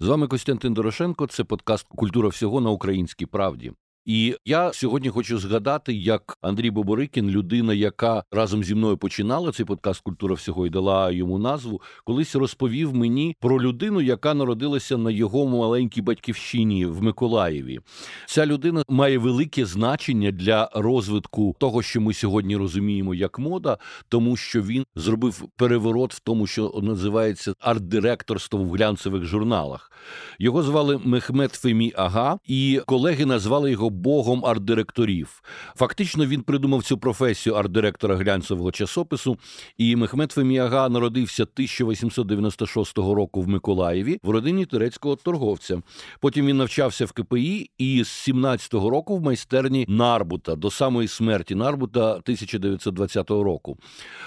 З 0.00 0.08
вами 0.08 0.28
Костянтин 0.28 0.74
Дорошенко. 0.74 1.26
Це 1.26 1.44
подкаст 1.44 1.86
Культура 1.88 2.28
всього 2.28 2.60
на 2.60 2.70
українській 2.70 3.26
правді. 3.26 3.72
І 4.06 4.36
я 4.44 4.72
сьогодні 4.72 5.08
хочу 5.08 5.38
згадати, 5.38 5.92
як 5.94 6.38
Андрій 6.40 6.70
Боборикін, 6.70 7.30
людина, 7.30 7.74
яка 7.74 8.24
разом 8.32 8.64
зі 8.64 8.74
мною 8.74 8.96
починала 8.96 9.52
цей 9.52 9.66
подкаст 9.66 10.00
Культура 10.00 10.34
всього 10.34 10.66
і 10.66 10.70
дала 10.70 11.10
йому 11.10 11.38
назву, 11.38 11.80
колись 12.04 12.34
розповів 12.34 12.94
мені 12.94 13.36
про 13.40 13.62
людину, 13.62 14.00
яка 14.00 14.34
народилася 14.34 14.96
на 14.96 15.10
його 15.10 15.46
маленькій 15.46 16.02
батьківщині 16.02 16.86
в 16.86 17.02
Миколаєві. 17.02 17.80
Ця 18.26 18.46
людина 18.46 18.82
має 18.88 19.18
велике 19.18 19.66
значення 19.66 20.30
для 20.30 20.70
розвитку 20.74 21.56
того, 21.58 21.82
що 21.82 22.00
ми 22.00 22.14
сьогодні 22.14 22.56
розуміємо 22.56 23.14
як 23.14 23.38
мода, 23.38 23.78
тому 24.08 24.36
що 24.36 24.62
він 24.62 24.84
зробив 24.96 25.48
переворот 25.56 26.14
в 26.14 26.20
тому, 26.20 26.46
що 26.46 26.80
називається 26.82 27.54
арт-директорство 27.60 28.64
в 28.64 28.72
глянцевих 28.72 29.24
журналах. 29.24 29.92
Його 30.38 30.62
звали 30.62 31.00
Мехмед 31.04 31.52
Фемі 31.52 31.92
Ага, 31.96 32.38
і 32.46 32.80
колеги 32.86 33.26
назвали 33.26 33.70
його 33.70 33.90
богом 33.96 34.44
арт-директорів. 34.44 35.42
Фактично 35.76 36.26
він 36.26 36.42
придумав 36.42 36.84
цю 36.84 36.98
професію 36.98 37.54
арт-директора 37.54 38.16
глянцевого 38.16 38.72
часопису. 38.72 39.38
І 39.78 39.96
Мехмед 39.96 40.32
Феміага 40.32 40.88
народився 40.88 41.42
1896 41.42 42.98
року 42.98 43.42
в 43.42 43.48
Миколаєві 43.48 44.18
в 44.22 44.30
родині 44.30 44.66
турецького 44.66 45.16
торговця. 45.16 45.82
Потім 46.20 46.46
він 46.46 46.56
навчався 46.56 47.04
в 47.04 47.12
КПІ 47.12 47.70
і 47.78 48.04
з 48.04 48.28
17-го 48.28 48.90
року 48.90 49.16
в 49.16 49.22
майстерні 49.22 49.84
Нарбута 49.88 50.56
до 50.56 50.70
самої 50.70 51.08
смерті 51.08 51.54
Нарбута 51.54 52.10
1920 52.10 53.30
року. 53.30 53.78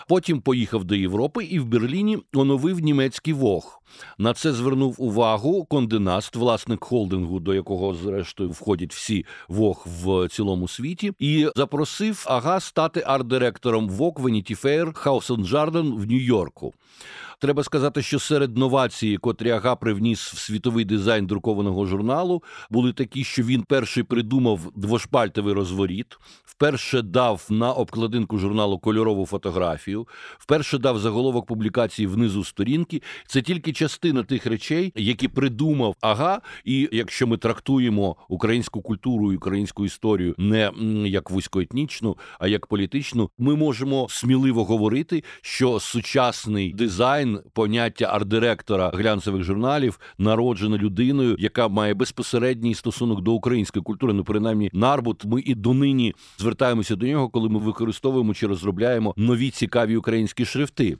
Потім 0.07 0.41
поїхав 0.41 0.83
до 0.83 0.95
Європи 0.95 1.43
і 1.43 1.59
в 1.59 1.65
Берліні 1.65 2.17
оновив 2.33 2.79
німецький 2.79 3.33
вог. 3.33 3.81
На 4.17 4.33
це 4.33 4.53
звернув 4.53 4.95
увагу 4.97 5.65
Condé 5.65 6.00
Nast, 6.00 6.35
власник 6.35 6.83
холдингу, 6.83 7.39
до 7.39 7.53
якого 7.53 7.93
зрештою 7.93 8.49
входять 8.49 8.93
всі 8.93 9.25
Вог 9.59 9.85
в 9.85 10.27
цілому 10.27 10.67
світі, 10.67 11.13
і 11.19 11.49
запросив 11.55 12.25
Ага 12.27 12.59
стати 12.59 13.03
арт-директором 13.05 13.89
Vogue, 13.89 14.13
Vanity 14.17 14.55
Fair, 14.55 14.87
House & 14.87 15.45
Garden 15.45 15.93
в 15.93 16.05
Нью-Йорку. 16.05 16.73
Треба 17.41 17.63
сказати, 17.63 18.01
що 18.01 18.19
серед 18.19 18.57
новацій, 18.57 19.17
котрі 19.21 19.51
Ага 19.51 19.75
привніс 19.75 20.33
в 20.33 20.37
світовий 20.37 20.85
дизайн 20.85 21.27
друкованого 21.27 21.85
журналу, 21.85 22.43
були 22.69 22.93
такі, 22.93 23.23
що 23.23 23.43
він 23.43 23.63
перший 23.63 24.03
придумав 24.03 24.71
двошпальтовий 24.75 25.53
розворот, 25.53 26.17
вперше 26.45 27.01
дав 27.01 27.47
на 27.49 27.71
обкладинку 27.71 28.37
журналу 28.37 28.79
кольорову 28.79 29.25
фотографію, 29.25 30.07
вперше 30.37 30.77
дав 30.77 30.99
заголовок 30.99 31.45
публікації 31.45 32.07
внизу 32.07 32.43
сторінки. 32.43 33.01
Це 33.27 33.41
тільки 33.41 33.73
частина 33.73 34.23
тих 34.23 34.45
речей, 34.45 34.93
які 34.95 35.27
придумав 35.27 35.95
Ага. 36.01 36.41
І 36.65 36.89
якщо 36.91 37.27
ми 37.27 37.37
трактуємо 37.37 38.15
українську 38.29 38.81
культуру 38.81 39.33
і 39.33 39.35
українську 39.35 39.85
історію 39.85 40.35
не 40.37 40.71
як 41.05 41.31
вузькоетнічну, 41.31 42.17
а 42.39 42.47
як 42.47 42.67
політичну, 42.67 43.29
ми 43.37 43.55
можемо 43.55 44.07
сміливо 44.09 44.65
говорити, 44.65 45.23
що 45.41 45.79
сучасний 45.79 46.73
дизайн 46.73 47.28
дизайн, 47.29 47.51
поняття 47.53 48.05
арт-директора 48.05 48.91
глянцевих 48.93 49.43
журналів 49.43 49.99
народжено 50.17 50.77
людиною, 50.77 51.35
яка 51.39 51.67
має 51.67 51.93
безпосередній 51.93 52.75
стосунок 52.75 53.21
до 53.21 53.33
української 53.33 53.83
культури. 53.83 54.13
Ну, 54.13 54.23
принаймні, 54.23 54.69
нарбут. 54.73 55.25
Ми 55.25 55.41
і 55.41 55.55
донині 55.55 56.15
звертаємося 56.37 56.95
до 56.95 57.05
нього, 57.05 57.29
коли 57.29 57.49
ми 57.49 57.59
використовуємо 57.59 58.33
чи 58.33 58.47
розробляємо 58.47 59.13
нові 59.17 59.49
цікаві 59.49 59.95
українські 59.95 60.45
шрифти. 60.45 60.97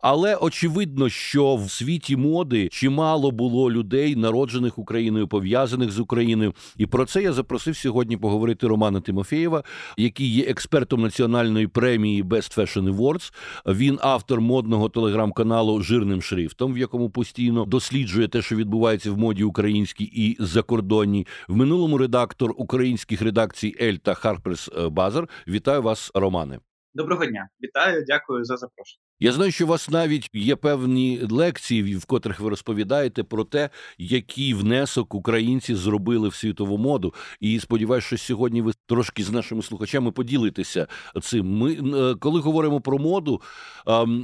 Але 0.00 0.36
очевидно, 0.36 1.08
що 1.08 1.56
в 1.56 1.70
світі 1.70 2.16
моди 2.16 2.68
чимало 2.68 3.30
було 3.30 3.70
людей, 3.70 4.16
народжених 4.16 4.78
Україною, 4.78 5.28
пов'язаних 5.28 5.90
з 5.90 5.98
Україною, 5.98 6.54
і 6.76 6.86
про 6.86 7.04
це 7.04 7.22
я 7.22 7.32
запросив 7.32 7.76
сьогодні 7.76 8.16
поговорити 8.16 8.66
Романа 8.66 9.00
Тимофєєва, 9.00 9.62
який 9.96 10.34
є 10.34 10.44
експертом 10.44 11.02
національної 11.02 11.66
премії 11.66 12.22
Best 12.22 12.58
Fashion 12.58 12.96
Awards. 12.96 13.32
Він 13.66 13.98
автор 14.02 14.40
модного 14.40 14.88
телеграм-каналу 14.88 15.57
журналу 15.58 15.82
жирним 15.82 16.22
шрифтом, 16.22 16.74
в 16.74 16.78
якому 16.78 17.10
постійно 17.10 17.64
досліджує 17.64 18.28
те, 18.28 18.42
що 18.42 18.56
відбувається 18.56 19.12
в 19.12 19.18
моді 19.18 19.44
українській 19.44 20.04
і 20.04 20.36
закордонній. 20.40 21.26
В 21.48 21.56
минулому 21.56 21.98
редактор 21.98 22.54
українських 22.56 23.22
редакцій 23.22 23.76
Elle 23.80 23.94
та 23.94 24.14
Harper's 24.14 24.70
Bazaar. 24.90 25.28
Вітаю 25.48 25.82
вас, 25.82 26.10
Романе. 26.14 26.60
Доброго 26.94 27.26
дня, 27.26 27.48
вітаю, 27.62 28.04
дякую 28.06 28.44
за 28.44 28.56
запрошення. 28.56 29.07
Я 29.20 29.32
знаю, 29.32 29.52
що 29.52 29.64
у 29.64 29.68
вас 29.68 29.88
навіть 29.90 30.30
є 30.32 30.56
певні 30.56 31.20
лекції, 31.30 31.96
в 31.96 32.04
котрих 32.04 32.40
ви 32.40 32.50
розповідаєте 32.50 33.24
про 33.24 33.44
те, 33.44 33.70
який 33.98 34.54
внесок 34.54 35.14
українці 35.14 35.74
зробили 35.74 36.28
в 36.28 36.34
світову 36.34 36.78
моду. 36.78 37.14
І 37.40 37.60
сподіваюся, 37.60 38.06
що 38.06 38.18
сьогодні 38.18 38.62
ви 38.62 38.72
трошки 38.86 39.22
з 39.22 39.30
нашими 39.30 39.62
слухачами 39.62 40.12
поділитеся 40.12 40.86
цим. 41.22 41.58
Ми 41.58 41.72
е, 41.72 42.14
коли 42.20 42.40
говоримо 42.40 42.80
про 42.80 42.98
моду, 42.98 43.42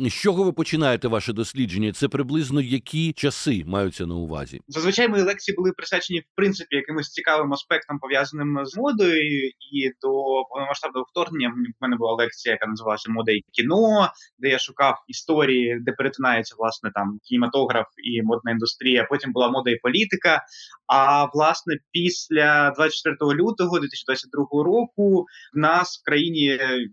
з 0.00 0.12
чого 0.12 0.44
ви 0.44 0.53
починаєте 0.53 1.09
ваше 1.09 1.32
дослідження? 1.32 1.93
Це 1.93 2.09
приблизно 2.09 2.61
які 2.61 3.12
часи 3.12 3.65
маються 3.66 4.06
на 4.06 4.15
увазі? 4.15 4.61
Зазвичай 4.69 5.09
мої 5.09 5.22
лекції 5.22 5.56
були 5.56 5.72
присвячені 5.72 6.21
в 6.21 6.25
принципі 6.34 6.76
якимось 6.76 7.09
цікавим 7.09 7.53
аспектам 7.53 7.99
пов'язаним 7.99 8.66
з 8.66 8.76
модою, 8.76 9.49
і 9.49 9.88
до 10.03 10.11
повномасштабного 10.50 11.06
вторгнення 11.11 11.49
в 11.49 11.82
мене 11.82 11.97
була 11.97 12.12
лекція, 12.12 12.53
яка 12.53 12.66
називалася 12.66 13.11
Мода 13.11 13.32
і 13.32 13.44
кіно, 13.53 14.09
де 14.38 14.49
я 14.49 14.59
шукав 14.59 14.83
шукав 14.84 15.04
історії, 15.08 15.78
де 15.80 15.92
перетинаються 15.92 16.54
власне 16.58 16.90
там 16.94 17.18
кінематограф 17.24 17.86
і 18.04 18.22
модна 18.22 18.50
індустрія. 18.50 19.06
Потім 19.10 19.32
була 19.32 19.50
мода 19.50 19.70
і 19.70 19.76
політика. 19.76 20.42
А 20.86 21.24
власне, 21.24 21.74
після 21.92 22.70
24 22.70 23.34
лютого 23.34 23.78
2022 23.78 24.64
року 24.64 25.26
в 25.54 25.58
нас 25.58 26.00
в 26.00 26.04
країні 26.04 26.44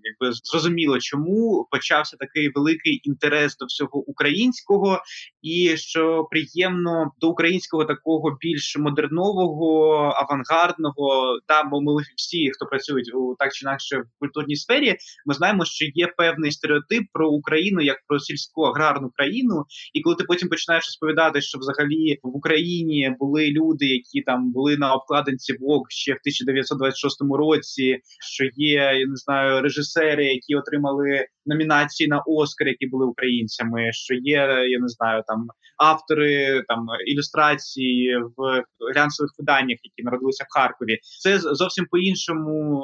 якби 0.04 0.34
зрозуміло, 0.44 1.00
чому 1.00 1.68
почався 1.72 2.18
такий 2.18 2.52
великий 2.56 3.02
інтерес 3.04 3.58
до 3.58 3.66
всього 3.66 4.00
українського, 4.00 5.02
і 5.42 5.78
що 5.78 6.28
приємно 6.32 7.12
до 7.20 7.30
українського 7.30 7.86
такого 7.86 8.38
більш 8.42 8.78
модернового, 8.78 9.94
авангардного. 10.16 11.40
Та 11.48 11.64
бо 11.64 11.82
ми 11.82 12.04
всі, 12.16 12.52
хто 12.52 12.66
працюють 12.66 13.16
у 13.16 13.36
так 13.40 13.54
чи 13.54 13.66
інакше 13.66 13.98
в 13.98 14.20
культурній 14.20 14.56
сфері, 14.56 14.96
ми 15.26 15.34
знаємо, 15.34 15.66
що 15.66 15.86
є 15.94 16.08
певний 16.18 16.52
стереотип 16.52 17.04
про 17.14 17.30
Україну 17.30 17.82
як 17.82 17.98
про 18.08 18.20
сільську 18.20 18.62
аграрну 18.62 19.10
країну. 19.10 19.66
І 19.94 20.02
коли 20.02 20.16
ти 20.16 20.24
потім 20.24 20.50
починаєш 20.50 20.86
розповідати, 20.86 21.42
що 21.42 21.60
взагалі 21.60 22.20
в 22.24 22.38
Україні 22.38 23.16
були 23.20 23.48
люди, 23.48 23.86
які 23.86 24.22
там 24.22 24.52
були 24.52 24.78
на 24.78 24.94
обкладинці 24.94 25.54
Vogue 25.54 25.90
ще 25.90 26.12
в 26.12 26.20
1926 26.22 27.22
році, 27.38 28.00
що 28.20 28.46
є 28.56 28.72
я 28.74 29.08
не 29.08 29.16
знаю 29.16 29.62
режисери, 29.62 30.26
які 30.26 30.56
отримали 30.56 31.26
номінації 31.46 32.08
на 32.08 32.24
Оскар, 32.28 32.68
які 32.68 32.88
були 32.88 33.06
українцями, 33.06 33.90
що 33.94 34.14
є 34.14 34.66
я 34.70 34.80
не 34.80 34.88
знаю 34.88 35.24
там 35.28 35.48
автори 35.78 36.64
там 36.68 36.86
ілюстрації 37.08 38.18
в 38.38 38.64
глянцевих 38.94 39.32
виданнях, 39.40 39.78
які 39.84 40.04
народилися 40.04 40.44
в 40.50 40.54
Харкові. 40.54 41.00
Це 41.20 41.40
зовсім 41.40 41.86
по 41.92 41.98
іншому. 41.98 42.84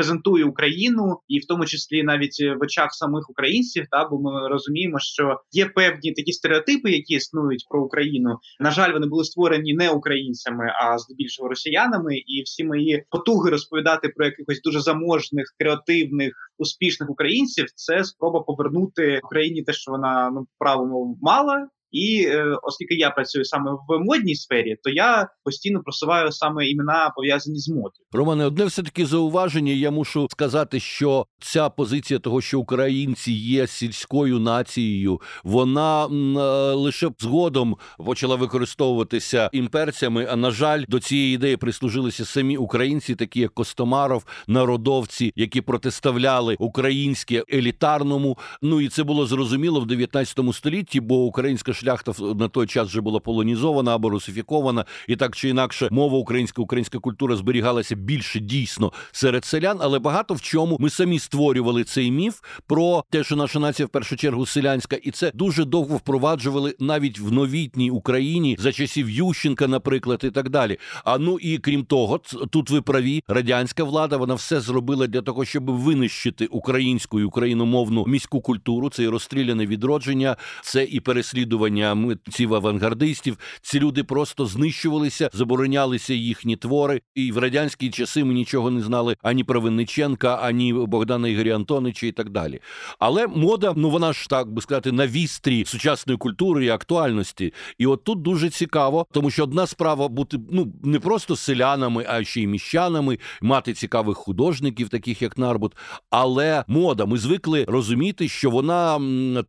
Презентує 0.00 0.44
Україну, 0.44 1.20
і 1.28 1.38
в 1.38 1.46
тому 1.46 1.66
числі 1.66 2.02
навіть 2.02 2.40
в 2.40 2.62
очах 2.62 2.94
самих 2.94 3.30
українців, 3.30 3.86
та 3.90 4.08
бо 4.08 4.20
ми 4.20 4.48
розуміємо, 4.48 4.98
що 4.98 5.40
є 5.52 5.66
певні 5.66 6.12
такі 6.12 6.32
стереотипи, 6.32 6.90
які 6.90 7.14
існують 7.14 7.66
про 7.70 7.84
Україну. 7.84 8.38
На 8.60 8.70
жаль, 8.70 8.92
вони 8.92 9.06
були 9.06 9.24
створені 9.24 9.74
не 9.74 9.90
українцями, 9.90 10.72
а 10.82 10.98
здебільшого 10.98 11.48
росіянами. 11.48 12.16
І 12.16 12.42
всі 12.42 12.64
мої 12.64 13.04
потуги 13.10 13.50
розповідати 13.50 14.08
про 14.08 14.24
якихось 14.24 14.60
дуже 14.62 14.80
заможних, 14.80 15.54
креативних, 15.58 16.32
успішних 16.58 17.10
українців. 17.10 17.66
Це 17.74 18.04
спроба 18.04 18.40
повернути 18.40 19.20
Україні 19.24 19.62
те, 19.62 19.72
що 19.72 19.90
вона 19.90 20.30
ну 20.34 20.46
правому 20.58 21.18
мала. 21.22 21.68
І 21.90 22.24
е, 22.28 22.56
оскільки 22.62 22.94
я 22.94 23.10
працюю 23.10 23.44
саме 23.44 23.70
в 23.88 23.98
модній 23.98 24.34
сфері, 24.34 24.76
то 24.82 24.90
я 24.90 25.28
постійно 25.44 25.80
просуваю 25.80 26.32
саме 26.32 26.66
імена 26.66 27.12
пов'язані 27.16 27.58
з 27.58 27.68
модою. 27.68 28.04
Романе, 28.12 28.46
одне 28.46 28.64
все 28.64 28.82
таки 28.82 29.06
зауваження. 29.06 29.72
Я 29.72 29.90
мушу 29.90 30.26
сказати, 30.30 30.80
що 30.80 31.26
ця 31.40 31.68
позиція 31.68 32.20
того, 32.20 32.40
що 32.40 32.60
українці 32.60 33.32
є 33.32 33.66
сільською 33.66 34.38
нацією, 34.38 35.20
вона 35.44 36.04
м, 36.04 36.38
е, 36.38 36.72
лише 36.74 37.10
згодом 37.18 37.76
почала 38.06 38.36
використовуватися 38.36 39.50
імперцями. 39.52 40.26
А 40.30 40.36
на 40.36 40.50
жаль, 40.50 40.84
до 40.88 41.00
цієї 41.00 41.34
ідеї 41.34 41.56
прислужилися 41.56 42.24
самі 42.24 42.56
українці, 42.56 43.14
такі 43.14 43.40
як 43.40 43.54
Костомаров, 43.54 44.24
народовці, 44.46 45.32
які 45.36 45.60
протиставляли 45.60 46.56
українське 46.58 47.44
елітарному. 47.52 48.38
Ну 48.62 48.80
і 48.80 48.88
це 48.88 49.02
було 49.04 49.26
зрозуміло 49.26 49.80
в 49.80 49.86
19 49.86 50.38
столітті, 50.52 51.00
бо 51.00 51.24
українська 51.24 51.72
шляхта 51.80 52.12
на 52.34 52.48
той 52.48 52.66
час 52.66 52.88
вже 52.88 53.00
була 53.00 53.20
полонізована 53.20 53.94
або 53.94 54.10
русифікована, 54.10 54.84
і 55.08 55.16
так 55.16 55.36
чи 55.36 55.48
інакше 55.48 55.88
мова 55.90 56.18
українська, 56.18 56.62
українська 56.62 56.98
культура 56.98 57.36
зберігалася 57.36 57.94
більше 57.94 58.40
дійсно 58.40 58.92
серед 59.12 59.44
селян, 59.44 59.78
але 59.80 59.98
багато 59.98 60.34
в 60.34 60.40
чому 60.40 60.76
ми 60.80 60.90
самі 60.90 61.18
створювали 61.18 61.84
цей 61.84 62.10
міф 62.10 62.40
про 62.66 63.04
те, 63.10 63.24
що 63.24 63.36
наша 63.36 63.58
нація 63.58 63.86
в 63.86 63.88
першу 63.88 64.16
чергу 64.16 64.46
селянська, 64.46 64.96
і 64.96 65.10
це 65.10 65.32
дуже 65.34 65.64
довго 65.64 65.96
впроваджували 65.96 66.74
навіть 66.78 67.18
в 67.18 67.32
новітній 67.32 67.90
Україні 67.90 68.56
за 68.58 68.72
часів 68.72 69.10
Ющенка, 69.10 69.68
наприклад, 69.68 70.20
і 70.24 70.30
так 70.30 70.48
далі. 70.50 70.78
А 71.04 71.18
ну 71.18 71.38
і 71.38 71.58
крім 71.58 71.84
того, 71.84 72.20
тут 72.50 72.70
ви 72.70 72.82
праві, 72.82 73.22
радянська 73.28 73.84
влада 73.84 74.16
вона 74.16 74.34
все 74.34 74.60
зробила 74.60 75.06
для 75.06 75.22
того, 75.22 75.44
щоб 75.44 75.70
винищити 75.70 76.46
українську 76.46 77.20
і 77.20 77.24
україномовну 77.24 78.04
міську 78.06 78.40
культуру. 78.40 78.90
Це 78.90 79.02
і 79.02 79.08
розстріляне 79.08 79.66
відродження, 79.66 80.36
це 80.62 80.84
і 80.84 81.00
переслідування 81.00 81.69
митців 81.70 82.54
авангардистів. 82.54 83.38
Ці 83.62 83.80
люди 83.80 84.04
просто 84.04 84.46
знищувалися, 84.46 85.30
заборонялися 85.32 86.14
їхні 86.14 86.56
твори. 86.56 87.00
І 87.14 87.32
в 87.32 87.38
радянські 87.38 87.90
часи 87.90 88.24
ми 88.24 88.34
нічого 88.34 88.70
не 88.70 88.80
знали 88.80 89.16
ані 89.22 89.44
про 89.44 89.60
Винниченка, 89.60 90.38
ані 90.42 90.72
Богдана 90.72 91.28
Ігоря 91.28 91.54
Антонича 91.54 92.06
і 92.06 92.12
так 92.12 92.30
далі. 92.30 92.60
Але 92.98 93.26
мода, 93.26 93.72
ну 93.76 93.90
вона 93.90 94.12
ж 94.12 94.28
так 94.28 94.52
би 94.52 94.62
сказати, 94.62 94.92
на 94.92 95.06
вістрі 95.06 95.64
сучасної 95.64 96.18
культури 96.18 96.64
і 96.64 96.68
актуальності. 96.68 97.52
І 97.78 97.86
от 97.86 98.04
тут 98.04 98.22
дуже 98.22 98.50
цікаво, 98.50 99.06
тому 99.12 99.30
що 99.30 99.42
одна 99.42 99.66
справа 99.66 100.08
бути 100.08 100.38
ну 100.50 100.72
не 100.82 101.00
просто 101.00 101.36
селянами, 101.36 102.06
а 102.08 102.24
ще 102.24 102.40
й 102.40 102.46
міщанами, 102.46 103.18
мати 103.42 103.74
цікавих 103.74 104.16
художників, 104.16 104.88
таких 104.88 105.22
як 105.22 105.38
Нарбут. 105.38 105.76
Але 106.10 106.64
мода, 106.66 107.06
ми 107.06 107.18
звикли 107.18 107.64
розуміти, 107.68 108.28
що 108.28 108.50
вона 108.50 109.00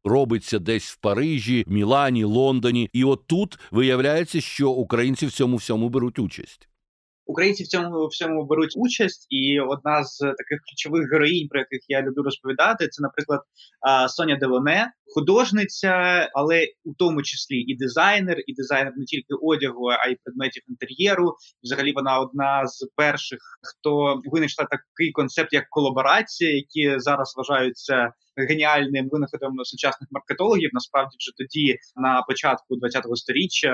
робиться 0.04 0.60
десь 0.60 0.92
в 0.92 0.98
Парижі, 0.98 1.66
Мілані, 1.68 2.11
Лондоні, 2.20 2.90
і 2.94 3.04
от 3.04 3.28
тут 3.28 3.60
виявляється, 3.72 4.42
що 4.42 4.70
українці 4.70 5.26
в 5.26 5.32
цьому 5.32 5.58
всьому 5.58 5.90
беруть 5.90 6.20
участь. 6.20 6.68
Українці 7.26 7.64
в 7.64 7.68
цьому 7.68 8.08
всьому 8.08 8.46
беруть 8.46 8.74
участь, 8.78 9.28
і 9.30 9.60
одна 9.60 10.04
з 10.04 10.18
таких 10.20 10.60
ключових 10.70 11.12
героїнь, 11.12 11.48
про 11.48 11.60
яких 11.60 11.80
я 11.88 12.02
люблю 12.02 12.24
розповідати, 12.24 12.88
це, 12.88 13.02
наприклад, 13.02 13.42
Соня 14.10 14.36
Делоне, 14.36 14.92
художниця, 15.16 15.92
але 16.34 16.68
у 16.84 16.94
тому 16.94 17.22
числі 17.22 17.56
і 17.56 17.78
дизайнер, 17.78 18.38
і 18.48 18.54
дизайнер 18.54 18.94
не 18.98 19.06
тільки 19.06 19.34
одягу, 19.42 19.88
а 19.88 20.08
й 20.08 20.18
предметів 20.24 20.64
інтер'єру. 20.68 21.34
Взагалі, 21.64 21.94
вона 21.96 22.20
одна 22.20 22.68
з 22.68 22.88
перших, 22.96 23.40
хто 23.62 24.22
винайшла 24.26 24.66
такий 24.66 25.12
концепт, 25.12 25.54
як 25.54 25.66
колаборація, 25.70 26.56
які 26.56 27.00
зараз 27.00 27.34
вважаються 27.38 28.14
геніальним 28.36 29.10
винаходом 29.12 29.56
сучасних 29.64 30.10
маркетологів. 30.12 30.70
Насправді, 30.74 31.18
вже 31.20 31.32
тоді, 31.38 31.78
на 31.96 32.22
початку 32.22 32.76
20-го 32.76 33.16
сторіччя, 33.16 33.74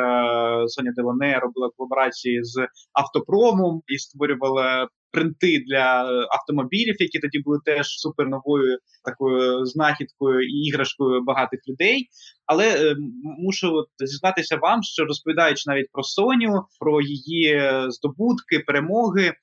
Соня 0.67 0.91
Делоне 0.95 1.39
робила 1.39 1.69
колаборації 1.77 2.43
з 2.43 2.67
автопромом 2.93 3.81
і 3.87 3.97
створювала 3.97 4.87
принти 5.11 5.63
для 5.67 6.05
автомобілів, 6.31 6.95
які 6.99 7.19
тоді 7.19 7.39
були 7.39 7.59
теж 7.65 7.87
суперновою 7.87 8.77
такою 9.05 9.65
знахідкою 9.65 10.41
і 10.41 10.51
іграшкою 10.51 11.23
багатих 11.23 11.59
людей. 11.67 12.07
Але 12.45 12.91
е, 12.91 12.95
мушу 13.23 13.85
зізнатися 13.99 14.57
вам, 14.57 14.83
що 14.83 15.05
розповідаючи 15.05 15.63
навіть 15.67 15.91
про 15.91 16.03
Соню, 16.03 16.65
про 16.79 17.01
її 17.01 17.71
здобутки, 17.89 18.59
перемоги, 18.59 19.25
е, 19.27 19.33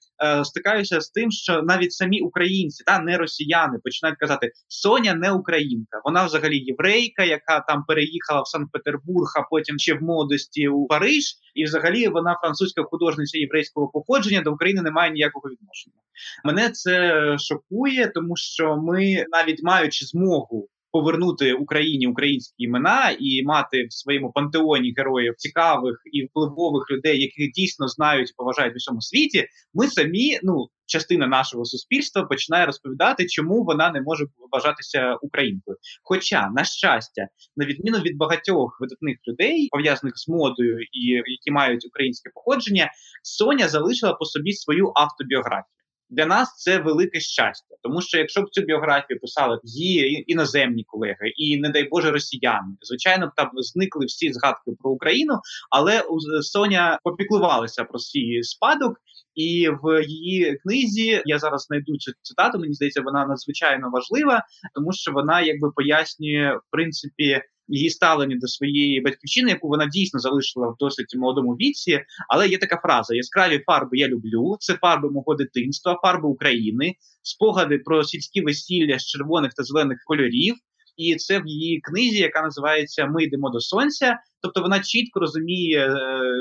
стикаюся 0.45 1.01
з 1.01 1.11
тим, 1.11 1.31
що 1.31 1.63
навіть 1.63 1.93
самі 1.93 2.21
українці, 2.21 2.85
та 2.85 2.99
не 2.99 3.17
росіяни, 3.17 3.79
починають 3.85 4.19
казати, 4.19 4.53
Соня 4.69 5.15
не 5.15 5.33
українка, 5.33 6.01
вона 6.05 6.25
взагалі 6.25 6.59
єврейка, 6.59 7.25
яка 7.25 7.61
там 7.61 7.85
переїхала 7.89 8.43
в 8.43 8.49
Санкт-Петербург, 8.49 9.33
а 9.37 9.43
потім 9.43 9.79
ще 9.79 9.95
в 9.95 10.03
молодості 10.03 10.69
у 10.69 10.87
Париж, 10.87 11.35
і 11.55 11.65
взагалі 11.65 12.09
вона 12.09 12.39
французька 12.43 12.83
художниця 12.83 13.39
єврейського 13.39 13.89
походження 13.89 14.41
до 14.41 14.53
України 14.53 14.83
не 14.83 14.91
має 14.91 15.13
ніякого 15.13 15.49
відношення. 15.49 15.97
Мене 16.45 16.71
це 16.71 17.15
шокує, 17.39 18.07
тому 18.15 18.37
що 18.37 18.77
ми 18.77 19.25
навіть 19.33 19.63
маючи 19.63 20.07
змогу 20.07 20.69
повернути 20.95 21.53
Україні 21.53 22.07
українські 22.07 22.55
імена 22.59 23.17
і 23.21 23.45
мати 23.45 23.87
в 23.87 23.93
своєму 23.93 24.33
пантеоні 24.33 24.95
героїв 24.97 25.35
цікавих 25.37 26.03
і 26.13 26.25
впливових 26.25 26.91
людей, 26.91 27.21
яких 27.21 27.53
дійсно 27.53 27.89
знають 27.89 28.31
і 28.31 28.33
поважають 28.37 28.75
в 28.75 28.77
усьому 28.77 29.01
світі. 29.01 29.47
Ми 29.75 29.87
самі, 29.87 30.39
ну 30.43 30.69
частина 30.87 31.27
нашого 31.27 31.65
суспільства, 31.65 32.25
починає 32.25 32.67
розповідати, 32.67 33.27
чому 33.27 33.65
вона 33.65 33.91
не 33.91 34.01
може 34.01 34.25
вважатися 34.53 35.15
українкою. 35.23 35.77
Хоча, 36.03 36.51
на 36.57 36.65
щастя, 36.65 37.29
на 37.57 37.67
відміну 37.67 37.99
від 37.99 38.17
багатьох 38.17 38.79
видатних 38.81 39.17
людей, 39.29 39.69
пов'язаних 39.71 40.15
з 40.17 40.29
модою 40.29 40.79
і 40.81 41.09
які 41.11 41.51
мають 41.51 41.87
українське 41.87 42.31
походження, 42.35 42.91
Соня 43.23 43.69
залишила 43.69 44.13
по 44.13 44.25
собі 44.25 44.53
свою 44.53 44.93
автобіографію 44.95 45.75
для 46.11 46.27
нас 46.27 46.57
це 46.57 46.79
велике 46.79 47.21
щастя, 47.21 47.75
тому 47.83 48.01
що 48.01 48.19
якщо 48.19 48.43
б 48.43 48.51
цю 48.51 48.63
біографію 48.63 49.21
писали 49.21 49.59
її 49.63 50.33
іноземні 50.33 50.85
колеги, 50.87 51.33
і 51.37 51.61
не 51.61 51.71
дай 51.71 51.89
Боже 51.89 52.11
росіяни, 52.11 52.77
звичайно, 52.81 53.27
б 53.27 53.31
там 53.37 53.51
зникли 53.55 54.07
всі 54.07 54.33
згадки 54.33 54.73
про 54.83 54.91
Україну, 54.91 55.35
але 55.71 56.03
Соня 56.43 56.99
попіклувалася 57.03 57.85
про 57.85 57.99
свій 57.99 58.43
спадок. 58.43 58.97
І 59.35 59.69
в 59.83 60.03
її 60.03 60.59
книзі 60.63 61.23
я 61.25 61.39
зараз 61.39 61.63
знайду 61.63 61.97
цю 61.97 62.13
цитату. 62.23 62.59
Мені 62.59 62.75
здається, 62.75 63.03
вона 63.03 63.27
надзвичайно 63.27 63.91
важлива, 63.91 64.43
тому 64.75 64.93
що 64.93 65.13
вона 65.13 65.41
якби 65.41 65.71
пояснює 65.71 66.57
в 66.57 66.71
принципі 66.71 67.41
її 67.69 67.91
ставлення 67.91 68.37
до 68.41 68.47
своєї 68.47 69.01
батьківщини, 69.01 69.51
яку 69.51 69.69
вона 69.69 69.87
дійсно 69.87 70.21
залишила 70.21 70.69
в 70.69 70.77
досить 70.79 71.17
молодому 71.17 71.53
віці. 71.53 72.01
Але 72.29 72.49
є 72.49 72.59
така 72.59 72.77
фраза: 72.77 73.15
яскраві 73.15 73.63
фарби 73.67 73.99
я 73.99 74.09
люблю. 74.09 74.57
Це 74.61 74.75
фарби 74.75 75.11
мого 75.11 75.35
дитинства, 75.35 76.01
фарби 76.03 76.29
України, 76.29 76.95
спогади 77.23 77.79
про 77.79 78.05
сільські 78.05 78.41
весілля 78.41 78.99
з 78.99 79.07
червоних 79.07 79.55
та 79.55 79.63
зелених 79.63 79.99
кольорів. 80.07 80.55
І 80.97 81.17
це 81.17 81.41
в 81.41 81.47
її 81.47 81.81
книзі, 81.81 82.19
яка 82.19 82.43
називається 82.43 83.07
Ми 83.07 83.25
йдемо 83.25 83.51
до 83.51 83.61
сонця. 83.61 84.19
Тобто 84.45 84.61
вона 84.61 84.81
чітко 84.81 85.21
розуміє 85.21 85.89
е, 85.89 85.99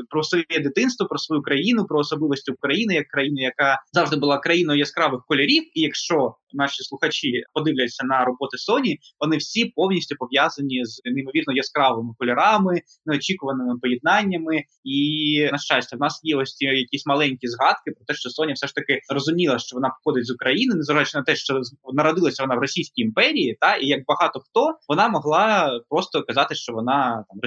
про 0.10 0.24
своє 0.24 0.46
дитинство, 0.64 1.08
про 1.08 1.18
свою 1.18 1.42
країну, 1.42 1.86
про 1.86 2.00
особливості 2.00 2.52
України 2.52 2.94
як 2.94 3.08
країни, 3.08 3.42
яка 3.42 3.78
завжди 3.94 4.16
була 4.16 4.38
країною 4.38 4.80
яскравих 4.80 5.22
кольорів. 5.28 5.64
І 5.74 5.82
якщо 5.82 6.36
наші 6.54 6.84
слухачі 6.84 7.44
подивляться 7.54 8.06
на 8.06 8.26
роботи 8.26 8.58
Sony, 8.58 8.98
вони 9.20 9.38
всі 9.38 9.66
повністю 9.66 10.16
пов'язані 10.16 10.86
з 10.86 11.02
неймовірно 11.06 11.54
яскравими 11.54 12.14
кольорами, 12.20 12.82
неочікуваними 13.06 13.80
поєднаннями. 13.82 14.64
І 14.84 15.50
на 15.52 15.58
щастя, 15.58 15.98
в 15.98 16.00
нас 16.00 16.20
є 16.24 16.36
ось 16.36 16.56
ці 16.56 16.66
якісь 16.66 17.06
маленькі 17.06 17.48
згадки 17.48 17.92
про 17.92 18.06
те, 18.06 18.14
що 18.14 18.30
Sony 18.30 18.54
все 18.54 18.68
ж 18.68 18.76
таки 18.76 19.00
розуміла, 19.14 19.60
що 19.60 19.76
вона 19.76 19.90
походить 19.90 20.28
з 20.28 20.32
України, 20.32 20.76
незважаючи 20.76 21.18
на 21.18 21.24
те, 21.24 21.36
що 21.36 21.62
народилася 21.94 22.44
вона 22.44 22.56
в 22.56 22.60
Російській 22.60 23.02
імперії, 23.02 23.58
та 23.60 23.76
і 23.76 23.88
як 23.88 24.00
багато 24.08 24.40
хто 24.40 24.78
вона 24.88 25.10
могла 25.10 25.72
просто 25.90 26.24
казати, 26.24 26.56
що 26.56 26.74
вона 26.74 27.26
там 27.30 27.40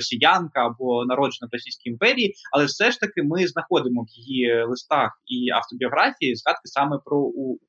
росіянка 0.46 0.66
або 0.66 1.04
народжена 1.04 1.48
в 1.52 1.54
Російській 1.54 1.90
імперії, 1.90 2.34
але 2.52 2.64
все 2.64 2.90
ж 2.90 3.00
таки 3.00 3.22
ми 3.22 3.46
знаходимо 3.46 4.02
в 4.02 4.08
її 4.10 4.64
листах 4.64 5.10
і 5.26 5.50
автобіографії 5.50 6.36
згадки 6.36 6.62
саме 6.64 6.98
про 7.04 7.18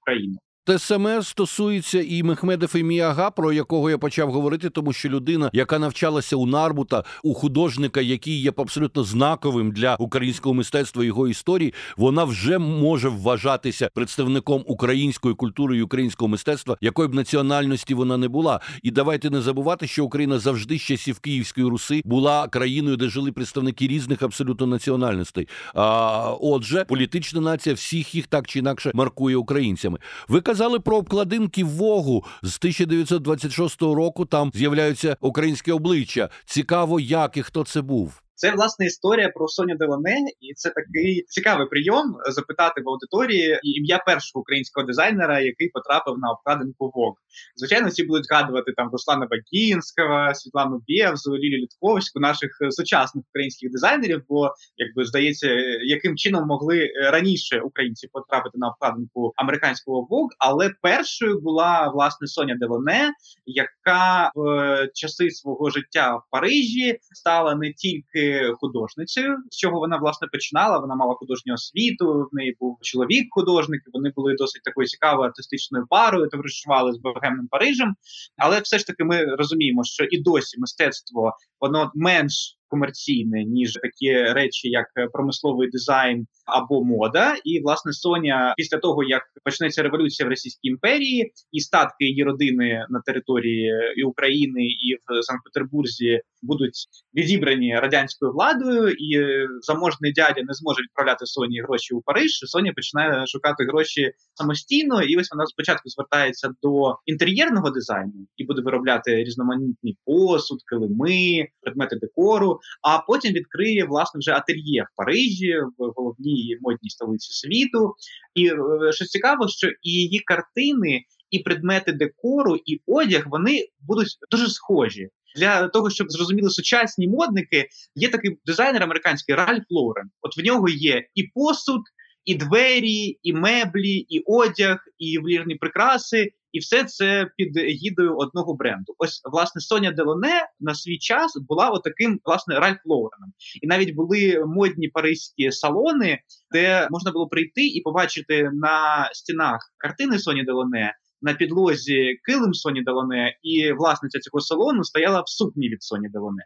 Україну. 0.02 0.38
Те 0.68 0.80
саме 0.80 1.24
стосується 1.24 2.02
і 2.02 2.24
Мехмеда 2.24 2.68
Феміага, 2.68 3.32
про 3.32 3.54
якого 3.54 3.90
я 3.90 3.98
почав 3.98 4.32
говорити, 4.32 4.70
тому 4.70 4.94
що 4.94 5.10
людина, 5.10 5.50
яка 5.54 5.80
навчалася 5.80 6.36
у 6.36 6.46
Нарбута, 6.46 7.04
у 7.24 7.34
художника, 7.34 8.02
який 8.02 8.42
є 8.42 8.54
абсолютно 8.58 9.04
знаковим 9.04 9.72
для 9.72 9.96
українського 9.96 10.56
мистецтва 10.56 11.06
його 11.06 11.28
історії, 11.28 11.74
вона 11.98 12.24
вже 12.24 12.58
може 12.58 13.10
вважатися 13.10 13.90
представником 13.94 14.64
української 14.68 15.36
культури 15.36 15.78
і 15.78 15.82
українського 15.82 16.30
мистецтва, 16.30 16.78
якої 16.82 17.10
б 17.10 17.14
національності 17.14 17.94
вона 17.94 18.18
не 18.18 18.28
була. 18.28 18.60
І 18.84 18.92
давайте 18.92 19.30
не 19.30 19.42
забувати, 19.42 19.88
що 19.88 20.06
Україна 20.06 20.40
завжди 20.40 20.78
з 20.78 20.82
часів 20.82 21.20
Київської 21.20 21.68
Руси 21.68 22.02
була 22.06 22.48
країною, 22.48 22.98
де 22.98 23.10
жили 23.10 23.32
представники 23.32 23.88
різних 23.88 24.22
абсолютно 24.22 24.68
національностей. 24.68 25.48
А 25.74 26.32
отже, 26.42 26.86
політична 26.88 27.42
нація 27.42 27.76
всіх 27.76 28.16
їх 28.16 28.28
так 28.28 28.48
чи 28.48 28.60
інакше 28.60 28.92
маркує 28.94 29.36
українцями. 29.36 30.00
Ви 30.28 30.42
казали 30.58 30.80
про 30.80 30.98
обкладинки 30.98 31.64
Вогу 31.64 32.26
з 32.44 32.58
1926 32.58 33.82
року. 33.82 34.26
Там 34.26 34.52
з'являються 34.54 35.18
українські 35.22 35.72
обличчя. 35.72 36.30
Цікаво, 36.46 37.00
як 37.00 37.38
і 37.38 37.44
хто 37.44 37.64
це 37.64 37.82
був. 37.82 38.22
Це 38.38 38.52
власне 38.52 38.86
історія 38.86 39.30
про 39.30 39.48
Соню 39.48 39.76
Делане, 39.76 40.18
і 40.42 40.54
це 40.54 40.70
такий 40.70 41.26
цікавий 41.28 41.68
прийом 41.68 42.18
запитати 42.30 42.82
в 42.82 42.90
аудиторії 42.90 43.60
ім'я 43.64 43.98
першого 43.98 44.42
українського 44.42 44.88
дизайнера, 44.88 45.40
який 45.40 45.70
потрапив 45.70 46.18
на 46.18 46.32
обкладинку 46.32 46.86
Vogue. 46.86 47.20
Звичайно, 47.56 47.88
всі 47.88 48.04
будуть 48.04 48.26
згадувати 48.26 48.72
там 48.78 48.90
Руслана 48.92 49.28
Бакінського, 49.32 50.34
Світлану 50.34 50.82
Бєвзу, 50.88 51.38
Лілі 51.38 51.58
Літковську, 51.58 52.20
наших 52.20 52.52
сучасних 52.70 53.26
українських 53.30 53.72
дизайнерів. 53.72 54.24
Бо 54.30 54.52
якби 54.78 55.06
здається, 55.06 55.48
яким 55.84 56.18
чином 56.18 56.48
могли 56.48 56.90
раніше 57.12 57.60
українці 57.60 58.08
потрапити 58.08 58.58
на 58.58 58.68
обкладинку 58.68 59.34
американського 59.36 60.08
Vogue, 60.12 60.36
але 60.40 60.72
першою 60.82 61.40
була 61.40 61.92
власне 61.94 62.28
Соня 62.28 62.56
Делоне, 62.60 63.12
яка 63.46 64.32
в 64.36 64.88
часи 64.94 65.32
свого 65.32 65.70
життя 65.70 66.16
в 66.16 66.22
Парижі 66.32 67.00
стала 67.02 67.56
не 67.56 67.74
тільки 67.74 68.27
художницею, 68.60 69.38
з 69.50 69.58
чого 69.58 69.80
вона 69.80 69.98
власне 69.98 70.28
починала. 70.32 70.80
Вона 70.80 70.96
мала 70.96 71.16
художню 71.16 71.54
освіту. 71.54 72.30
В 72.32 72.36
неї 72.36 72.58
був 72.60 72.78
чоловік, 72.82 73.28
художник. 73.30 73.82
Вони 73.94 74.12
були 74.16 74.36
досить 74.38 74.64
такою 74.64 74.88
цікавою 74.88 75.28
артистичною 75.28 75.86
парою, 75.90 76.30
товаришували 76.30 76.94
з 76.94 76.98
богемним 76.98 77.48
Парижем. 77.48 77.96
Але 78.38 78.60
все 78.60 78.80
ж 78.80 78.88
таки 78.88 79.04
ми 79.04 79.26
розуміємо, 79.26 79.84
що 79.84 80.04
і 80.04 80.22
досі 80.22 80.60
мистецтво 80.60 81.32
воно 81.62 81.92
менш 81.96 82.58
комерційне, 82.68 83.44
ніж 83.44 83.74
такі 83.74 84.24
речі, 84.24 84.70
як 84.70 84.88
промисловий 85.14 85.70
дизайн 85.70 86.28
або 86.48 86.84
мода. 86.84 87.36
І 87.44 87.62
власне 87.62 87.94
Соня, 87.94 88.54
після 88.58 88.78
того 88.78 89.04
як 89.04 89.22
почнеться 89.44 89.84
революція 89.84 90.28
в 90.28 90.30
Російській 90.30 90.68
імперії, 90.68 91.32
і 91.52 91.60
статки 91.60 92.06
її 92.06 92.24
родини 92.24 92.86
на 92.90 93.02
території 93.06 93.72
і 93.98 94.04
України 94.04 94.64
і 94.64 94.96
в 94.96 95.24
Санкт-Петербурзі 95.24 96.22
будуть 96.42 96.88
відібрані 97.16 97.76
радянською 97.76 98.32
владою, 98.32 98.90
і 98.90 99.38
заможний 99.62 100.14
дядя 100.14 100.42
не 100.44 100.54
зможе 100.54 100.82
відправляти 100.82 101.26
Соні 101.26 101.62
гроші 101.62 101.94
у 101.94 102.02
Париж. 102.02 102.32
Соня 102.46 102.74
починає 102.76 103.28
шукати 103.28 103.64
гроші 103.64 104.12
самостійно, 104.34 105.04
і 105.04 105.18
ось 105.18 105.32
вона 105.32 105.46
спочатку 105.46 105.90
звертається 105.90 106.50
до 106.64 106.96
інтер'єрного 107.06 107.70
дизайну 107.70 108.28
і 108.38 108.46
буде 108.46 108.62
виробляти 108.62 109.16
різноманітні 109.16 109.98
посуд, 110.06 110.60
килими, 110.70 111.48
предмети 111.62 111.96
декору. 111.96 112.60
А 112.82 113.00
потім 113.00 113.34
відкриє 113.34 113.86
власне 113.86 114.20
вже 114.20 114.32
ательє 114.32 114.84
в 114.84 114.96
Парижі, 114.96 115.54
в 115.78 115.92
головній 115.96 116.37
модній 116.62 116.90
столиці 116.90 117.34
світу. 117.34 117.94
І 118.36 118.48
е, 118.48 118.92
що 118.92 119.06
цікаво, 119.06 119.48
що 119.48 119.68
і 119.68 119.92
її 119.92 120.20
картини, 120.20 121.02
і 121.30 121.40
предмети 121.40 121.92
декору, 121.92 122.56
і 122.66 122.82
одяг 122.88 123.24
вони 123.28 123.68
будуть 123.80 124.08
дуже 124.32 124.48
схожі. 124.50 125.10
Для 125.36 125.68
того 125.68 125.90
щоб 125.90 126.12
зрозуміли 126.12 126.50
сучасні 126.50 127.08
модники, 127.08 127.68
є 127.96 128.10
такий 128.10 128.40
дизайнер 128.46 128.84
американський 128.84 129.36
Ральф 129.36 129.64
Лорен. 129.70 130.10
От 130.22 130.38
в 130.38 130.46
нього 130.46 130.70
є 130.70 131.08
і 131.16 131.24
посуд, 131.24 131.82
і 132.26 132.36
двері, 132.36 133.20
і 133.24 133.34
меблі, 133.34 133.96
і 134.10 134.24
одяг, 134.26 134.78
і 134.98 135.12
ювелірні 135.12 135.56
прикраси, 135.56 136.32
і 136.58 136.60
все 136.60 136.84
це 136.84 137.28
під 137.38 137.58
гідою 137.58 138.18
одного 138.18 138.56
бренду. 138.56 138.94
Ось 138.98 139.22
власне 139.32 139.62
Соня 139.62 139.92
Делоне 139.92 140.50
на 140.60 140.76
свій 140.76 140.98
час 140.98 141.38
була 141.50 141.70
отаким 141.70 142.20
власне 142.26 142.60
Ральф 142.60 142.78
Лореном. 142.86 143.34
І 143.62 143.68
навіть 143.68 143.96
були 143.96 144.44
модні 144.48 144.88
паризькі 144.88 145.52
салони, 145.52 146.20
де 146.52 146.88
можна 146.92 147.12
було 147.12 147.28
прийти 147.28 147.68
і 147.68 147.82
побачити 147.82 148.50
на 148.54 149.10
стінах 149.14 149.60
картини 149.78 150.20
Соні 150.20 150.44
Делоне 150.44 150.94
на 151.22 151.34
підлозі 151.34 152.20
килим 152.24 152.54
Соні 152.54 152.84
Делоне, 152.84 153.38
і 153.44 153.72
власниця 153.72 154.20
цього 154.20 154.42
салону 154.42 154.84
стояла 154.84 155.22
в 155.22 155.30
сукні 155.30 155.70
від 155.70 155.84
Соні 155.84 156.10
Делоне. 156.10 156.44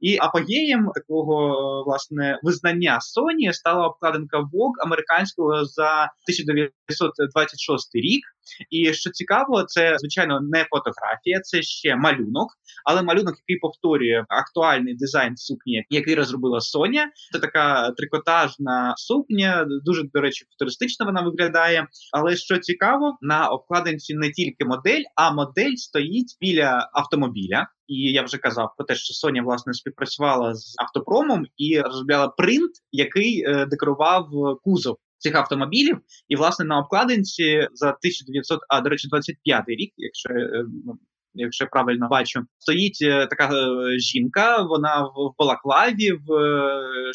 І 0.00 0.18
апогеєм 0.20 0.90
такого 0.94 1.84
власне 1.86 2.38
визнання 2.42 3.00
Соні 3.00 3.52
стала 3.52 3.86
обкладинка 3.86 4.38
Vogue 4.38 4.84
американського 4.86 5.64
за 5.64 5.92
1926 6.02 7.94
рік. 7.94 8.22
І 8.70 8.92
що 8.92 9.10
цікаво, 9.10 9.62
це 9.62 9.96
звичайно 9.98 10.40
не 10.40 10.66
фотографія, 10.70 11.40
це 11.40 11.62
ще 11.62 11.96
малюнок, 11.96 12.48
але 12.84 13.02
малюнок, 13.02 13.34
який 13.38 13.60
повторює 13.60 14.24
актуальний 14.28 14.94
дизайн 14.94 15.36
сукні, 15.36 15.84
який 15.90 16.14
розробила 16.14 16.60
Соня. 16.60 17.10
Це 17.32 17.38
така 17.38 17.90
трикотажна 17.90 18.94
сукня, 18.96 19.66
дуже 19.84 20.02
до 20.14 20.20
речі, 20.20 20.44
футуристично 20.50 21.06
вона 21.06 21.22
виглядає. 21.22 21.86
Але 22.12 22.36
що 22.36 22.58
цікаво, 22.58 23.16
на 23.20 23.48
обкладинці 23.48 24.14
не 24.14 24.30
тільки 24.30 24.64
модель, 24.64 25.02
а 25.16 25.30
модель 25.34 25.74
стоїть 25.74 26.36
біля 26.40 26.90
автомобіля. 26.92 27.66
І 27.86 28.12
я 28.12 28.22
вже 28.22 28.38
казав 28.38 28.74
про 28.76 28.86
те, 28.86 28.94
що 28.94 29.14
Соня 29.14 29.42
власне 29.42 29.72
співпрацювала 29.72 30.54
з 30.54 30.74
автопромом 30.78 31.46
і 31.56 31.80
розробляла 31.80 32.28
принт, 32.28 32.70
який 32.92 33.44
е, 33.46 33.66
декорував 33.66 34.28
кузов 34.62 34.96
цих 35.22 35.34
автомобілів. 35.34 35.98
І 36.28 36.36
власне 36.36 36.64
на 36.64 36.78
обкладинці 36.78 37.68
за 37.72 37.88
1900, 37.88 38.60
а 38.68 38.80
до 38.80 38.88
речі, 38.88 39.08
25 39.08 39.64
рік, 39.68 39.92
якщо 39.96 40.28
е, 40.30 40.64
ну, 40.86 40.98
якщо 41.34 41.66
правильно 41.66 42.08
бачу, 42.08 42.40
стоїть 42.58 42.98
е, 43.02 43.26
така 43.26 43.50
е, 43.54 43.98
жінка. 43.98 44.62
Вона 44.62 45.02
в 45.02 45.34
балаклаві, 45.38 46.12
в 46.12 46.28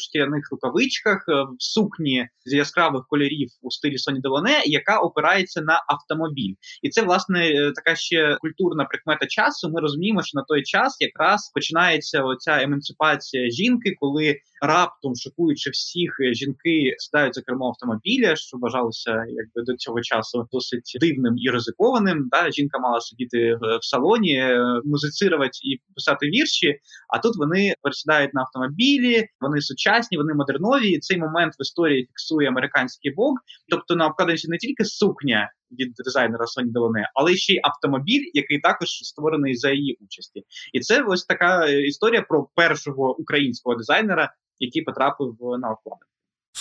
шкіряних 0.00 0.48
рукавичках, 0.52 1.24
в 1.28 1.62
сукні 1.62 2.28
з 2.44 2.52
яскравих 2.52 3.04
кольорів 3.08 3.48
у 3.62 3.70
стилі 3.70 3.98
Соні 3.98 4.20
Делоне, 4.20 4.62
яка 4.64 4.98
опирається 4.98 5.60
на 5.60 5.84
автомобіль, 5.88 6.54
і 6.82 6.88
це 6.88 7.02
власне 7.02 7.72
така 7.74 7.96
ще 7.96 8.36
культурна 8.40 8.84
прикмета 8.84 9.26
часу. 9.26 9.70
Ми 9.70 9.80
розуміємо, 9.80 10.22
що 10.22 10.38
на 10.38 10.44
той 10.48 10.62
час 10.62 10.96
якраз 11.00 11.50
починається 11.54 12.22
оця 12.22 12.62
емансипація 12.62 13.50
жінки, 13.50 13.94
коли 14.00 14.36
раптом 14.62 15.16
шокуючи 15.16 15.70
всіх 15.70 16.10
жінки 16.32 16.94
сідають 16.98 17.34
за 17.34 17.42
кермо 17.42 17.66
автомобіля, 17.66 18.36
що 18.36 18.58
вважалося 18.58 19.10
якби 19.28 19.62
до 19.66 19.76
цього 19.76 20.00
часу 20.00 20.48
досить 20.52 20.98
дивним 21.00 21.34
і 21.38 21.50
ризикованим. 21.50 22.28
Да, 22.30 22.50
жінка 22.50 22.78
мала 22.78 23.00
сидіти 23.00 23.54
в 23.80 23.84
салоні 23.84 24.34
е, 24.34 24.80
музицирувати 24.84 25.58
і 25.62 25.80
писати 25.94 26.26
вірші. 26.26 26.78
А 27.08 27.18
тут 27.18 27.36
вони 27.36 27.74
пересідають 27.82 28.34
на 28.34 28.40
автомобілі, 28.40 29.26
вони 29.40 29.60
сучасні, 29.60 30.18
вони 30.18 30.34
модернові. 30.34 30.88
І 30.88 30.98
Цей 30.98 31.18
момент 31.18 31.54
в 31.58 31.62
історії 31.62 32.06
фіксує 32.06 32.48
американський 32.48 33.14
Vogue. 33.14 33.40
Тобто 33.68 33.96
на 33.96 34.06
обкладинці 34.06 34.48
не 34.48 34.56
тільки 34.58 34.84
сукня. 34.84 35.50
Від 35.70 35.92
дизайнера 36.04 36.46
Соні 36.46 36.70
Делоне, 36.70 37.10
але 37.14 37.36
ще 37.36 37.52
й 37.52 37.60
автомобіль, 37.62 38.30
який 38.34 38.60
також 38.60 38.88
створений 38.88 39.56
за 39.56 39.70
її 39.70 39.98
участі, 40.00 40.44
і 40.72 40.80
це 40.80 41.02
ось 41.02 41.24
така 41.24 41.66
е, 41.66 41.86
історія 41.86 42.22
про 42.22 42.48
першого 42.54 43.18
українського 43.18 43.76
дизайнера, 43.76 44.34
який 44.58 44.82
потрапив 44.82 45.36
на 45.40 45.70
обкладинку. 45.70 46.17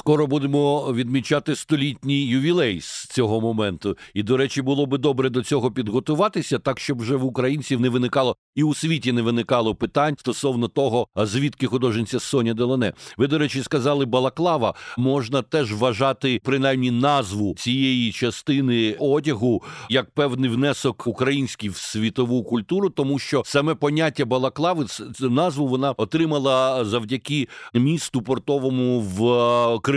Скоро 0.07 0.27
будемо 0.27 0.93
відмічати 0.93 1.55
столітній 1.55 2.25
ювілей 2.25 2.81
з 2.81 3.05
цього 3.05 3.41
моменту. 3.41 3.97
І, 4.13 4.23
до 4.23 4.37
речі, 4.37 4.61
було 4.61 4.85
би 4.85 4.97
добре 4.97 5.29
до 5.29 5.43
цього 5.43 5.71
підготуватися, 5.71 6.59
так 6.59 6.79
щоб 6.79 6.99
вже 6.99 7.15
в 7.15 7.25
українців 7.25 7.81
не 7.81 7.89
виникало 7.89 8.35
і 8.55 8.63
у 8.63 8.73
світі 8.73 9.11
не 9.11 9.21
виникало 9.21 9.75
питань 9.75 10.15
стосовно 10.17 10.67
того, 10.67 11.07
звідки 11.15 11.67
художниця 11.67 12.19
Соня 12.19 12.53
Делоне. 12.53 12.93
Ви, 13.17 13.27
до 13.27 13.37
речі, 13.37 13.63
сказали 13.63 14.05
Балаклава. 14.05 14.73
Можна 14.97 15.41
теж 15.41 15.73
вважати 15.73 16.41
принаймні 16.43 16.91
назву 16.91 17.55
цієї 17.57 18.11
частини 18.11 18.95
одягу 18.99 19.63
як 19.89 20.09
певний 20.09 20.49
внесок 20.49 21.07
український 21.07 21.69
в 21.69 21.77
світову 21.77 22.43
культуру, 22.43 22.89
тому 22.89 23.19
що 23.19 23.43
саме 23.45 23.75
поняття 23.75 24.25
Балаклави 24.25 24.85
назву 25.19 25.67
вона 25.67 25.91
отримала 25.91 26.85
завдяки 26.85 27.47
місту 27.73 28.21
портовому 28.21 28.99
в. 28.99 29.27
Криму 29.81 29.96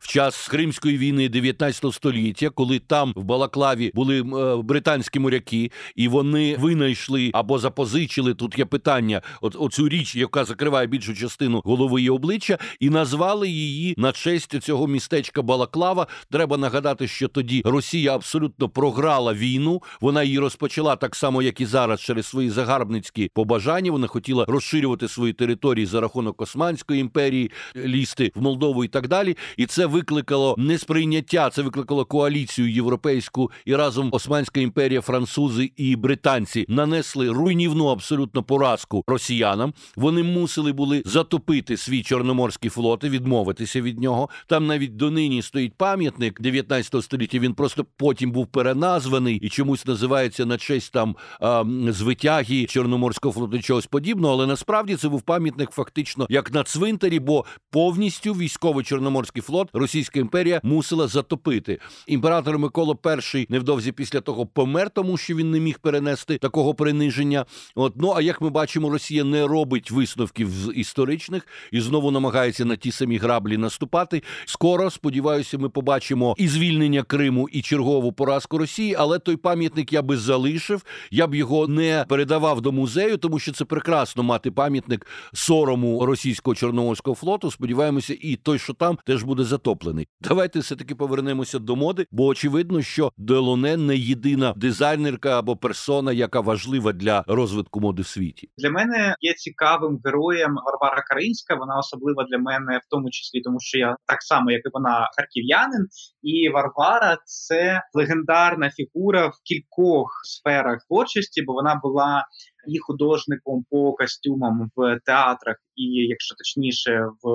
в 0.00 0.08
час 0.08 0.48
Кримської 0.48 0.98
війни 0.98 1.28
19 1.28 1.94
століття, 1.94 2.50
коли 2.50 2.78
там 2.78 3.12
в 3.16 3.24
Балаклаві 3.24 3.90
були 3.94 4.20
е, 4.20 4.56
британські 4.62 5.18
моряки, 5.18 5.70
і 5.96 6.08
вони 6.08 6.56
винайшли 6.56 7.30
або 7.34 7.58
запозичили 7.58 8.34
тут. 8.34 8.58
Є 8.58 8.64
питання: 8.64 9.22
от 9.40 9.56
оцю 9.58 9.88
річ, 9.88 10.16
яка 10.16 10.44
закриває 10.44 10.86
більшу 10.86 11.14
частину 11.14 11.62
голови 11.64 12.02
і 12.02 12.10
обличчя, 12.10 12.58
і 12.80 12.90
назвали 12.90 13.48
її 13.48 13.94
на 13.98 14.12
честь 14.12 14.62
цього 14.62 14.86
містечка 14.86 15.42
Балаклава. 15.42 16.06
Треба 16.30 16.56
нагадати, 16.56 17.08
що 17.08 17.28
тоді 17.28 17.62
Росія 17.64 18.14
абсолютно 18.14 18.68
програла 18.68 19.34
війну. 19.34 19.82
Вона 20.00 20.22
її 20.22 20.38
розпочала 20.38 20.96
так 20.96 21.16
само, 21.16 21.42
як 21.42 21.60
і 21.60 21.66
зараз, 21.66 22.00
через 22.00 22.26
свої 22.26 22.50
загарбницькі 22.50 23.30
побажання. 23.34 23.92
Вона 23.92 24.06
хотіла 24.06 24.44
розширювати 24.48 25.08
свої 25.08 25.32
території 25.32 25.86
за 25.86 26.00
рахунок 26.00 26.42
Османської 26.42 27.00
імперії, 27.00 27.50
лізти 27.76 28.32
в 28.34 28.42
Молдову 28.42 28.84
і 28.84 28.88
так 28.88 29.08
далі 29.08 29.25
далі. 29.26 29.36
І 29.56 29.66
це 29.66 29.86
викликало 29.86 30.54
несприйняття, 30.58 31.50
це 31.50 31.62
викликало 31.62 32.04
коаліцію 32.04 32.70
європейську 32.70 33.50
і 33.64 33.74
разом 33.74 34.08
Османська 34.12 34.60
імперія, 34.60 35.00
французи 35.00 35.72
і 35.76 35.96
британці 35.96 36.66
нанесли 36.68 37.30
руйнівну 37.30 37.86
абсолютно 37.86 38.42
поразку 38.42 39.04
росіянам. 39.06 39.72
Вони 39.96 40.22
мусили 40.22 40.72
були 40.72 41.02
затопити 41.04 41.76
свій 41.76 42.02
чорноморський 42.02 42.70
флот 42.70 43.04
і 43.04 43.08
відмовитися 43.08 43.80
від 43.80 44.00
нього. 44.00 44.28
Там 44.46 44.66
навіть 44.66 44.96
донині 44.96 45.42
стоїть 45.42 45.74
пам'ятник 45.74 46.40
19 46.40 47.04
століття. 47.04 47.38
Він 47.38 47.54
просто 47.54 47.86
потім 47.96 48.30
був 48.30 48.46
переназваний 48.46 49.36
і 49.36 49.48
чомусь 49.48 49.86
називається 49.86 50.46
на 50.46 50.58
честь 50.58 50.92
там 50.92 51.16
а, 51.40 51.64
звитяги 51.88 52.66
Чорноморського 52.66 53.34
флоту 53.34 53.62
чогось 53.62 53.86
подібного. 53.86 54.34
Але 54.34 54.46
насправді 54.46 54.96
це 54.96 55.08
був 55.08 55.22
пам'ятник 55.22 55.70
фактично 55.70 56.26
як 56.28 56.54
на 56.54 56.62
цвинтарі, 56.62 57.20
бо 57.20 57.44
повністю 57.70 58.32
військовий 58.32 58.84
чорноморський 58.84 59.15
флот 59.24 59.68
Російська 59.72 60.20
імперія 60.20 60.60
мусила 60.62 61.06
затопити. 61.06 61.78
Імператор 62.06 62.58
Микола 62.58 62.96
І 63.34 63.46
невдовзі 63.48 63.92
після 63.92 64.20
того 64.20 64.46
помер, 64.46 64.90
тому 64.90 65.16
що 65.16 65.36
він 65.36 65.50
не 65.50 65.60
міг 65.60 65.78
перенести 65.78 66.38
такого 66.38 66.74
приниження. 66.74 67.44
От 67.74 67.92
ну 67.96 68.12
а 68.16 68.20
як 68.20 68.40
ми 68.40 68.50
бачимо, 68.50 68.90
Росія 68.90 69.24
не 69.24 69.46
робить 69.46 69.90
висновків 69.90 70.78
історичних 70.78 71.46
і 71.72 71.80
знову 71.80 72.10
намагається 72.10 72.64
на 72.64 72.76
ті 72.76 72.92
самі 72.92 73.16
граблі 73.16 73.56
наступати. 73.56 74.22
Скоро 74.44 74.90
сподіваюся, 74.90 75.58
ми 75.58 75.68
побачимо 75.68 76.34
і 76.38 76.48
звільнення 76.48 77.02
Криму, 77.02 77.48
і 77.52 77.62
чергову 77.62 78.12
поразку 78.12 78.58
Росії. 78.58 78.94
Але 78.98 79.18
той 79.18 79.36
пам'ятник 79.36 79.92
я 79.92 80.02
би 80.02 80.16
залишив. 80.16 80.84
Я 81.10 81.26
б 81.26 81.34
його 81.34 81.68
не 81.68 82.04
передавав 82.08 82.60
до 82.60 82.72
музею, 82.72 83.16
тому 83.16 83.38
що 83.38 83.52
це 83.52 83.64
прекрасно 83.64 84.22
мати 84.22 84.50
пам'ятник 84.50 85.06
сорому 85.32 86.06
російського 86.06 86.54
чорноморського 86.54 87.14
флоту. 87.14 87.50
Сподіваємося, 87.50 88.16
і 88.20 88.36
той, 88.36 88.58
що 88.58 88.72
там, 88.72 88.98
теж 89.06 89.22
буде 89.22 89.44
затоплений. 89.44 90.08
Давайте 90.20 90.58
все 90.58 90.76
таки 90.76 90.94
повернемося 90.94 91.58
до 91.58 91.76
моди, 91.76 92.06
бо 92.10 92.26
очевидно, 92.26 92.82
що 92.82 93.12
Делоне 93.16 93.76
не 93.76 93.96
єдина 93.96 94.54
дизайнерка 94.56 95.38
або 95.38 95.56
персона, 95.56 96.12
яка 96.12 96.40
важлива 96.40 96.92
для 96.92 97.24
розвитку 97.26 97.80
моди 97.80 98.02
в 98.02 98.06
світі. 98.06 98.50
Для 98.58 98.70
мене 98.70 99.16
є 99.20 99.34
цікавим 99.34 100.00
героєм 100.04 100.54
Варвара 100.54 101.02
Каринська. 101.02 101.54
Вона 101.54 101.78
особлива 101.78 102.24
для 102.30 102.38
мене, 102.38 102.78
в 102.78 102.90
тому 102.90 103.10
числі, 103.10 103.40
тому 103.40 103.60
що 103.60 103.78
я 103.78 103.96
так 104.06 104.22
само, 104.22 104.50
як 104.50 104.60
і 104.66 104.68
вона, 104.72 105.10
харків'янин, 105.16 105.86
і 106.22 106.48
Варвара 106.48 107.18
це 107.24 107.82
легендарна 107.94 108.70
фігура 108.70 109.26
в 109.26 109.34
кількох 109.44 110.20
сферах 110.24 110.78
творчості, 110.88 111.42
бо 111.42 111.52
вона 111.52 111.80
була 111.82 112.24
і 112.68 112.78
художником 112.78 113.64
по 113.70 113.92
костюмам 113.92 114.70
в 114.76 114.98
театрах, 115.04 115.56
і 115.74 115.84
якщо 115.84 116.34
точніше, 116.34 117.06
в 117.22 117.26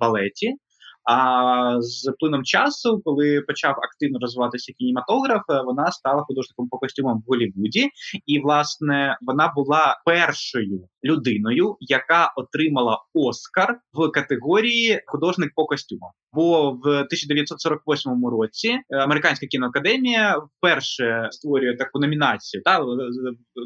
балеті. 0.00 0.54
А 1.06 1.76
з 1.80 2.12
плином 2.18 2.44
часу, 2.44 3.02
коли 3.04 3.40
почав 3.40 3.70
активно 3.70 4.18
розвиватися 4.18 4.72
кінематограф, 4.78 5.42
вона 5.66 5.92
стала 5.92 6.22
художником 6.22 6.68
по 6.68 6.78
костюмам 6.78 7.18
в 7.18 7.22
Голлівуді. 7.26 7.90
і 8.26 8.40
власне 8.40 9.18
вона 9.20 9.52
була 9.56 10.02
першою 10.04 10.88
людиною, 11.04 11.76
яка 11.80 12.32
отримала 12.36 12.98
Оскар 13.14 13.78
в 13.92 14.10
категорії 14.10 15.02
художник 15.06 15.52
по 15.54 15.64
костюмам. 15.66 16.10
Бо 16.32 16.70
в 16.70 16.88
1948 16.88 18.26
році 18.26 18.78
американська 18.90 19.46
кіноакадемія 19.46 20.38
вперше 20.38 21.28
створює 21.30 21.76
таку 21.76 21.98
номінацію. 21.98 22.62
Та 22.62 22.80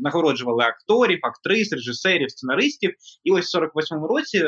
нагороджували 0.01 0.65
акторів, 0.65 1.19
актрис, 1.23 1.73
режисерів, 1.73 2.31
сценаристів. 2.31 2.95
І 3.25 3.33
ось 3.33 3.47
в 3.47 3.51
48 3.51 4.05
році 4.05 4.45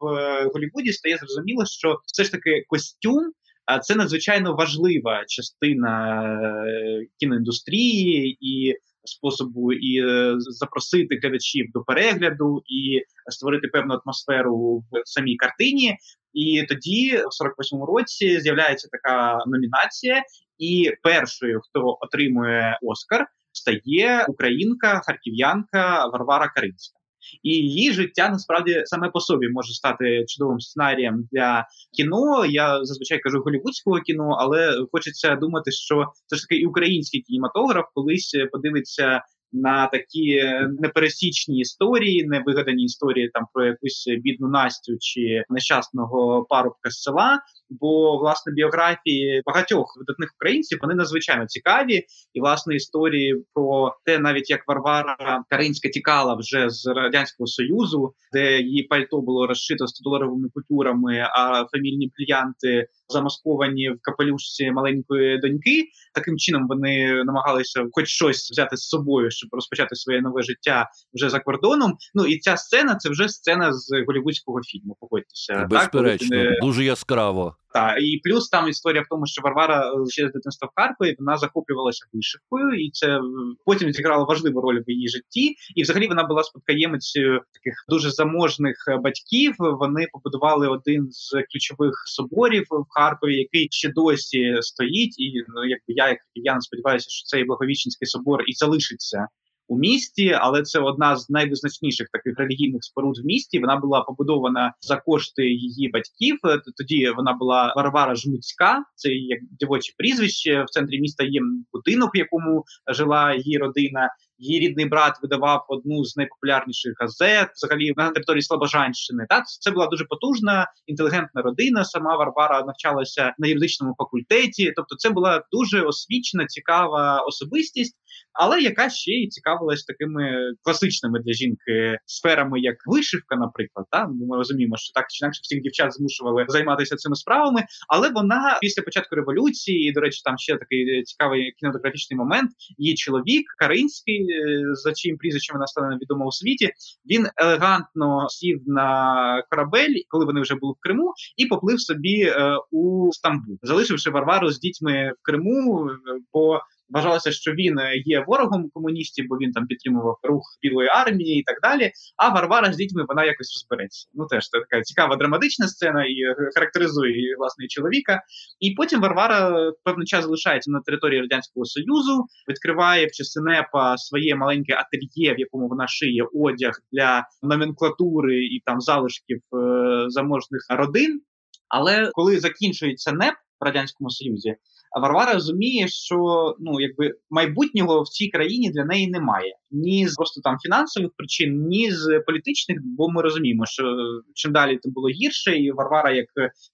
в 0.00 0.06
Голлівуді 0.54 0.92
стає 0.92 1.16
зрозуміло, 1.16 1.66
що 1.66 2.00
все 2.06 2.24
ж 2.24 2.32
таки 2.32 2.35
костюм. 2.68 3.32
А 3.66 3.78
це 3.78 3.94
надзвичайно 3.94 4.54
важлива 4.54 5.24
частина 5.28 6.22
е, 6.24 7.06
кіноіндустрії 7.20 8.38
і 8.40 8.74
способу 9.04 9.72
і 9.72 10.06
е, 10.06 10.34
запросити 10.38 11.18
глядачів 11.22 11.66
до 11.74 11.80
перегляду, 11.80 12.62
і 12.66 13.02
створити 13.30 13.68
певну 13.68 14.00
атмосферу 14.04 14.78
в 14.78 15.02
самій 15.04 15.36
картині. 15.36 15.96
І 16.32 16.62
тоді, 16.68 17.16
в 17.16 17.44
48-му 17.44 17.86
році, 17.86 18.40
з'являється 18.40 18.88
така 18.92 19.38
номінація, 19.46 20.22
і 20.58 20.92
першою, 21.02 21.60
хто 21.60 21.98
отримує 22.00 22.78
Оскар, 22.82 23.26
стає 23.52 24.26
українка, 24.28 25.00
харків'янка 25.04 26.06
Варвара 26.06 26.48
Каринська 26.48 26.98
і 27.42 27.50
її 27.50 27.92
життя 27.92 28.28
насправді 28.28 28.82
саме 28.84 29.10
по 29.10 29.20
собі 29.20 29.48
може 29.48 29.72
стати 29.72 30.24
чудовим 30.28 30.60
сценарієм 30.60 31.28
для 31.32 31.66
кіно. 31.96 32.46
Я 32.46 32.84
зазвичай 32.84 33.18
кажу 33.18 33.42
голівудського 33.44 34.00
кіно, 34.00 34.36
але 34.40 34.72
хочеться 34.92 35.36
думати, 35.36 35.70
що 35.72 36.04
це 36.26 36.36
ж 36.36 36.42
таки 36.42 36.60
і 36.60 36.66
український 36.66 37.22
кінематограф 37.22 37.84
колись 37.94 38.36
подивиться 38.52 39.22
на 39.52 39.86
такі 39.86 40.42
непересічні 40.80 41.58
історії, 41.58 42.26
невигадані 42.26 42.84
історії 42.84 43.30
там 43.34 43.46
про 43.52 43.66
якусь 43.66 44.04
бідну 44.22 44.48
Настю 44.48 44.92
чи 45.00 45.44
нещасного 45.48 46.46
парубка 46.48 46.90
з 46.90 47.02
села. 47.02 47.40
Бо 47.70 48.18
власне 48.18 48.52
біографії 48.52 49.42
багатьох 49.46 49.96
видатних 49.98 50.30
українців 50.36 50.78
вони 50.82 50.94
надзвичайно 50.94 51.46
цікаві, 51.46 52.04
і 52.34 52.40
власне 52.40 52.76
історії 52.76 53.44
про 53.54 53.94
те, 54.04 54.18
навіть 54.18 54.50
як 54.50 54.68
Варвара 54.68 55.44
Каринська 55.50 55.88
тікала 55.88 56.34
вже 56.34 56.70
з 56.70 56.86
радянського 56.86 57.46
союзу, 57.46 58.12
де 58.32 58.60
її 58.60 58.82
пальто 58.82 59.20
було 59.20 59.46
розшито 59.46 59.84
100-доларовими 59.84 60.48
купюрами, 60.54 61.18
а 61.18 61.66
фамільні 61.72 62.10
пліянти 62.14 62.86
замасковані 63.08 63.90
в 63.90 63.98
капелюшці 64.02 64.70
маленької 64.70 65.38
доньки. 65.38 65.84
Таким 66.14 66.38
чином 66.38 66.66
вони 66.68 67.24
намагалися 67.24 67.84
хоч 67.92 68.08
щось 68.08 68.50
взяти 68.50 68.76
з 68.76 68.88
собою, 68.88 69.30
щоб 69.30 69.48
розпочати 69.52 69.96
своє 69.96 70.20
нове 70.20 70.42
життя 70.42 70.90
вже 71.14 71.30
за 71.30 71.40
кордоном. 71.40 71.96
Ну 72.14 72.26
і 72.26 72.38
ця 72.38 72.56
сцена 72.56 72.96
це 72.96 73.10
вже 73.10 73.28
сцена 73.28 73.72
з 73.72 74.04
голівудського 74.06 74.62
фільму. 74.62 74.96
Погодьтеся, 75.00 75.66
безперечно, 75.70 76.44
так? 76.44 76.60
дуже 76.60 76.84
яскраво. 76.84 77.56
Так, 77.72 78.02
і 78.02 78.20
плюс 78.24 78.48
там 78.48 78.68
історія 78.68 79.02
в 79.02 79.06
тому, 79.10 79.26
що 79.26 79.42
Варвара 79.42 79.90
е, 79.90 80.10
ще 80.10 80.28
з 80.28 80.32
дитинства 80.32 80.68
в 80.68 80.80
Харкові 80.80 81.16
вона 81.18 81.36
захоплювалася 81.36 82.06
вишивкою, 82.12 82.74
і 82.74 82.90
це 82.90 83.20
потім 83.64 83.92
зіграло 83.92 84.24
важливу 84.24 84.60
роль 84.60 84.82
в 84.86 84.90
її 84.90 85.08
житті. 85.08 85.54
І 85.74 85.82
взагалі 85.82 86.08
вона 86.08 86.24
була 86.24 86.42
спадкоємицею 86.42 87.40
таких 87.52 87.74
дуже 87.88 88.10
заможних 88.10 88.76
е, 88.88 88.96
батьків. 88.96 89.54
Вони 89.58 90.06
побудували 90.12 90.68
один 90.68 91.08
з 91.10 91.30
ключових 91.52 92.02
соборів 92.06 92.66
в 92.70 92.86
Харкові, 92.88 93.36
який 93.36 93.68
ще 93.70 93.88
досі 93.88 94.56
стоїть. 94.60 95.20
І 95.20 95.44
ну 95.48 95.64
якби 95.64 95.84
я 95.86 96.08
як 96.08 96.18
я 96.34 96.60
сподіваюся, 96.60 97.06
що 97.10 97.24
цей 97.24 97.44
благовіченський 97.44 98.06
собор 98.06 98.42
і 98.46 98.52
залишиться 98.52 99.26
у 99.68 99.78
місті, 99.78 100.38
але 100.40 100.62
це 100.62 100.80
одна 100.80 101.16
з 101.16 101.30
найвизначніших 101.30 102.08
таких 102.12 102.38
релігійних 102.38 102.84
споруд 102.84 103.18
в 103.18 103.26
місті. 103.26 103.58
Вона 103.58 103.76
була 103.76 104.00
побудована 104.00 104.74
за 104.80 104.96
кошти 104.96 105.42
її 105.42 105.88
батьків. 105.88 106.36
Тоді 106.76 107.10
вона 107.16 107.32
була 107.32 107.74
Варвара 107.76 108.14
Жмуцька, 108.14 108.84
це 108.94 109.08
як 109.08 109.40
дівоче 109.60 109.92
прізвище. 109.98 110.64
В 110.64 110.70
центрі 110.70 111.00
міста 111.00 111.24
є 111.24 111.40
будинок, 111.72 112.10
в 112.14 112.18
якому 112.18 112.64
жила 112.92 113.34
її 113.34 113.58
родина. 113.58 114.10
Її 114.38 114.60
рідний 114.60 114.86
брат 114.86 115.12
видавав 115.22 115.66
одну 115.68 116.04
з 116.04 116.16
найпопулярніших 116.16 116.92
газет, 117.00 117.48
взагалі 117.54 117.92
на 117.96 118.10
території 118.10 118.42
Слобожанщини. 118.42 119.26
Так 119.28 119.46
це 119.60 119.70
була 119.70 119.86
дуже 119.86 120.04
потужна 120.04 120.66
інтелігентна 120.86 121.42
родина. 121.42 121.84
Сама 121.84 122.16
Варвара 122.16 122.62
навчалася 122.62 123.34
на 123.38 123.48
юридичному 123.48 123.94
факультеті. 123.98 124.72
Тобто, 124.76 124.96
це 124.96 125.10
була 125.10 125.42
дуже 125.52 125.82
освічена, 125.82 126.46
цікава 126.46 127.20
особистість, 127.20 127.96
але 128.38 128.60
яка 128.60 128.90
ще 128.90 129.10
й 129.12 129.28
цікавилась 129.28 129.84
такими 129.84 130.52
класичними 130.62 131.20
для 131.20 131.32
жінки 131.32 131.98
сферами, 132.06 132.60
як 132.60 132.76
вишивка, 132.86 133.36
наприклад. 133.36 133.86
Та 133.90 134.06
ми 134.06 134.36
розуміємо, 134.36 134.76
що 134.76 134.92
так 134.92 135.06
чи 135.10 135.24
інакше 135.24 135.40
всіх 135.42 135.62
дівчат 135.62 135.92
змушували 135.92 136.44
займатися 136.48 136.96
цими 136.96 137.16
справами. 137.16 137.64
Але 137.88 138.08
вона 138.08 138.58
після 138.60 138.82
початку 138.82 139.16
революції, 139.16 139.88
і 139.88 139.92
до 139.92 140.00
речі, 140.00 140.22
там 140.24 140.38
ще 140.38 140.56
такий 140.56 141.02
цікавий 141.02 141.52
кінематографічний 141.60 142.18
момент. 142.18 142.50
Її 142.78 142.94
чоловік 142.94 143.44
Каринський. 143.58 144.26
Е, 144.30 144.74
за 144.74 144.92
чиїм 144.92 145.18
прізвищем 145.18 145.54
вона 145.54 145.66
стане 145.66 145.98
відома 146.02 146.26
у 146.26 146.32
світі. 146.32 146.70
Він 147.10 147.26
елегантно 147.36 148.28
сів 148.28 148.62
на 148.66 149.42
корабель, 149.50 149.94
коли 150.08 150.24
вони 150.24 150.40
вже 150.40 150.54
були 150.54 150.72
в 150.72 150.80
Криму, 150.80 151.12
і 151.36 151.46
поплив 151.46 151.80
собі 151.80 152.22
е, 152.22 152.56
у 152.70 153.10
Стамбул, 153.12 153.58
залишивши 153.62 154.10
Варвару 154.10 154.50
з 154.50 154.58
дітьми 154.58 155.12
в 155.18 155.22
Криму. 155.22 155.90
бо 156.32 156.56
е, 156.56 156.60
Вважалося, 156.88 157.32
що 157.32 157.52
він 157.52 157.76
є 158.04 158.24
ворогом 158.26 158.70
комуністів, 158.74 159.26
бо 159.28 159.36
він 159.36 159.52
там 159.52 159.66
підтримував 159.66 160.18
рух 160.22 160.42
білої 160.62 160.88
армії 160.88 161.40
і 161.40 161.42
так 161.42 161.56
далі. 161.62 161.90
А 162.16 162.28
Варвара 162.28 162.72
з 162.72 162.76
дітьми 162.76 163.04
вона 163.08 163.24
якось 163.24 163.54
розбереться. 163.54 164.08
Ну 164.14 164.26
теж 164.26 164.48
це 164.48 164.58
така 164.58 164.82
цікава 164.82 165.16
драматична 165.16 165.68
сцена 165.68 166.04
і 166.04 166.16
характеризує 166.54 167.12
її 167.12 167.34
власне 167.38 167.66
чоловіка. 167.68 168.22
І 168.60 168.70
потім 168.70 169.00
Варвара 169.00 169.72
певний 169.84 170.06
час 170.06 170.24
залишається 170.24 170.70
на 170.70 170.80
території 170.80 171.20
радянського 171.20 171.64
союзу, 171.64 172.24
відкриває 172.48 173.06
в 173.06 173.10
часи 173.10 173.40
НЕПа 173.40 173.96
своє 173.96 174.36
маленьке 174.36 174.74
ательє, 174.74 175.34
в 175.34 175.40
якому 175.40 175.68
вона 175.68 175.86
шиє 175.88 176.26
одяг 176.34 176.72
для 176.92 177.24
номенклатури 177.42 178.44
і 178.44 178.62
там 178.64 178.80
залишків 178.80 179.40
е 179.54 180.04
заможних 180.08 180.66
родин. 180.70 181.20
Але 181.68 182.10
коли 182.12 182.38
закінчується 182.40 183.12
НЕП 183.12 183.34
в 183.60 183.64
радянському 183.64 184.10
союзі, 184.10 184.56
Варвара 185.00 185.34
розуміє, 185.34 185.88
що 185.88 186.16
ну 186.60 186.80
якби 186.80 187.14
майбутнього 187.30 188.02
в 188.02 188.08
цій 188.08 188.28
країні 188.28 188.70
для 188.70 188.84
неї 188.84 189.10
немає 189.10 189.52
ні 189.70 190.08
з 190.08 190.14
просто 190.14 190.40
там 190.40 190.56
фінансових 190.62 191.10
причин, 191.16 191.66
ні 191.66 191.92
з 191.92 192.22
політичних, 192.26 192.78
бо 192.84 193.08
ми 193.08 193.22
розуміємо, 193.22 193.66
що 193.66 193.96
чим 194.34 194.52
далі 194.52 194.78
тим 194.82 194.92
було 194.92 195.08
гірше, 195.08 195.56
і 195.56 195.72
Варвара, 195.72 196.12
як 196.12 196.26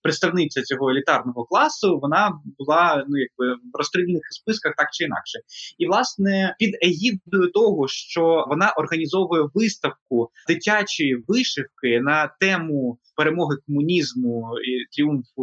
представниця 0.02 0.62
цього 0.62 0.90
елітарного 0.90 1.44
класу, 1.44 1.98
вона 2.02 2.32
була 2.58 3.04
ну 3.08 3.16
якби 3.18 3.54
в 3.54 3.76
розстрільних 3.78 4.22
списках 4.30 4.74
так 4.76 4.88
чи 4.92 5.04
інакше. 5.04 5.38
І 5.78 5.86
власне 5.86 6.56
під 6.58 6.74
егідою 6.82 7.50
того, 7.50 7.88
що 7.88 8.44
вона 8.48 8.72
організовує 8.76 9.48
виставку 9.54 10.30
дитячої 10.48 11.24
вишивки 11.28 12.00
на 12.00 12.36
тему 12.40 12.98
перемоги 13.16 13.56
комунізму 13.66 14.44
і 14.64 14.96
тріумфу 14.96 15.42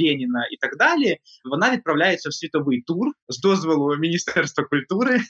Леніна 0.00 0.48
і 0.50 0.56
так 0.60 0.76
далі, 0.78 1.16
вона 1.50 1.74
відправляється 2.02 2.28
в 2.28 2.34
світовий 2.34 2.82
тур 2.82 3.06
з 3.28 3.40
дозволу 3.40 3.96
Міністерства 3.96 4.64
культури, 4.64 5.20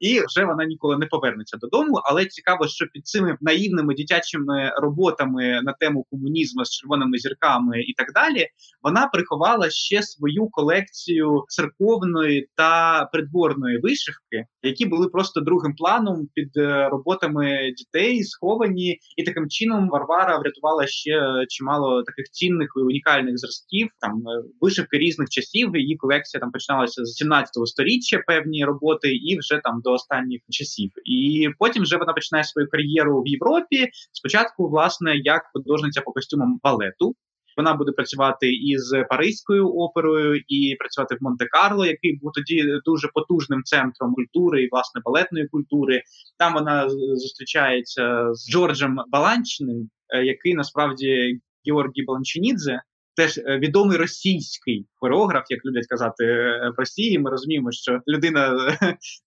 і 0.00 0.20
вже 0.26 0.44
вона 0.44 0.64
ніколи 0.64 0.98
не 0.98 1.06
повернеться 1.06 1.56
додому. 1.56 2.00
Але 2.04 2.26
цікаво, 2.26 2.68
що 2.68 2.86
під 2.92 3.06
цими 3.06 3.36
наївними 3.40 3.94
дитячими 3.94 4.72
роботами 4.82 5.60
на 5.62 5.72
тему 5.72 6.06
комунізму 6.10 6.64
з 6.64 6.70
червоними 6.70 7.18
зірками 7.18 7.80
і 7.80 7.94
так 7.94 8.12
далі, 8.14 8.46
вона 8.82 9.06
приховала 9.06 9.70
ще 9.70 10.02
свою 10.02 10.48
колекцію 10.50 11.44
церковної 11.48 12.48
та 12.56 13.04
придворної 13.12 13.78
вишивки, 13.78 14.46
які 14.62 14.86
були 14.86 15.08
просто 15.08 15.40
другим 15.40 15.74
планом 15.74 16.28
під 16.34 16.56
е, 16.56 16.88
роботами 16.88 17.72
дітей, 17.76 18.24
сховані, 18.24 18.98
і 19.16 19.22
таким 19.22 19.48
чином 19.48 19.88
Варвара 19.88 20.38
врятувала 20.38 20.86
ще 20.86 21.46
чимало 21.48 22.02
таких 22.02 22.24
цінних 22.30 22.68
і 22.76 22.80
унікальних 22.80 23.38
зразків, 23.38 23.88
там 24.00 24.12
е, 24.12 24.42
вишивки 24.60 24.98
різних 24.98 25.28
часів. 25.28 25.76
Її 25.76 25.96
колекція 26.02 26.40
там 26.40 26.50
починалася 26.50 27.04
з 27.04 27.12
17 27.12 27.68
століття 27.68 28.22
певні 28.26 28.64
роботи, 28.64 29.08
і 29.08 29.38
вже 29.38 29.60
там 29.64 29.80
до 29.84 29.92
останніх 29.92 30.40
часів. 30.50 30.90
І 31.04 31.48
потім 31.58 31.82
вже 31.82 31.96
вона 31.96 32.12
починає 32.12 32.44
свою 32.44 32.68
кар'єру 32.68 33.22
в 33.22 33.28
Європі. 33.28 33.88
Спочатку, 34.12 34.68
власне, 34.68 35.16
як 35.16 35.42
художниця 35.52 36.00
по 36.00 36.12
костюмам 36.12 36.60
балету. 36.62 37.14
Вона 37.56 37.74
буде 37.74 37.92
працювати 37.92 38.52
із 38.52 38.92
Паризькою 39.10 39.68
оперою 39.68 40.42
і 40.48 40.76
працювати 40.78 41.14
в 41.14 41.18
Монте-Карло, 41.22 41.86
який 41.86 42.18
був 42.22 42.30
тоді 42.34 42.64
дуже 42.84 43.08
потужним 43.14 43.62
центром 43.64 44.14
культури 44.14 44.62
і 44.62 44.68
власне 44.72 45.00
балетної 45.04 45.48
культури. 45.48 46.02
Там 46.38 46.54
вона 46.54 46.88
зустрічається 47.16 48.28
з 48.32 48.50
Джорджем 48.50 48.96
Баланчним, 49.08 49.90
е, 50.14 50.24
який 50.24 50.54
насправді 50.54 51.40
Георгій 51.66 52.04
Баланчинідзе, 52.06 52.80
теж 53.16 53.38
е, 53.38 53.58
відомий 53.58 53.96
російський 53.96 54.86
хореограф, 54.94 55.44
як 55.50 55.64
люблять 55.64 55.86
казати 55.86 56.24
е, 56.24 56.72
в 56.76 56.78
Росії. 56.78 57.18
Ми 57.18 57.30
розуміємо, 57.30 57.72
що 57.72 58.00
людина 58.08 58.56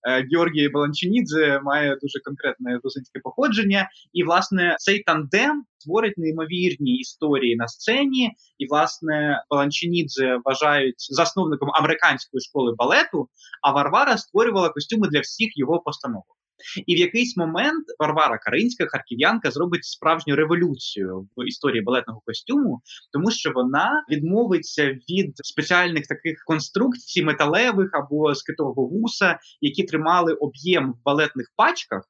е, 0.08 0.26
Георгія 0.32 0.70
Баланчинідзе 0.70 1.60
має 1.64 1.96
дуже 2.02 2.20
конкретне 2.24 2.78
російське 2.84 3.20
походження, 3.22 3.88
і 4.12 4.24
власне 4.24 4.76
цей 4.78 5.02
тандем 5.02 5.64
створить 5.78 6.18
неймовірні 6.18 6.96
історії 6.96 7.56
на 7.56 7.68
сцені. 7.68 8.30
І 8.58 8.66
власне 8.66 9.44
Баланчинідзе 9.50 10.38
вважають 10.44 11.14
засновником 11.14 11.70
американської 11.74 12.40
школи 12.40 12.74
балету. 12.78 13.28
А 13.62 13.72
Варвара 13.72 14.18
створювала 14.18 14.68
костюми 14.68 15.08
для 15.08 15.20
всіх 15.20 15.58
його 15.58 15.80
постановок. 15.80 16.35
І 16.86 16.94
в 16.94 16.98
якийсь 16.98 17.36
момент 17.36 17.84
Варвара 17.98 18.38
Каринська, 18.38 18.86
харків'янка, 18.86 19.50
зробить 19.50 19.84
справжню 19.84 20.36
революцію 20.36 21.28
в 21.36 21.46
історії 21.46 21.82
балетного 21.82 22.22
костюму, 22.26 22.80
тому 23.12 23.30
що 23.30 23.52
вона 23.54 24.04
відмовиться 24.10 24.86
від 24.86 25.32
спеціальних 25.36 26.06
таких 26.06 26.44
конструкцій 26.46 27.22
металевих 27.22 27.90
або 27.92 28.34
скитового 28.34 28.88
вуса, 28.88 29.38
які 29.60 29.82
тримали 29.82 30.32
об'єм 30.32 30.92
в 30.92 31.04
балетних 31.04 31.52
пачках, 31.56 32.02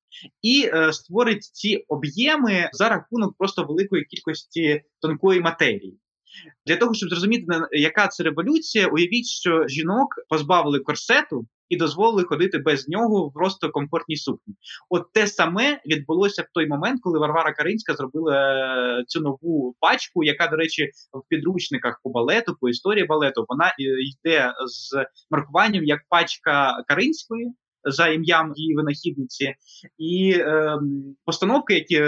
і 0.43 0.71
е, 0.75 0.93
створить 0.93 1.45
ці 1.45 1.85
об'єми 1.89 2.71
за 2.73 2.89
рахунок 2.89 3.35
просто 3.39 3.65
великої 3.65 4.05
кількості 4.05 4.83
тонкої 5.01 5.41
матерії. 5.41 5.99
Для 6.67 6.77
того 6.77 6.95
щоб 6.95 7.09
зрозуміти, 7.09 7.47
яка 7.73 8.09
це 8.09 8.25
революція, 8.25 8.87
уявіть, 8.87 9.27
що 9.27 9.69
жінок 9.69 10.09
позбавили 10.29 10.81
корсету 10.81 11.47
і 11.69 11.77
дозволили 11.77 12.25
ходити 12.25 12.59
без 12.59 12.89
нього 12.89 13.29
в 13.29 13.33
просто 13.33 13.71
комфортній 13.71 14.17
сукні. 14.17 14.55
От 14.91 15.13
те 15.13 15.27
саме 15.27 15.81
відбулося 15.87 16.43
в 16.43 16.47
той 16.55 16.69
момент, 16.69 17.01
коли 17.03 17.19
Варвара 17.19 17.53
Каринська 17.53 17.95
зробила 17.95 18.35
е, 18.35 19.05
цю 19.07 19.21
нову 19.21 19.77
пачку, 19.81 20.25
яка, 20.25 20.47
до 20.47 20.57
речі, 20.57 20.91
в 21.13 21.29
підручниках 21.29 22.01
по 22.03 22.11
балету, 22.11 22.57
по 22.61 22.69
історії 22.69 23.07
балету, 23.07 23.45
вона 23.49 23.67
е, 23.67 23.73
йде 23.81 24.53
з 24.67 25.07
маркуванням 25.31 25.85
як 25.85 26.01
пачка 26.09 26.83
Каринської. 26.89 27.53
За 27.89 28.09
ім'ям 28.09 28.53
її 28.57 28.75
винахідниці, 28.75 29.55
і 29.99 30.31
е, 30.39 30.79
постановки, 31.25 31.75
які 31.75 32.03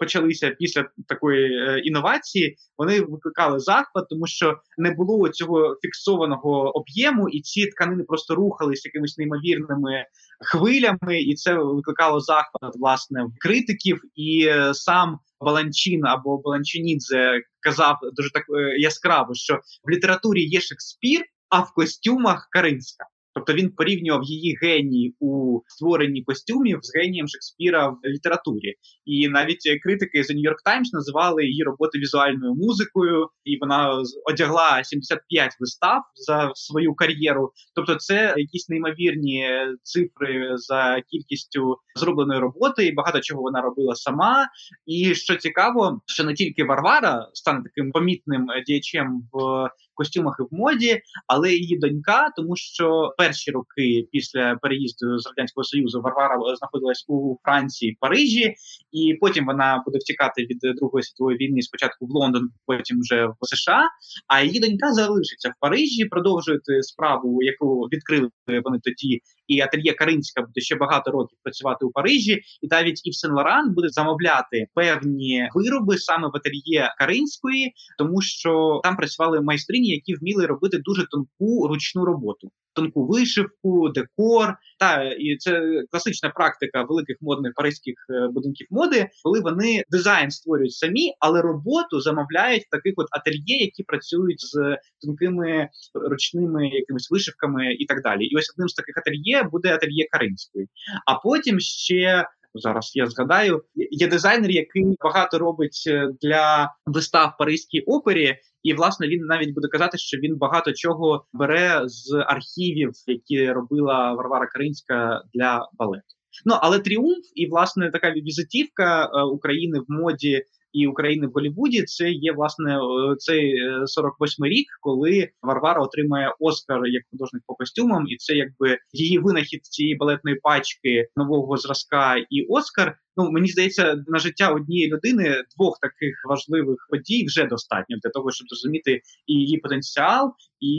почалися 0.00 0.50
після 0.50 0.84
такої 1.08 1.44
е, 1.44 1.80
інновації, 1.84 2.56
вони 2.78 3.00
викликали 3.00 3.60
захват, 3.60 4.08
тому 4.10 4.26
що 4.26 4.56
не 4.78 4.90
було 4.90 5.28
цього 5.28 5.76
фіксованого 5.82 6.76
об'єму, 6.78 7.28
і 7.28 7.40
ці 7.40 7.66
тканини 7.66 8.04
просто 8.04 8.34
рухались 8.34 8.84
якимись 8.84 9.18
неймовірними 9.18 10.04
хвилями, 10.40 11.20
і 11.20 11.34
це 11.34 11.54
викликало 11.54 12.20
захват 12.20 12.76
власне 12.78 13.24
в 13.24 13.32
критиків 13.40 14.00
і 14.14 14.46
е, 14.46 14.74
сам. 14.74 15.18
Баланчин 15.42 16.06
або 16.06 16.38
Баланчинідзе 16.38 17.40
казав 17.60 17.98
дуже 18.12 18.32
так 18.32 18.42
е, 18.42 18.78
яскраво, 18.78 19.34
що 19.34 19.60
в 19.84 19.90
літературі 19.90 20.44
є 20.44 20.60
Шекспір, 20.60 21.20
а 21.48 21.60
в 21.60 21.74
костюмах 21.74 22.48
Каринська. 22.50 23.04
Тобто 23.34 23.52
він 23.52 23.70
порівнював 23.70 24.24
її 24.24 24.58
геній 24.62 25.14
у 25.20 25.60
створенні 25.66 26.22
костюмів 26.22 26.78
з 26.82 26.96
генієм 26.96 27.28
Шекспіра 27.28 27.88
в 27.88 27.98
літературі, 28.04 28.74
і 29.04 29.28
навіть 29.28 29.80
критики 29.82 30.24
з 30.24 30.30
York 30.30 30.60
Times 30.66 30.90
називали 30.92 31.44
її 31.44 31.62
роботи 31.62 31.98
візуальною 31.98 32.54
музикою, 32.54 33.28
і 33.44 33.58
вона 33.60 34.02
одягла 34.24 34.84
75 34.84 35.56
вистав 35.60 36.02
за 36.14 36.52
свою 36.54 36.94
кар'єру. 36.94 37.52
Тобто, 37.74 37.94
це 37.94 38.34
якісь 38.36 38.68
неймовірні 38.68 39.48
цифри 39.82 40.56
за 40.56 41.02
кількістю 41.10 41.76
зробленої 41.94 42.40
роботи, 42.40 42.86
і 42.86 42.92
багато 42.92 43.20
чого 43.20 43.42
вона 43.42 43.60
робила 43.60 43.94
сама. 43.94 44.46
І 44.86 45.14
що 45.14 45.36
цікаво, 45.36 46.00
що 46.06 46.24
не 46.24 46.34
тільки 46.34 46.64
Варвара 46.64 47.28
стане 47.32 47.62
таким 47.64 47.92
помітним 47.92 48.46
діячем 48.66 49.22
в 49.32 49.68
костюмах 49.94 50.36
і 50.40 50.42
в 50.42 50.58
моді, 50.58 51.00
але 51.26 51.52
її 51.52 51.78
донька, 51.78 52.30
тому 52.36 52.56
що 52.56 53.14
перші 53.20 53.50
роки 53.50 54.08
після 54.12 54.56
переїзду 54.62 55.18
з 55.18 55.26
радянського 55.26 55.64
союзу 55.64 56.00
Варвара 56.00 56.56
знаходилась 56.56 57.04
у 57.08 57.36
Франції, 57.44 57.96
Парижі, 58.00 58.54
і 58.92 59.14
потім 59.20 59.46
вона 59.46 59.82
буде 59.86 59.98
втікати 59.98 60.42
від 60.42 60.58
Другої 60.76 61.02
світової 61.02 61.38
війни 61.38 61.62
спочатку 61.62 62.06
в 62.06 62.10
Лондон, 62.10 62.48
потім 62.66 63.00
вже 63.00 63.26
в 63.26 63.36
США. 63.42 63.82
А 64.28 64.42
її 64.42 64.60
донька 64.60 64.92
залишиться 64.92 65.48
в 65.48 65.52
Парижі, 65.60 66.04
продовжувати 66.04 66.82
справу, 66.82 67.42
яку 67.42 67.80
відкрили 67.92 68.28
вони 68.64 68.78
тоді, 68.82 69.20
і 69.46 69.60
ательє 69.60 69.92
Каринська 69.92 70.42
буде 70.42 70.60
ще 70.60 70.76
багато 70.76 71.10
років 71.10 71.38
працювати 71.42 71.84
у 71.84 71.90
Парижі, 71.90 72.40
і 72.62 72.68
навіть 72.70 73.06
і 73.06 73.10
в 73.10 73.14
Сен 73.14 73.32
Лоран 73.32 73.74
буде 73.74 73.88
замовляти 73.88 74.66
певні 74.74 75.48
вироби 75.54 75.98
саме 75.98 76.28
в 76.28 76.36
ательє 76.36 76.94
Каринської, 76.98 77.72
тому 77.98 78.22
що 78.22 78.80
там 78.84 78.96
працювали 78.96 79.40
майстрині, 79.40 79.88
які 79.88 80.14
вміли 80.14 80.46
робити 80.46 80.78
дуже 80.78 81.06
тонку 81.10 81.68
ручну 81.68 82.04
роботу. 82.04 82.50
Тонку 82.74 83.06
вишивку, 83.06 83.88
декор, 83.88 84.56
та 84.78 85.02
і 85.02 85.36
це 85.36 85.62
класична 85.90 86.30
практика 86.30 86.82
великих 86.82 87.16
модних 87.20 87.52
паризьких 87.54 87.94
е, 88.10 88.28
будинків 88.32 88.66
моди, 88.70 89.08
коли 89.24 89.40
вони 89.40 89.84
дизайн 89.90 90.30
створюють 90.30 90.72
самі, 90.72 91.14
але 91.18 91.42
роботу 91.42 92.00
замовляють 92.00 92.62
в 92.62 92.70
таких 92.70 92.94
от 92.96 93.06
ательє, 93.10 93.56
які 93.60 93.82
працюють 93.82 94.40
з 94.40 94.78
тонкими 95.06 95.68
ручними 95.94 96.68
якимись 96.68 97.10
вишивками 97.10 97.74
і 97.74 97.86
так 97.86 98.02
далі. 98.02 98.24
І 98.24 98.36
ось 98.36 98.52
одним 98.54 98.68
з 98.68 98.74
таких 98.74 98.98
ательє 98.98 99.42
буде 99.42 99.74
ательє 99.74 100.06
Каринської. 100.10 100.68
А 101.06 101.14
потім 101.14 101.60
ще 101.60 102.26
зараз 102.54 102.92
я 102.94 103.06
згадаю, 103.06 103.62
є 103.74 104.06
дизайнер, 104.06 104.50
який 104.50 104.96
багато 105.00 105.38
робить 105.38 105.84
е, 105.86 106.08
для 106.22 106.74
вистав 106.86 107.34
Паризькій 107.38 107.80
опері. 107.80 108.36
І 108.62 108.74
власне 108.74 109.08
він 109.08 109.20
навіть 109.20 109.54
буде 109.54 109.68
казати, 109.68 109.98
що 109.98 110.18
він 110.18 110.36
багато 110.36 110.72
чого 110.72 111.26
бере 111.32 111.82
з 111.84 112.24
архівів, 112.26 112.90
які 113.06 113.52
робила 113.52 114.12
Варвара 114.12 114.46
Каринська 114.46 115.22
для 115.34 115.68
балету. 115.78 116.04
Ну 116.44 116.54
але 116.60 116.78
тріумф 116.78 117.24
і 117.34 117.46
власне 117.46 117.90
така 117.90 118.10
візитівка 118.10 119.04
е, 119.04 119.22
України 119.22 119.78
в 119.78 119.84
моді 119.88 120.42
і 120.72 120.86
України 120.86 121.26
в 121.26 121.30
Голлівуді, 121.30 121.82
це 121.82 122.10
є 122.10 122.32
власне 122.32 122.78
цей 123.18 123.54
48-й 123.98 124.48
рік, 124.48 124.66
коли 124.80 125.28
Варвара 125.42 125.82
отримає 125.82 126.34
Оскар 126.40 126.86
як 126.86 127.02
художник 127.10 127.42
по 127.46 127.54
костюмам, 127.54 128.04
і 128.08 128.16
це 128.16 128.34
якби 128.34 128.78
її 128.92 129.18
винахід 129.18 129.64
цієї 129.66 129.96
балетної 129.96 130.36
пачки 130.36 131.06
нового 131.16 131.56
зразка 131.56 132.16
і 132.30 132.46
Оскар. 132.48 132.96
Ну 133.16 133.30
мені 133.30 133.48
здається, 133.48 134.04
на 134.06 134.18
життя 134.18 134.52
однієї 134.52 134.92
людини 134.92 135.44
двох 135.56 135.78
таких 135.80 136.14
важливих 136.28 136.86
подій 136.90 137.24
вже 137.26 137.44
достатньо 137.44 137.96
для 138.02 138.10
того, 138.10 138.30
щоб 138.30 138.48
зрозуміти 138.48 139.00
і 139.26 139.32
її 139.32 139.58
потенціал, 139.58 140.32
і 140.60 140.74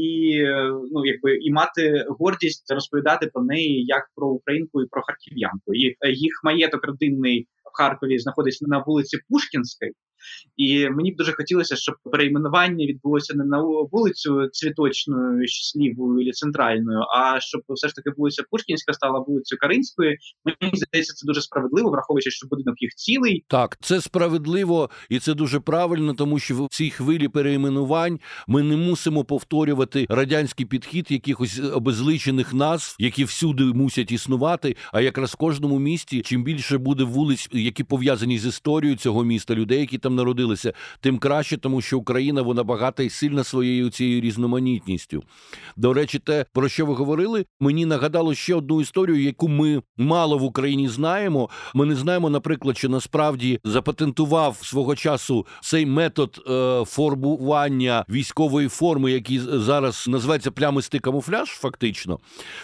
ну 0.91 1.05
якби 1.05 1.35
і 1.35 1.51
мати 1.51 2.05
гордість 2.19 2.71
розповідати 2.71 3.27
про 3.33 3.43
неї 3.43 3.85
як 3.85 4.03
про 4.15 4.27
українку 4.27 4.81
і 4.81 4.87
про 4.91 5.01
харків'янку. 5.01 5.73
І 5.73 5.95
їх 6.13 6.41
маєток 6.43 6.85
родинний 6.85 7.47
Харкові 7.73 8.19
знаходиться 8.19 8.65
на 8.67 8.83
вулиці 8.87 9.17
Пушкінській. 9.29 9.91
І 10.57 10.89
мені 10.89 11.11
б 11.11 11.15
дуже 11.15 11.33
хотілося, 11.33 11.75
щоб 11.75 11.95
перейменування 12.11 12.85
відбулося 12.85 13.33
не 13.33 13.45
на 13.45 13.61
вулицю 13.91 14.47
цвіточною, 14.51 15.47
щасливою 15.47 16.27
і 16.27 16.31
центральною, 16.31 16.99
а 16.99 17.39
щоб 17.39 17.61
все 17.69 17.87
ж 17.87 17.95
таки 17.95 18.11
вулиця 18.17 18.43
Пушкінська 18.51 18.93
стала 18.93 19.19
вулицею 19.19 19.59
Каринською. 19.59 20.15
Мені 20.45 20.73
здається, 20.75 21.13
це 21.13 21.25
дуже 21.27 21.41
справедливо, 21.41 21.91
враховуючи, 21.91 22.31
що 22.31 22.47
будинок 22.47 22.81
їх 22.81 22.91
цілий. 22.95 23.45
Так, 23.47 23.77
це 23.81 24.01
справедливо 24.01 24.89
і 25.09 25.19
це 25.19 25.33
дуже 25.33 25.59
правильно, 25.59 26.13
тому 26.13 26.39
що 26.39 26.65
в 26.65 26.67
цій 26.71 26.89
хвилі 26.89 27.27
перейменувань 27.27 28.19
ми 28.47 28.63
не 28.63 28.77
мусимо 28.77 29.23
повторювати 29.23 30.05
радянський 30.09 30.65
підхід 30.65 31.11
якихось 31.11 31.61
обезличених 31.73 32.53
назв, 32.53 32.95
які 32.99 33.23
всюди 33.23 33.63
мусять 33.63 34.11
існувати. 34.11 34.75
А 34.93 35.01
якраз 35.01 35.31
в 35.31 35.35
кожному 35.35 35.79
місті, 35.79 36.21
чим 36.21 36.43
більше 36.43 36.77
буде 36.77 37.03
вулиць, 37.03 37.49
які 37.51 37.83
пов'язані 37.83 38.39
з 38.39 38.45
історією 38.45 38.97
цього 38.97 39.23
міста, 39.23 39.55
людей, 39.55 39.79
які 39.79 39.97
там 39.97 40.10
народилися, 40.15 40.73
тим 40.99 41.17
краще, 41.17 41.57
тому 41.57 41.81
що 41.81 41.99
Україна 41.99 42.41
вона 42.41 42.63
багата 42.63 43.03
і 43.03 43.09
сильна 43.09 43.43
своєю 43.43 43.89
цією 43.89 44.21
різноманітністю. 44.21 45.23
До 45.77 45.93
речі, 45.93 46.19
те, 46.19 46.45
про 46.53 46.69
що 46.69 46.85
ви 46.85 46.93
говорили, 46.93 47.45
мені 47.59 47.85
нагадало 47.85 48.35
ще 48.35 48.55
одну 48.55 48.81
історію, 48.81 49.23
яку 49.23 49.47
ми 49.47 49.81
мало 49.97 50.37
в 50.37 50.43
Україні 50.43 50.89
знаємо. 50.89 51.49
Ми 51.73 51.85
не 51.85 51.95
знаємо, 51.95 52.29
наприклад, 52.29 52.77
що 52.77 52.89
насправді 52.89 53.59
запатентував 53.63 54.57
свого 54.61 54.95
часу 54.95 55.45
цей 55.61 55.85
метод 55.85 56.43
е, 56.49 56.83
формування 56.85 58.05
військової 58.09 58.67
форми, 58.67 59.11
який 59.11 59.39
зараз 59.39 60.05
називається 60.07 60.51
плямистий 60.51 60.99
камуфляж, 60.99 61.49
фактично. 61.49 62.19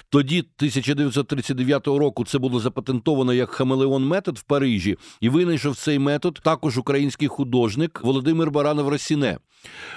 Тоді 0.09 0.39
1939 0.39 1.87
року 1.87 2.25
це 2.25 2.37
було 2.39 2.59
запатентовано 2.59 3.33
як 3.33 3.49
хамелеон 3.49 4.07
метод 4.07 4.37
в 4.37 4.43
Парижі, 4.43 4.97
і 5.21 5.29
винайшов 5.29 5.75
цей 5.75 5.99
метод 5.99 6.39
також 6.43 6.77
український 6.77 7.27
художник 7.37 8.01
Володимир 8.03 8.51
Баранов 8.51 8.87
Росіне. 8.87 9.37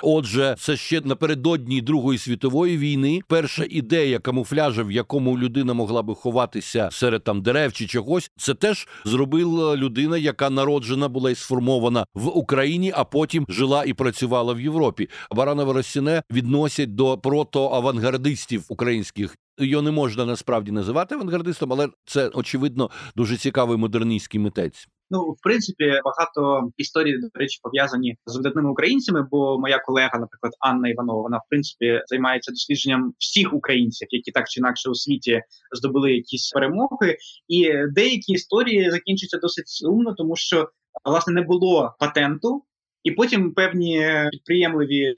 Отже, 0.02 0.54
це 0.58 0.76
ще 0.76 1.00
напередодні 1.00 1.80
Другої 1.80 2.18
світової 2.18 2.78
війни. 2.78 3.20
Перша 3.28 3.66
ідея 3.70 4.18
камуфляжа, 4.18 4.82
в 4.82 4.92
якому 4.92 5.38
людина 5.38 5.74
могла 5.74 6.02
би 6.02 6.14
ховатися 6.14 6.88
серед 6.92 7.24
там 7.24 7.42
дерев 7.42 7.72
чи 7.72 7.86
чогось, 7.86 8.30
це 8.36 8.54
теж 8.54 8.88
зробила 9.04 9.76
людина, 9.76 10.18
яка 10.18 10.50
народжена 10.50 11.08
була 11.08 11.30
і 11.30 11.34
сформована 11.34 12.06
в 12.14 12.28
Україні, 12.28 12.92
а 12.96 13.04
потім 13.04 13.46
жила 13.48 13.84
і 13.84 13.92
працювала 13.92 14.52
в 14.52 14.60
Європі. 14.60 15.08
Баранова 15.30 15.72
Росіне 15.72 16.22
відносять 16.32 16.94
до 16.94 17.18
протоавангардистів 17.18 18.64
українських. 18.68 19.36
Його 19.58 19.82
не 19.82 19.90
можна 19.90 20.26
насправді 20.26 20.70
називати 20.70 21.14
авангардистом, 21.14 21.72
але 21.72 21.88
це 22.04 22.28
очевидно 22.28 22.90
дуже 23.16 23.36
цікавий 23.36 23.76
модерністський 23.76 24.40
митець. 24.40 24.88
Ну, 25.10 25.30
в 25.30 25.36
принципі, 25.42 26.00
багато 26.04 26.70
історій, 26.76 27.18
до 27.18 27.28
речі, 27.34 27.60
пов'язані 27.62 28.16
з 28.26 28.36
видатними 28.36 28.70
українцями. 28.70 29.26
Бо 29.30 29.58
моя 29.58 29.78
колега, 29.78 30.18
наприклад, 30.18 30.52
Анна 30.60 30.88
Іванова, 30.88 31.22
вона 31.22 31.36
в 31.36 31.48
принципі 31.48 32.02
займається 32.06 32.52
дослідженням 32.52 33.14
всіх 33.18 33.54
українців, 33.54 34.08
які 34.10 34.30
так 34.30 34.48
чи 34.48 34.60
інакше 34.60 34.90
у 34.90 34.94
світі 34.94 35.42
здобули 35.72 36.12
якісь 36.12 36.50
перемоги, 36.50 37.16
і 37.48 37.72
деякі 37.94 38.32
історії 38.32 38.90
закінчуються 38.90 39.38
досить 39.38 39.68
сумно, 39.68 40.14
тому 40.14 40.36
що 40.36 40.68
власне 41.04 41.34
не 41.34 41.42
було 41.42 41.94
патенту, 41.98 42.64
і 43.02 43.10
потім 43.10 43.54
певні 43.54 44.06
підприємливі 44.30 45.14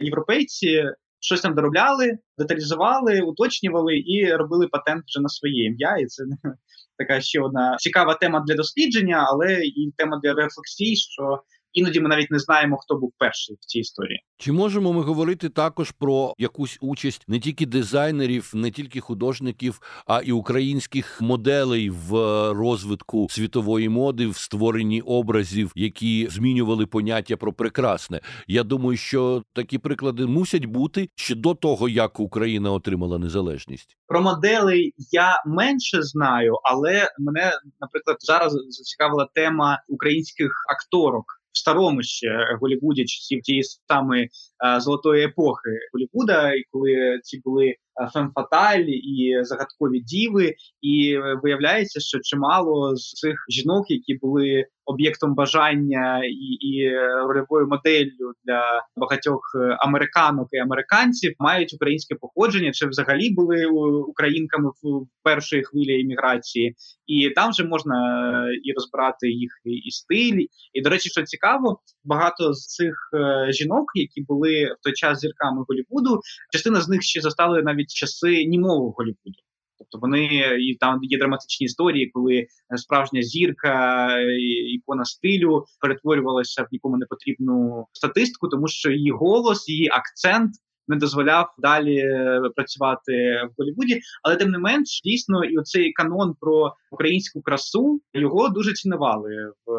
європейці. 0.00 0.84
Щось 1.26 1.40
там 1.40 1.54
доробляли, 1.54 2.18
деталізували, 2.38 3.20
уточнювали 3.20 3.98
і 3.98 4.32
робили 4.32 4.68
патент 4.68 5.04
вже 5.06 5.20
на 5.20 5.28
своє 5.28 5.64
ім'я, 5.64 5.96
і 5.96 6.06
це 6.06 6.24
така 6.98 7.20
ще 7.20 7.40
одна 7.40 7.76
цікава 7.78 8.14
тема 8.14 8.44
для 8.46 8.54
дослідження, 8.54 9.26
але 9.28 9.54
і 9.64 9.92
тема 9.96 10.20
для 10.22 10.34
рефлексії, 10.34 10.96
що 10.96 11.42
іноді 11.76 12.00
ми 12.00 12.08
навіть 12.08 12.30
не 12.30 12.38
знаємо, 12.38 12.76
хто 12.76 12.94
був 12.94 13.12
перший 13.18 13.56
в 13.60 13.64
цій 13.64 13.78
історії. 13.78 14.22
Чи 14.38 14.52
можемо 14.52 14.92
ми 14.92 15.02
говорити 15.02 15.48
також 15.48 15.90
про 15.90 16.34
якусь 16.38 16.78
участь 16.80 17.24
не 17.28 17.40
тільки 17.40 17.66
дизайнерів, 17.66 18.52
не 18.54 18.70
тільки 18.70 19.00
художників, 19.00 19.80
а 20.06 20.20
і 20.20 20.32
українських 20.32 21.20
моделей 21.20 21.90
в 21.90 22.12
розвитку 22.52 23.26
світової 23.30 23.88
моди, 23.88 24.26
в 24.26 24.36
створенні 24.36 25.00
образів, 25.00 25.72
які 25.74 26.28
змінювали 26.30 26.86
поняття 26.86 27.36
про 27.36 27.52
прекрасне? 27.52 28.20
Я 28.46 28.62
думаю, 28.62 28.96
що 28.96 29.42
такі 29.52 29.78
приклади 29.78 30.26
мусять 30.26 30.64
бути 30.64 31.08
ще 31.14 31.34
до 31.34 31.54
того, 31.54 31.88
як 31.88 32.20
Україна 32.20 32.72
отримала 32.72 33.18
незалежність. 33.18 33.96
Про 34.06 34.22
моделей 34.22 34.94
я 35.10 35.42
менше 35.46 36.02
знаю, 36.02 36.54
але 36.64 37.08
мене, 37.18 37.52
наприклад, 37.80 38.16
зараз 38.20 38.52
зацікавила 38.52 39.28
тема 39.34 39.82
українських 39.88 40.50
акторок 40.68 41.24
старому 41.58 42.02
ще 42.02 42.56
Голівуді 42.60 43.04
часів 43.04 43.42
тієї 43.42 43.62
самої 43.88 44.24
е, 44.24 44.80
золотої 44.80 45.24
епохи 45.24 45.70
Голівуда, 45.92 46.52
і 46.52 46.62
коли 46.70 47.20
ці 47.22 47.40
були 47.44 47.74
фемфаталь 48.12 48.84
і 48.88 49.40
загадкові 49.42 50.00
діви, 50.00 50.54
і 50.80 51.18
виявляється, 51.42 52.00
що 52.00 52.18
чимало 52.22 52.96
з 52.96 53.12
цих 53.12 53.36
жінок, 53.50 53.90
які 53.90 54.14
були 54.14 54.64
об'єктом 54.86 55.34
бажання 55.34 56.22
і 56.24 56.66
і 56.66 56.90
рольовою 57.28 57.66
моделлю 57.66 58.32
для 58.44 58.62
багатьох 58.96 59.40
американок 59.78 60.48
і 60.52 60.58
американців, 60.58 61.34
мають 61.38 61.74
українське 61.74 62.14
походження, 62.14 62.72
чи 62.72 62.86
взагалі 62.86 63.30
були 63.30 63.66
українками 64.08 64.68
в 64.68 65.06
першої 65.22 65.64
хвилі 65.64 66.00
імміграції, 66.00 66.74
і 67.06 67.30
там 67.30 67.50
вже 67.50 67.64
можна 67.64 67.96
і 68.62 68.72
розбирати 68.72 69.28
їх 69.28 69.50
і 69.64 69.90
стиль. 69.90 70.46
І 70.72 70.82
до 70.82 70.90
речі, 70.90 71.10
що 71.10 71.22
цікаво, 71.22 71.80
багато 72.04 72.54
з 72.54 72.66
цих 72.66 72.94
е, 73.14 73.52
жінок, 73.52 73.84
які 73.94 74.22
були 74.22 74.64
в 74.64 74.82
той 74.82 74.92
час 74.92 75.18
зірками 75.18 75.64
Голівуду, 75.68 76.20
частина 76.52 76.80
з 76.80 76.88
них 76.88 77.02
ще 77.02 77.20
застали 77.20 77.62
навіть 77.62 77.85
часи 77.88 78.44
німого 78.44 78.90
Голлівуду. 78.90 79.40
Тобто 79.78 79.98
вони 79.98 80.24
і 80.60 80.76
там 80.80 80.98
є 81.02 81.18
драматичні 81.18 81.64
історії, 81.64 82.10
коли 82.14 82.34
е, 82.34 82.46
справжня 82.76 83.22
зірка, 83.22 84.08
е, 84.18 84.36
ікона 84.74 85.04
стилю 85.04 85.64
перетворювалася 85.80 86.62
в 86.62 86.66
нікому 86.72 86.96
не 86.96 87.06
потрібну 87.06 87.86
статистику, 87.92 88.48
тому 88.48 88.68
що 88.68 88.90
її 88.90 89.10
голос, 89.10 89.68
її 89.68 89.88
акцент 89.88 90.52
не 90.88 90.96
дозволяв 90.96 91.54
далі 91.58 91.96
е, 91.96 92.40
працювати 92.56 93.12
в 93.50 93.50
Голлівуді. 93.58 94.00
Але 94.22 94.36
тим 94.36 94.50
не 94.50 94.58
менш, 94.58 95.00
дійсно, 95.04 95.44
і 95.44 95.58
оцей 95.58 95.92
канон 95.92 96.34
про 96.40 96.74
українську 96.90 97.42
красу 97.42 98.00
його 98.14 98.48
дуже 98.48 98.72
цінували 98.72 99.52
в 99.66 99.70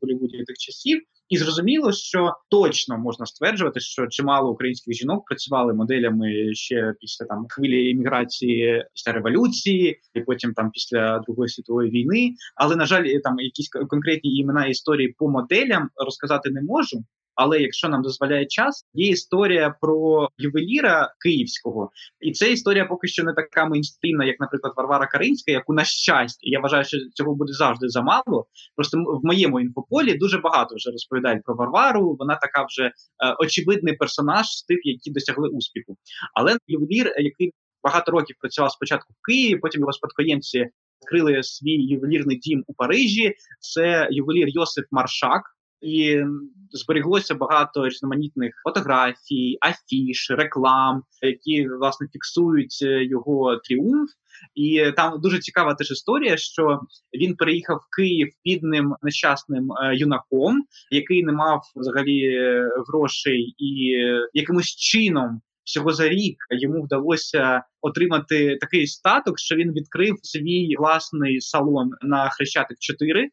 Голлівуді 0.00 0.44
тих 0.44 0.56
часів. 0.58 1.02
І 1.28 1.38
зрозуміло, 1.38 1.92
що 1.92 2.32
точно 2.50 2.98
можна 2.98 3.26
стверджувати, 3.26 3.80
що 3.80 4.06
чимало 4.06 4.50
українських 4.50 4.94
жінок 4.94 5.24
працювали 5.26 5.74
моделями 5.74 6.54
ще 6.54 6.94
після 7.00 7.26
там 7.26 7.46
хвилі 7.48 7.90
імміграції 7.90 8.84
після 8.94 9.12
революції, 9.12 10.00
і 10.14 10.20
потім 10.20 10.52
там 10.52 10.70
після 10.70 11.18
Другої 11.18 11.48
світової 11.48 11.90
війни. 11.90 12.34
Але 12.56 12.76
на 12.76 12.86
жаль, 12.86 13.04
там 13.22 13.38
якісь 13.38 13.68
конкретні 13.68 14.34
імена 14.34 14.66
історії 14.66 15.14
по 15.18 15.28
моделям 15.28 15.88
розказати 15.96 16.50
не 16.50 16.62
можу. 16.62 17.04
Але 17.38 17.60
якщо 17.60 17.88
нам 17.88 18.02
дозволяє 18.02 18.46
час, 18.46 18.86
є 18.94 19.08
історія 19.08 19.74
про 19.80 20.28
ювеліра 20.38 21.14
київського, 21.20 21.90
і 22.20 22.32
це 22.32 22.52
історія 22.52 22.84
поки 22.84 23.08
що 23.08 23.24
не 23.24 23.32
така 23.32 23.66
мейнстрімна, 23.66 24.24
як, 24.24 24.40
наприклад, 24.40 24.72
Варвара 24.76 25.06
Каринська, 25.06 25.52
яку 25.52 25.72
на 25.72 25.84
щастя, 25.84 26.38
я 26.42 26.60
вважаю, 26.60 26.84
що 26.84 26.98
цього 27.14 27.34
буде 27.34 27.52
завжди 27.52 27.88
замало. 27.88 28.46
Просто 28.76 28.98
в 28.98 29.20
моєму 29.24 29.60
інфополі 29.60 30.14
дуже 30.14 30.38
багато 30.38 30.74
вже 30.74 30.90
розповідають 30.90 31.44
про 31.44 31.54
Варвару. 31.54 32.16
Вона 32.18 32.36
така 32.36 32.66
вже 32.66 32.84
е, 32.84 32.92
очевидний 33.38 33.96
персонаж 33.96 34.46
з 34.46 34.62
тих, 34.62 34.78
які 34.82 35.10
досягли 35.10 35.48
успіху. 35.48 35.96
Але 36.34 36.56
ювелір, 36.66 37.12
який 37.18 37.52
багато 37.82 38.12
років 38.12 38.36
працював 38.40 38.72
спочатку 38.72 39.12
в 39.12 39.26
Києві, 39.26 39.58
потім 39.58 39.80
його 39.80 39.92
спадкоємці 39.92 40.66
відкрили 41.02 41.42
свій 41.42 41.86
ювелірний 41.86 42.36
дім 42.36 42.64
у 42.66 42.74
Парижі. 42.74 43.34
Це 43.60 44.08
ювелір 44.10 44.48
Йосиф 44.48 44.84
Маршак. 44.90 45.42
І 45.80 46.24
збереглося 46.70 47.34
багато 47.34 47.86
різноманітних 47.86 48.54
фотографій, 48.64 49.58
афіш, 49.60 50.30
реклам, 50.30 51.02
які 51.22 51.68
власне 51.68 52.08
фіксують 52.12 52.78
е, 52.82 53.04
його 53.04 53.56
тріумф. 53.64 54.10
І 54.54 54.92
там 54.96 55.20
дуже 55.20 55.38
цікава 55.38 55.74
теж 55.74 55.90
історія, 55.90 56.36
що 56.36 56.80
він 57.20 57.36
переїхав 57.36 57.76
в 57.76 57.96
Київ 57.96 58.28
підним 58.42 58.94
нещасним 59.02 59.72
е, 59.72 59.96
юнаком, 59.96 60.64
який 60.90 61.24
не 61.24 61.32
мав 61.32 61.62
взагалі 61.76 62.22
е, 62.24 62.68
грошей, 62.88 63.54
і 63.58 63.94
якимось 64.34 64.76
чином 64.76 65.40
всього 65.68 65.92
за 65.92 66.08
рік 66.08 66.36
йому 66.50 66.82
вдалося 66.82 67.62
отримати 67.80 68.56
такий 68.60 68.86
статок, 68.86 69.38
що 69.38 69.56
він 69.56 69.72
відкрив 69.72 70.16
свій 70.22 70.76
власний 70.78 71.40
салон 71.40 71.90
на 72.02 72.30
Хрещатик 72.30 72.78
4, 72.80 73.28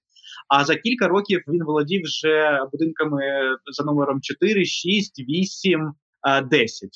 а 0.49 0.65
за 0.65 0.75
кілька 0.75 1.07
років 1.07 1.41
він 1.47 1.63
володів 1.63 2.01
вже 2.03 2.59
будинками 2.71 3.21
за 3.71 3.83
номером 3.83 4.21
4, 4.21 4.65
6, 4.65 5.19
8, 5.19 5.91
10. 6.49 6.89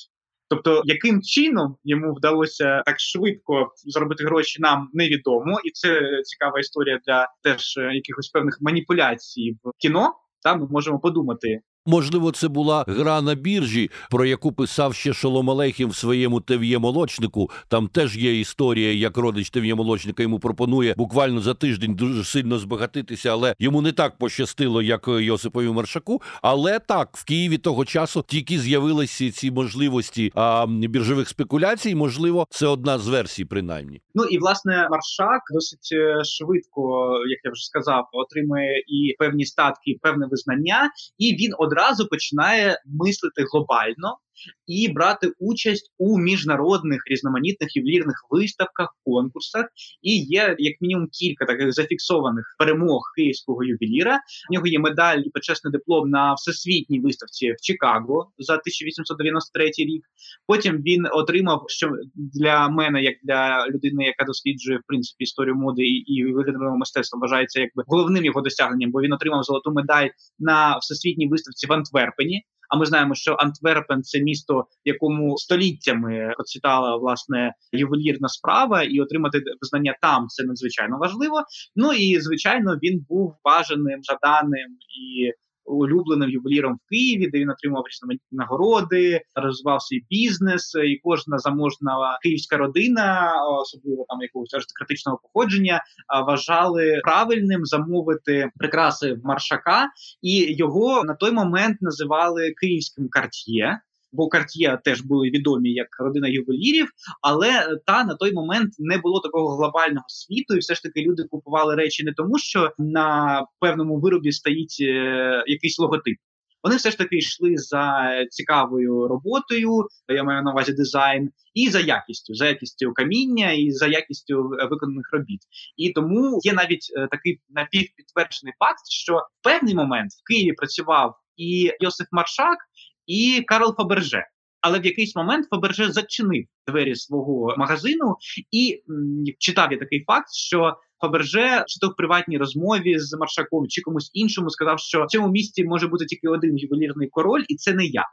Тобто, 0.48 0.82
яким 0.84 1.22
чином 1.22 1.76
йому 1.84 2.14
вдалося 2.14 2.82
так 2.86 3.00
швидко 3.00 3.72
зробити 3.76 4.24
гроші, 4.24 4.62
нам 4.62 4.90
невідомо, 4.92 5.60
і 5.64 5.70
це 5.70 6.00
цікава 6.24 6.60
історія 6.60 7.00
для 7.06 7.28
теж 7.42 7.76
якихось 7.76 8.28
певних 8.28 8.58
маніпуляцій 8.60 9.56
в 9.64 9.70
кіно. 9.78 10.14
Та 10.42 10.56
ми 10.56 10.66
можемо 10.70 10.98
подумати, 10.98 11.60
Можливо, 11.86 12.32
це 12.32 12.48
була 12.48 12.84
гра 12.88 13.22
на 13.22 13.34
біржі, 13.34 13.90
про 14.10 14.24
яку 14.24 14.52
писав 14.52 14.94
ще 14.94 15.12
Шолом 15.12 15.50
Алейхім 15.50 15.88
в 15.88 15.94
своєму 15.94 16.40
тев'є 16.40 16.78
молочнику. 16.78 17.50
Там 17.68 17.88
теж 17.88 18.16
є 18.16 18.40
історія, 18.40 18.92
як 18.92 19.16
родич 19.16 19.50
тев'є 19.50 19.74
молочника 19.74 20.22
йому 20.22 20.38
пропонує 20.38 20.94
буквально 20.96 21.40
за 21.40 21.54
тиждень 21.54 21.94
дуже 21.94 22.24
сильно 22.24 22.58
збагатитися, 22.58 23.30
але 23.30 23.54
йому 23.58 23.82
не 23.82 23.92
так 23.92 24.18
пощастило, 24.18 24.82
як 24.82 25.08
Йосипові 25.08 25.68
Маршаку. 25.68 26.22
Але 26.42 26.78
так 26.78 27.08
в 27.12 27.24
Києві 27.24 27.58
того 27.58 27.84
часу 27.84 28.24
тільки 28.28 28.58
з'явилися 28.58 29.30
ці 29.30 29.50
можливості 29.50 30.32
а, 30.34 30.66
біржових 30.68 31.28
спекуляцій. 31.28 31.94
Можливо, 31.94 32.46
це 32.50 32.66
одна 32.66 32.98
з 32.98 33.08
версій, 33.08 33.44
принаймні. 33.44 34.00
Ну 34.14 34.24
і 34.24 34.38
власне 34.38 34.88
Маршак 34.90 35.42
досить 35.54 35.88
е, 35.92 36.24
швидко, 36.24 37.12
як 37.28 37.40
я 37.44 37.50
вже 37.50 37.64
сказав, 37.64 38.04
отримує 38.12 38.78
і 38.78 39.16
певні 39.18 39.44
статки, 39.44 39.98
певне 40.02 40.26
визнання, 40.30 40.90
і 41.18 41.34
він 41.34 41.52
одразу 41.70 42.08
починає 42.08 42.82
мислити 42.86 43.44
глобально 43.52 44.18
і 44.66 44.88
брати 44.88 45.32
участь 45.38 45.92
у 45.98 46.18
міжнародних 46.18 47.02
різноманітних 47.06 47.76
ювелірних 47.76 48.26
виставках, 48.30 48.96
конкурсах. 49.04 49.66
І 50.02 50.18
є 50.18 50.56
як 50.58 50.80
мінімум 50.80 51.08
кілька 51.12 51.44
таких 51.44 51.72
зафіксованих 51.72 52.56
перемог 52.58 53.02
київського 53.16 53.64
ювеліра. 53.64 54.20
У 54.50 54.54
нього 54.54 54.66
є 54.66 54.78
медаль 54.78 55.18
і 55.18 55.30
почесний 55.30 55.72
диплом 55.72 56.10
на 56.10 56.34
всесвітній 56.34 57.00
виставці 57.00 57.52
в 57.52 57.56
Чикаго 57.62 58.32
за 58.38 58.52
1893 58.52 59.64
рік. 59.64 60.04
Потім 60.46 60.76
він 60.76 61.06
отримав, 61.12 61.64
що 61.68 61.90
для 62.14 62.68
мене, 62.68 63.02
як 63.02 63.14
для 63.22 63.68
людини, 63.68 64.04
яка 64.04 64.24
досліджує 64.24 64.78
в 64.78 64.82
принципі 64.86 65.24
історію 65.24 65.54
моди 65.54 65.82
і 65.86 66.24
виглядового 66.24 66.76
мистецтва, 66.76 67.18
вважається 67.18 67.60
якби 67.60 67.82
головним 67.86 68.24
його 68.24 68.40
досягненням, 68.40 68.90
бо 68.90 69.00
він 69.00 69.12
отримав 69.12 69.42
золоту 69.42 69.72
медаль 69.72 70.08
на 70.38 70.78
всесвітній 70.78 71.28
виставці 71.28 71.66
в 71.66 71.72
Антверпені. 71.72 72.44
А 72.70 72.76
ми 72.76 72.86
знаємо, 72.86 73.14
що 73.14 73.36
Антверпен 73.38 74.02
це 74.02 74.20
місто, 74.20 74.64
якому 74.84 75.36
століттями 75.38 76.32
процвітала 76.36 76.96
власне 76.96 77.54
ювелірна 77.72 78.28
справа, 78.28 78.82
і 78.82 79.00
отримати 79.00 79.42
визнання 79.60 79.96
там 80.02 80.26
це 80.28 80.44
надзвичайно 80.44 80.98
важливо. 80.98 81.42
Ну 81.76 81.92
і 81.92 82.20
звичайно, 82.20 82.74
він 82.82 83.06
був 83.08 83.34
бажаним, 83.44 84.00
жаданим 84.02 84.70
і 85.00 85.32
улюбленим 85.70 86.30
ювеліром 86.30 86.74
в 86.74 86.88
Києві, 86.88 87.30
де 87.30 87.38
він 87.38 87.50
отримав 87.50 87.84
різноманітні 87.86 88.38
нагороди, 88.38 89.20
розвивав 89.34 89.82
свій 89.82 90.00
бізнес, 90.10 90.74
і 90.74 91.00
кожна 91.04 91.38
заможна 91.38 92.18
київська 92.22 92.56
родина, 92.56 93.32
особливо 93.62 94.04
там 94.08 94.22
якогось 94.22 94.54
аристократичного 94.54 95.20
походження, 95.22 95.82
вважали 96.26 97.00
правильним 97.04 97.64
замовити 97.64 98.50
прикраси 98.56 99.16
маршака, 99.24 99.88
і 100.22 100.56
його 100.56 101.04
на 101.04 101.14
той 101.14 101.32
момент 101.32 101.76
називали 101.80 102.52
київським 102.60 103.08
карт'є 103.08 103.80
бо 104.12 104.28
Карт'є 104.28 104.78
теж 104.84 105.00
були 105.00 105.30
відомі 105.30 105.72
як 105.72 105.88
родина 105.98 106.28
ювелірів, 106.28 106.88
але 107.22 107.78
та 107.86 108.04
на 108.04 108.14
той 108.14 108.32
момент 108.32 108.74
не 108.78 108.98
було 108.98 109.20
такого 109.20 109.56
глобального 109.56 110.04
світу, 110.08 110.54
і 110.54 110.58
все 110.58 110.74
ж 110.74 110.82
таки 110.82 111.02
люди 111.02 111.22
купували 111.30 111.74
речі 111.74 112.04
не 112.04 112.12
тому, 112.12 112.38
що 112.38 112.72
на 112.78 113.40
певному 113.60 114.00
виробі 114.00 114.32
стоїть 114.32 114.76
е, 114.80 115.44
якийсь 115.46 115.78
логотип. 115.78 116.16
Вони 116.62 116.76
все 116.76 116.90
ж 116.90 116.98
таки 116.98 117.16
йшли 117.16 117.56
за 117.56 118.10
цікавою 118.30 119.08
роботою, 119.08 119.86
я 120.08 120.24
маю 120.24 120.42
на 120.42 120.52
увазі 120.52 120.72
дизайн, 120.72 121.30
і 121.54 121.68
за 121.68 121.80
якістю, 121.80 122.34
за 122.34 122.46
якістю 122.48 122.92
каміння, 122.92 123.52
і 123.52 123.70
за 123.70 123.86
якістю 123.86 124.50
виконаних 124.70 125.12
робіт. 125.12 125.40
І 125.76 125.92
тому 125.92 126.40
є 126.42 126.52
навіть 126.52 126.92
е, 126.96 127.08
такий 127.10 127.40
напівпідтверджений 127.48 128.54
факт, 128.58 128.90
що 128.90 129.14
в 129.14 129.42
певний 129.42 129.74
момент 129.74 130.10
в 130.12 130.28
Києві 130.28 130.52
працював 130.52 131.16
і 131.36 131.72
Йосиф 131.80 132.06
Маршак, 132.12 132.58
і 133.06 133.44
Карл 133.46 133.74
Фаберже. 133.76 134.24
Але 134.60 134.80
в 134.80 134.86
якийсь 134.86 135.16
момент 135.16 135.46
Фаберже 135.50 135.92
зачинив 135.92 136.44
двері 136.66 136.94
свого 136.94 137.54
магазину 137.58 138.16
і 138.50 138.82
м, 138.90 139.24
читав 139.38 139.72
я 139.72 139.78
такий 139.78 140.04
факт, 140.04 140.34
що 140.34 140.76
Фаберже 141.00 141.64
чи 141.66 141.80
то 141.80 141.88
в 141.88 141.96
приватній 141.96 142.38
розмові 142.38 142.98
з 142.98 143.16
Маршаком, 143.18 143.68
чи 143.68 143.82
комусь 143.82 144.10
іншому 144.14 144.50
сказав, 144.50 144.78
що 144.78 145.04
в 145.04 145.06
цьому 145.06 145.28
місті 145.28 145.64
може 145.64 145.86
бути 145.86 146.06
тільки 146.06 146.28
один 146.28 146.58
ювелірний 146.58 147.08
король, 147.08 147.44
і 147.48 147.56
це 147.56 147.74
не 147.74 147.84
я. 147.84 148.04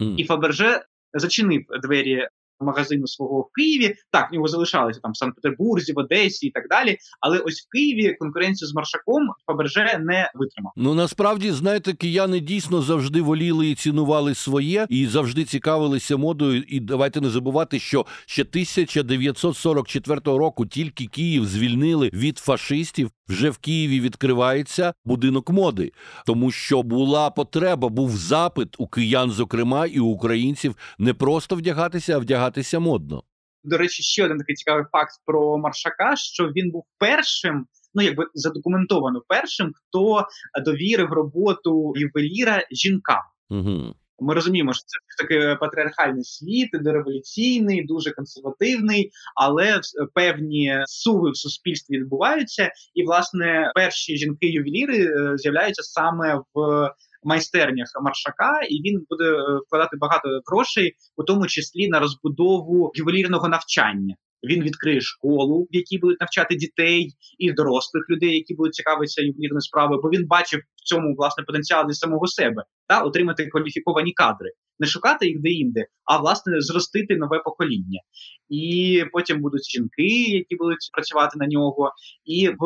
Mm. 0.00 0.14
І 0.16 0.24
Фаберже 0.24 0.82
зачинив 1.12 1.62
двері 1.82 2.28
магазину 2.64 3.06
свого 3.06 3.40
в 3.40 3.48
Києві. 3.52 3.94
Так, 4.10 4.30
в 4.30 4.34
нього 4.34 4.48
залишалися 4.48 5.00
там 5.00 5.12
в 5.12 5.16
Санкт-Петербурзі, 5.16 5.92
в 5.92 5.98
Одесі 5.98 6.46
і 6.46 6.50
так 6.50 6.68
далі. 6.68 6.98
Але 7.20 7.38
ось 7.38 7.60
в 7.60 7.68
Києві 7.72 8.14
конкуренцію 8.14 8.68
з 8.68 8.74
Маршаком 8.74 9.28
Фаберже 9.46 9.98
не 10.00 10.30
витримав. 10.34 10.72
Ну 10.76 10.94
насправді 10.94 11.50
знаєте, 11.50 11.92
кияни 11.92 12.40
дійсно 12.40 12.82
завжди 12.82 13.22
воліли 13.22 13.70
і 13.70 13.74
цінували 13.74 14.34
своє, 14.34 14.86
і 14.88 15.06
завжди 15.06 15.44
цікавилися 15.44 16.16
модою. 16.16 16.62
І 16.68 16.80
давайте 16.80 17.20
не 17.20 17.30
забувати, 17.30 17.78
що 17.78 18.06
ще 18.26 18.42
1944 18.42 20.20
року 20.24 20.66
тільки 20.66 21.06
Київ 21.06 21.46
звільнили 21.46 22.10
від 22.12 22.38
фашистів. 22.38 23.10
Вже 23.28 23.50
в 23.50 23.58
Києві 23.58 24.00
відкривається 24.00 24.94
будинок 25.04 25.50
моди, 25.50 25.92
тому 26.26 26.50
що 26.50 26.82
була 26.82 27.30
потреба, 27.30 27.88
був 27.88 28.10
запит 28.10 28.74
у 28.78 28.86
киян, 28.86 29.30
зокрема, 29.30 29.86
і 29.86 29.98
у 29.98 30.06
українців 30.06 30.76
не 30.98 31.14
просто 31.14 31.56
вдягатися, 31.56 32.14
а 32.14 32.18
вдягатися 32.18 32.47
модно. 32.78 33.22
До 33.64 33.78
речі, 33.78 34.02
ще 34.02 34.24
один 34.24 34.38
такий 34.38 34.54
цікавий 34.54 34.84
факт 34.92 35.12
про 35.26 35.58
Маршака: 35.58 36.16
що 36.16 36.44
він 36.44 36.70
був 36.70 36.84
першим, 36.98 37.66
ну 37.94 38.02
якби 38.02 38.26
задокументовано 38.34 39.22
першим, 39.28 39.72
хто 39.74 40.26
довірив 40.64 41.12
роботу 41.12 41.92
ювеліра 41.96 42.66
жінкам. 42.70 43.22
Угу. 43.50 43.94
Ми 44.20 44.34
розуміємо, 44.34 44.72
що 44.72 44.82
це 44.86 45.22
такий 45.22 45.56
патріархальний 45.60 46.24
світ, 46.24 46.68
дореволюційний, 46.72 47.84
дуже 47.84 48.10
консервативний, 48.10 49.10
але 49.36 49.80
певні 50.14 50.82
суви 50.86 51.30
в 51.30 51.36
суспільстві 51.36 51.98
відбуваються, 51.98 52.72
і 52.94 53.04
власне 53.04 53.72
перші 53.74 54.16
жінки-ювеліри 54.16 55.04
е, 55.04 55.38
з'являються 55.38 55.82
саме 55.82 56.40
в 56.54 56.90
майстернях 57.28 57.86
маршака, 58.02 58.60
і 58.70 58.74
він 58.82 59.06
буде 59.10 59.24
е, 59.24 59.60
вкладати 59.66 59.96
багато 59.96 60.28
грошей, 60.46 60.92
у 61.16 61.24
тому 61.24 61.46
числі 61.46 61.88
на 61.88 62.00
розбудову 62.00 62.92
ювелірного 62.94 63.48
навчання. 63.48 64.14
Він 64.42 64.62
відкриє 64.62 65.00
школу, 65.00 65.66
в 65.70 65.76
якій 65.76 65.98
будуть 65.98 66.20
навчати 66.20 66.54
дітей 66.54 67.12
і 67.38 67.52
дорослих 67.52 68.04
людей, 68.10 68.34
які 68.34 68.54
будуть 68.54 68.74
цікавитися 68.74 69.22
ювелірною 69.22 69.60
справою, 69.60 70.00
бо 70.02 70.08
він 70.08 70.26
бачив 70.26 70.60
в 70.60 70.88
цьому 70.88 71.14
власне 71.14 71.44
потенціал 71.44 71.86
для 71.86 71.94
самого 71.94 72.26
себе 72.26 72.62
та 72.86 73.02
отримати 73.02 73.46
кваліфіковані 73.46 74.12
кадри, 74.12 74.50
не 74.78 74.86
шукати 74.86 75.26
їх 75.26 75.40
де-інде, 75.40 75.86
а 76.04 76.18
власне 76.18 76.60
зростити 76.60 77.16
нове 77.16 77.38
покоління. 77.38 78.00
І 78.48 79.04
потім 79.12 79.40
будуть 79.40 79.70
жінки, 79.70 80.08
які 80.30 80.56
будуть 80.56 80.90
працювати 80.92 81.38
на 81.38 81.46
нього. 81.46 81.92
І 82.24 82.48
в 82.48 82.64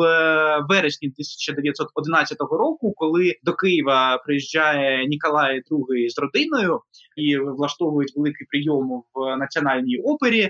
вересні 0.69 1.07
1911 1.07 2.37
року, 2.39 2.93
коли 2.97 3.33
до 3.43 3.53
Києва 3.53 4.17
приїжджає 4.25 5.07
Ніколай 5.07 5.61
II 5.71 6.09
з 6.09 6.17
родиною 6.19 6.81
і 7.17 7.37
влаштовують 7.37 8.13
великий 8.15 8.47
прийом 8.47 9.03
в 9.13 9.37
національній 9.37 9.97
опері. 9.97 10.49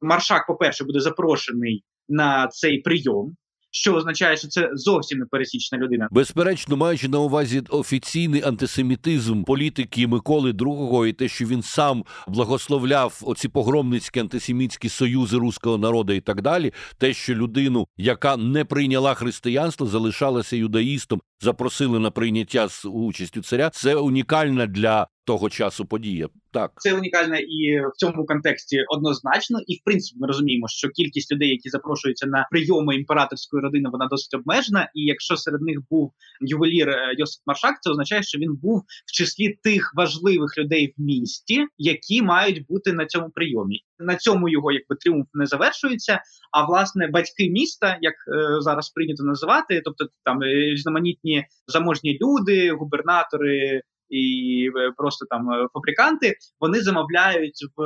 Маршак, 0.00 0.46
по 0.46 0.54
перше, 0.54 0.84
буде 0.84 1.00
запрошений 1.00 1.84
на 2.08 2.48
цей 2.48 2.78
прийом 2.78 3.36
що 3.72 3.94
означає, 3.94 4.36
що 4.36 4.48
це 4.48 4.70
зовсім 4.74 5.18
не 5.18 5.26
пересічна 5.26 5.78
людина. 5.78 6.08
Безперечно, 6.10 6.76
маючи 6.76 7.08
на 7.08 7.18
увазі 7.18 7.62
офіційний 7.68 8.42
антисемітизм 8.42 9.42
політики 9.42 10.06
Миколи 10.06 10.52
II 10.52 11.06
і 11.06 11.12
те, 11.12 11.28
що 11.28 11.44
він 11.44 11.62
сам 11.62 12.04
благословляв 12.28 13.20
оці 13.22 13.48
погромницькі 13.48 14.20
антисемітські 14.20 14.88
союзи 14.88 15.36
руського 15.36 15.78
народу 15.78 16.12
і 16.12 16.20
так 16.20 16.42
далі, 16.42 16.72
те, 16.98 17.14
що 17.14 17.34
людину, 17.34 17.88
яка 17.96 18.36
не 18.36 18.64
прийняла 18.64 19.14
християнство, 19.14 19.86
залишалася 19.86 20.56
юдаїстом, 20.56 21.20
запросили 21.42 21.98
на 21.98 22.10
прийняття 22.10 22.68
з 22.68 22.84
участю 22.84 23.42
царя. 23.42 23.70
Це 23.70 23.94
унікальна 23.96 24.66
для 24.66 25.06
того 25.24 25.50
часу 25.50 25.86
подія. 25.86 26.28
Так, 26.52 26.72
це 26.76 26.94
унікальне 26.94 27.40
і 27.40 27.80
в 27.80 27.92
цьому 27.96 28.26
контексті 28.26 28.84
однозначно. 28.88 29.58
І 29.66 29.74
в 29.74 29.78
принципі 29.84 30.20
ми 30.20 30.26
розуміємо, 30.26 30.68
що 30.68 30.88
кількість 30.88 31.32
людей, 31.32 31.48
які 31.48 31.68
запрошуються 31.68 32.26
на 32.26 32.48
прийоми 32.50 32.96
імператорської 32.96 33.62
родини, 33.62 33.88
вона 33.92 34.06
досить 34.06 34.34
обмежена. 34.34 34.90
І 34.94 35.02
якщо 35.04 35.36
серед 35.36 35.62
них 35.62 35.78
був 35.90 36.12
ювелір 36.40 36.88
е, 36.88 37.14
Йосип 37.18 37.42
Маршак, 37.46 37.74
це 37.82 37.90
означає, 37.90 38.22
що 38.22 38.38
він 38.38 38.54
був 38.62 38.82
в 39.06 39.12
числі 39.12 39.58
тих 39.62 39.92
важливих 39.96 40.58
людей 40.58 40.94
в 40.96 41.00
місті, 41.02 41.66
які 41.78 42.22
мають 42.22 42.66
бути 42.66 42.92
на 42.92 43.06
цьому 43.06 43.30
прийомі. 43.30 43.80
На 44.02 44.16
цьому 44.16 44.48
його 44.48 44.72
якби 44.72 44.96
тріумф 44.96 45.26
не 45.34 45.46
завершується. 45.46 46.20
А 46.52 46.66
власне 46.66 47.06
батьки 47.06 47.50
міста, 47.50 47.98
як 48.00 48.14
е, 48.14 48.60
зараз 48.60 48.90
прийнято 48.90 49.24
називати, 49.24 49.82
тобто 49.84 50.06
там 50.24 50.42
е, 50.42 50.46
різноманітні 50.46 51.44
заможні 51.66 52.18
люди, 52.22 52.72
губернатори 52.72 53.82
і 54.12 54.68
е, 54.76 54.92
просто 54.96 55.26
там 55.30 55.50
е, 55.50 55.66
фабриканти 55.72 56.34
вони 56.60 56.80
замовляють 56.80 57.60
в 57.76 57.82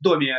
домі 0.00 0.28
е, 0.28 0.36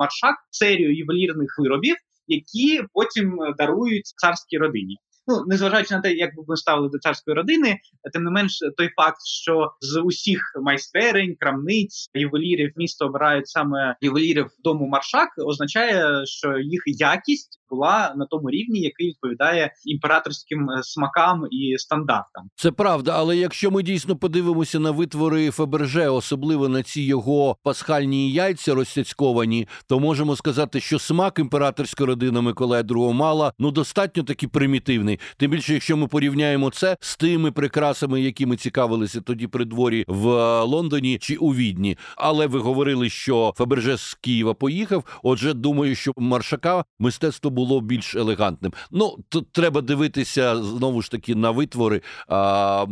маршак 0.00 0.34
серію 0.50 0.96
ювелірних 0.96 1.56
виробів, 1.58 1.96
які 2.26 2.82
потім 2.92 3.38
дарують 3.58 4.06
царській 4.06 4.58
родині. 4.58 4.96
Ну, 5.30 5.44
незважаючи 5.46 5.94
на 5.94 6.00
те, 6.00 6.12
як 6.12 6.36
би 6.36 6.42
ми 6.48 6.56
ставили 6.56 6.88
до 6.88 6.98
царської 6.98 7.34
родини, 7.34 7.78
тим 8.12 8.22
не 8.22 8.30
менш, 8.30 8.58
той 8.76 8.90
факт, 8.96 9.26
що 9.26 9.72
з 9.80 10.00
усіх 10.00 10.40
майстерень, 10.62 11.36
крамниць, 11.40 12.10
ювелірів 12.14 12.72
місто 12.76 13.06
обирають 13.06 13.48
саме 13.48 13.96
ювелірів 14.00 14.46
дому 14.64 14.86
маршак, 14.86 15.28
означає, 15.38 16.26
що 16.26 16.58
їх 16.58 16.82
якість 16.86 17.60
була 17.70 18.14
на 18.16 18.26
тому 18.26 18.50
рівні, 18.50 18.80
який 18.80 19.08
відповідає 19.08 19.72
імператорським 19.84 20.70
е, 20.70 20.82
смакам 20.82 21.42
і 21.50 21.78
стандартам. 21.78 22.48
Це 22.54 22.70
правда, 22.72 23.12
але 23.16 23.36
якщо 23.36 23.70
ми 23.70 23.82
дійсно 23.82 24.16
подивимося 24.16 24.78
на 24.78 24.90
витвори 24.90 25.50
Фаберже, 25.50 26.08
особливо 26.08 26.68
на 26.68 26.82
ці 26.82 27.02
його 27.02 27.56
пасхальні 27.62 28.32
яйця 28.32 28.74
розсяцьковані, 28.74 29.68
то 29.88 30.00
можемо 30.00 30.36
сказати, 30.36 30.80
що 30.80 30.98
смак 30.98 31.38
імператорська 31.38 32.06
родина 32.06 32.40
Миколая 32.40 32.82
II 32.82 33.12
мала 33.12 33.52
ну 33.58 33.70
достатньо 33.70 34.22
таки 34.22 34.48
примітивний. 34.48 35.19
Тим 35.36 35.50
більше, 35.50 35.72
якщо 35.72 35.96
ми 35.96 36.06
порівняємо 36.06 36.70
це 36.70 36.96
з 37.00 37.16
тими 37.16 37.52
прикрасами, 37.52 38.20
якими 38.20 38.56
цікавилися 38.56 39.20
тоді 39.20 39.46
при 39.46 39.64
дворі 39.64 40.04
в 40.08 40.28
е, 40.28 40.62
Лондоні 40.62 41.18
чи 41.18 41.36
у 41.36 41.54
Відні. 41.54 41.98
Але 42.16 42.46
ви 42.46 42.58
говорили, 42.58 43.10
що 43.10 43.52
Фаберже 43.56 43.96
з 43.96 44.14
Києва 44.14 44.54
поїхав. 44.54 45.04
Отже, 45.22 45.54
думаю, 45.54 45.94
що 45.94 46.12
маршака 46.16 46.84
мистецтво 46.98 47.50
було 47.50 47.80
більш 47.80 48.14
елегантним. 48.14 48.72
Ну 48.90 49.16
тут 49.28 49.52
треба 49.52 49.80
дивитися 49.80 50.62
знову 50.62 51.02
ж 51.02 51.10
таки 51.10 51.34
на 51.34 51.50
витвори. 51.50 52.00
А 52.28 52.86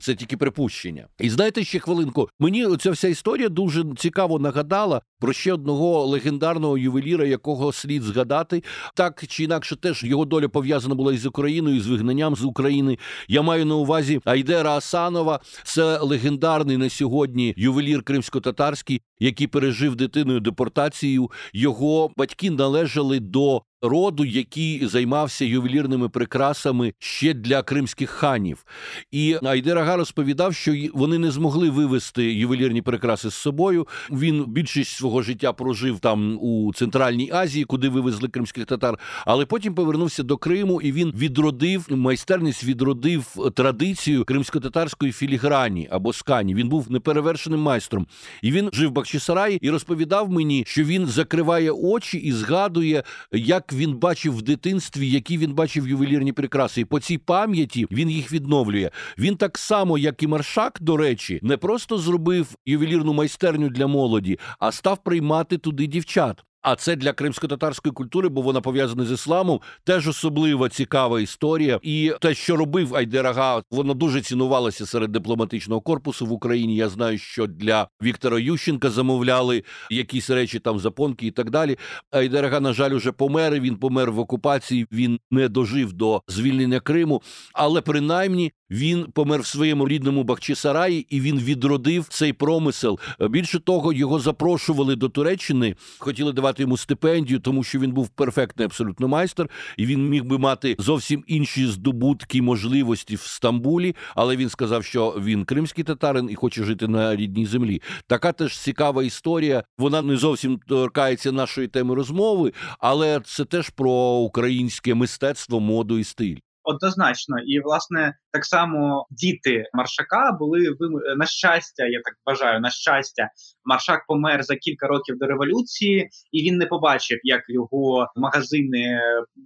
це 0.00 0.14
тільки 0.14 0.36
припущення. 0.36 1.06
І 1.18 1.30
знаєте 1.30 1.64
ще 1.64 1.78
хвилинку. 1.78 2.28
Мені 2.38 2.76
ця 2.76 2.90
вся 2.90 3.08
історія 3.08 3.48
дуже 3.48 3.84
цікаво 3.96 4.38
нагадала 4.38 5.00
про 5.20 5.32
ще 5.32 5.52
одного 5.52 6.06
легендарного 6.06 6.78
ювеліра, 6.78 7.24
якого 7.24 7.72
слід 7.72 8.02
згадати, 8.02 8.62
так 8.94 9.24
чи 9.28 9.44
інакше, 9.44 9.76
теж 9.76 10.04
його 10.04 10.24
доля 10.24 10.48
пов'язана 10.48 10.94
була 10.94 11.12
із 11.12 11.26
Україною, 11.26 11.45
з 11.80 11.86
вигнанням 11.86 12.36
з 12.36 12.44
України. 12.44 12.98
Я 13.28 13.42
маю 13.42 13.66
на 13.66 13.74
увазі 13.74 14.20
Айдера 14.24 14.76
Асанова. 14.76 15.40
Це 15.64 15.98
легендарний 15.98 16.76
на 16.76 16.90
сьогодні 16.90 17.54
ювелір 17.56 18.02
кримсько-татарський, 18.02 19.00
який 19.18 19.46
пережив 19.46 19.96
дитиною 19.96 20.40
депортацію. 20.40 21.30
Його 21.52 22.10
батьки 22.16 22.50
належали 22.50 23.20
до 23.20 23.62
роду, 23.82 24.24
який 24.24 24.86
займався 24.86 25.44
ювелірними 25.44 26.08
прикрасами 26.08 26.92
ще 26.98 27.34
для 27.34 27.62
кримських 27.62 28.10
ханів. 28.10 28.64
І 29.10 29.36
Айдер 29.42 29.78
Ага 29.78 29.96
розповідав, 29.96 30.54
що 30.54 30.74
вони 30.94 31.18
не 31.18 31.30
змогли 31.30 31.70
вивезти 31.70 32.34
ювелірні 32.34 32.82
прикраси 32.82 33.30
з 33.30 33.34
собою. 33.34 33.86
Він 34.10 34.44
більшість 34.44 34.96
свого 34.96 35.22
життя 35.22 35.52
прожив 35.52 36.00
там 36.00 36.38
у 36.40 36.72
Центральній 36.74 37.30
Азії, 37.32 37.64
куди 37.64 37.88
вивезли 37.88 38.28
кримських 38.28 38.66
татар. 38.66 38.98
Але 39.26 39.46
потім 39.46 39.74
повернувся 39.74 40.22
до 40.22 40.36
Криму 40.36 40.80
і 40.80 40.92
він 40.92 41.12
відродив 41.16 41.86
майстерність, 41.90 42.64
відродив 42.64 43.52
традицію 43.54 44.24
кримсько-татарської 44.24 45.12
філіграні 45.12 45.88
або 45.90 46.12
скані. 46.12 46.54
Він 46.54 46.68
був 46.68 46.90
неперевершеним 46.90 47.60
майстром. 47.60 48.06
І 48.42 48.52
він 48.52 48.70
жив 48.72 48.90
в 48.90 48.92
Бахчисараї 48.92 49.58
і 49.62 49.70
розповідав 49.70 50.30
мені, 50.30 50.64
що 50.66 50.84
він 50.84 51.06
закриває 51.06 51.70
очі 51.70 52.18
і 52.18 52.32
згадує, 52.32 53.02
як 53.32 53.72
він 53.76 53.94
бачив 53.94 54.36
в 54.36 54.42
дитинстві, 54.42 55.10
які 55.10 55.38
він 55.38 55.54
бачив 55.54 55.88
ювелірні 55.88 56.32
прикраси. 56.32 56.80
І 56.80 56.84
по 56.84 57.00
цій 57.00 57.18
пам'яті 57.18 57.86
він 57.90 58.10
їх 58.10 58.32
відновлює. 58.32 58.90
Він 59.18 59.36
так 59.36 59.58
само, 59.58 59.98
як 59.98 60.22
і 60.22 60.26
Маршак, 60.26 60.78
до 60.80 60.96
речі, 60.96 61.40
не 61.42 61.56
просто 61.56 61.98
зробив 61.98 62.54
ювелірну 62.66 63.12
майстерню 63.12 63.68
для 63.68 63.86
молоді, 63.86 64.38
а 64.58 64.72
став 64.72 64.98
приймати 65.04 65.58
туди 65.58 65.86
дівчат. 65.86 66.44
А 66.66 66.76
це 66.76 66.96
для 66.96 67.12
кримсько-татарської 67.12 67.92
культури, 67.92 68.28
бо 68.28 68.40
вона 68.40 68.60
пов'язана 68.60 69.04
з 69.04 69.12
ісламом. 69.12 69.60
Теж 69.84 70.08
особлива 70.08 70.68
цікава 70.68 71.20
історія. 71.20 71.80
І 71.82 72.12
те, 72.20 72.34
що 72.34 72.56
робив 72.56 72.96
Айдерага, 72.96 73.62
воно 73.70 73.94
дуже 73.94 74.20
цінувалося 74.20 74.86
серед 74.86 75.12
дипломатичного 75.12 75.80
корпусу 75.80 76.26
в 76.26 76.32
Україні. 76.32 76.76
Я 76.76 76.88
знаю, 76.88 77.18
що 77.18 77.46
для 77.46 77.88
Віктора 78.02 78.38
Ющенка 78.38 78.90
замовляли 78.90 79.62
якісь 79.90 80.30
речі, 80.30 80.58
там 80.58 80.78
запонки 80.78 81.26
і 81.26 81.30
так 81.30 81.50
далі. 81.50 81.78
Айдерага, 82.10 82.60
на 82.60 82.72
жаль, 82.72 82.90
уже 82.90 83.12
помер. 83.12 83.60
Він 83.60 83.76
помер 83.76 84.12
в 84.12 84.18
окупації. 84.18 84.86
Він 84.92 85.18
не 85.30 85.48
дожив 85.48 85.92
до 85.92 86.22
звільнення 86.28 86.80
Криму, 86.80 87.22
але 87.52 87.80
принаймні 87.80 88.52
він 88.70 89.06
помер 89.12 89.40
в 89.40 89.46
своєму 89.46 89.88
рідному 89.88 90.24
Бахчисараї, 90.24 91.06
і 91.10 91.20
він 91.20 91.38
відродив 91.38 92.06
цей 92.08 92.32
промисел. 92.32 92.98
Більше 93.20 93.60
того, 93.60 93.92
його 93.92 94.18
запрошували 94.18 94.96
до 94.96 95.08
Туреччини, 95.08 95.76
хотіли 95.98 96.32
давати 96.32 96.55
йому 96.60 96.76
стипендію, 96.76 97.40
тому 97.40 97.64
що 97.64 97.78
він 97.78 97.92
був 97.92 98.08
перфектний 98.08 98.66
абсолютно 98.66 99.08
майстер, 99.08 99.50
і 99.76 99.86
він 99.86 100.08
міг 100.08 100.24
би 100.24 100.38
мати 100.38 100.76
зовсім 100.78 101.24
інші 101.26 101.66
здобутки, 101.66 102.42
можливості 102.42 103.16
в 103.16 103.20
Стамбулі. 103.20 103.96
Але 104.14 104.36
він 104.36 104.48
сказав, 104.48 104.84
що 104.84 105.10
він 105.10 105.44
кримський 105.44 105.84
татарин 105.84 106.28
і 106.30 106.34
хоче 106.34 106.64
жити 106.64 106.88
на 106.88 107.16
рідній 107.16 107.46
землі. 107.46 107.82
Така 108.06 108.32
теж 108.32 108.58
цікава 108.58 109.02
історія. 109.02 109.64
Вона 109.78 110.02
не 110.02 110.16
зовсім 110.16 110.60
торкається 110.68 111.32
нашої 111.32 111.68
теми 111.68 111.94
розмови, 111.94 112.52
але 112.78 113.20
це 113.20 113.44
теж 113.44 113.70
про 113.70 113.90
українське 114.16 114.94
мистецтво, 114.94 115.60
моду 115.60 115.98
і 115.98 116.04
стиль. 116.04 116.36
Однозначно, 116.68 117.38
і 117.38 117.60
власне 117.60 118.18
так 118.32 118.44
само 118.44 119.06
діти 119.10 119.64
маршака 119.72 120.32
були 120.40 120.76
на 121.16 121.26
щастя. 121.26 121.84
Я 121.84 122.00
так 122.04 122.14
вважаю, 122.26 122.60
на 122.60 122.70
щастя, 122.70 123.28
маршак 123.66 124.04
помер 124.08 124.42
за 124.42 124.56
кілька 124.56 124.86
років 124.86 125.18
до 125.18 125.26
революції, 125.26 126.08
і 126.32 126.42
він 126.42 126.56
не 126.56 126.66
побачив, 126.66 127.18
як 127.22 127.42
його 127.48 128.06
магазини 128.16 129.00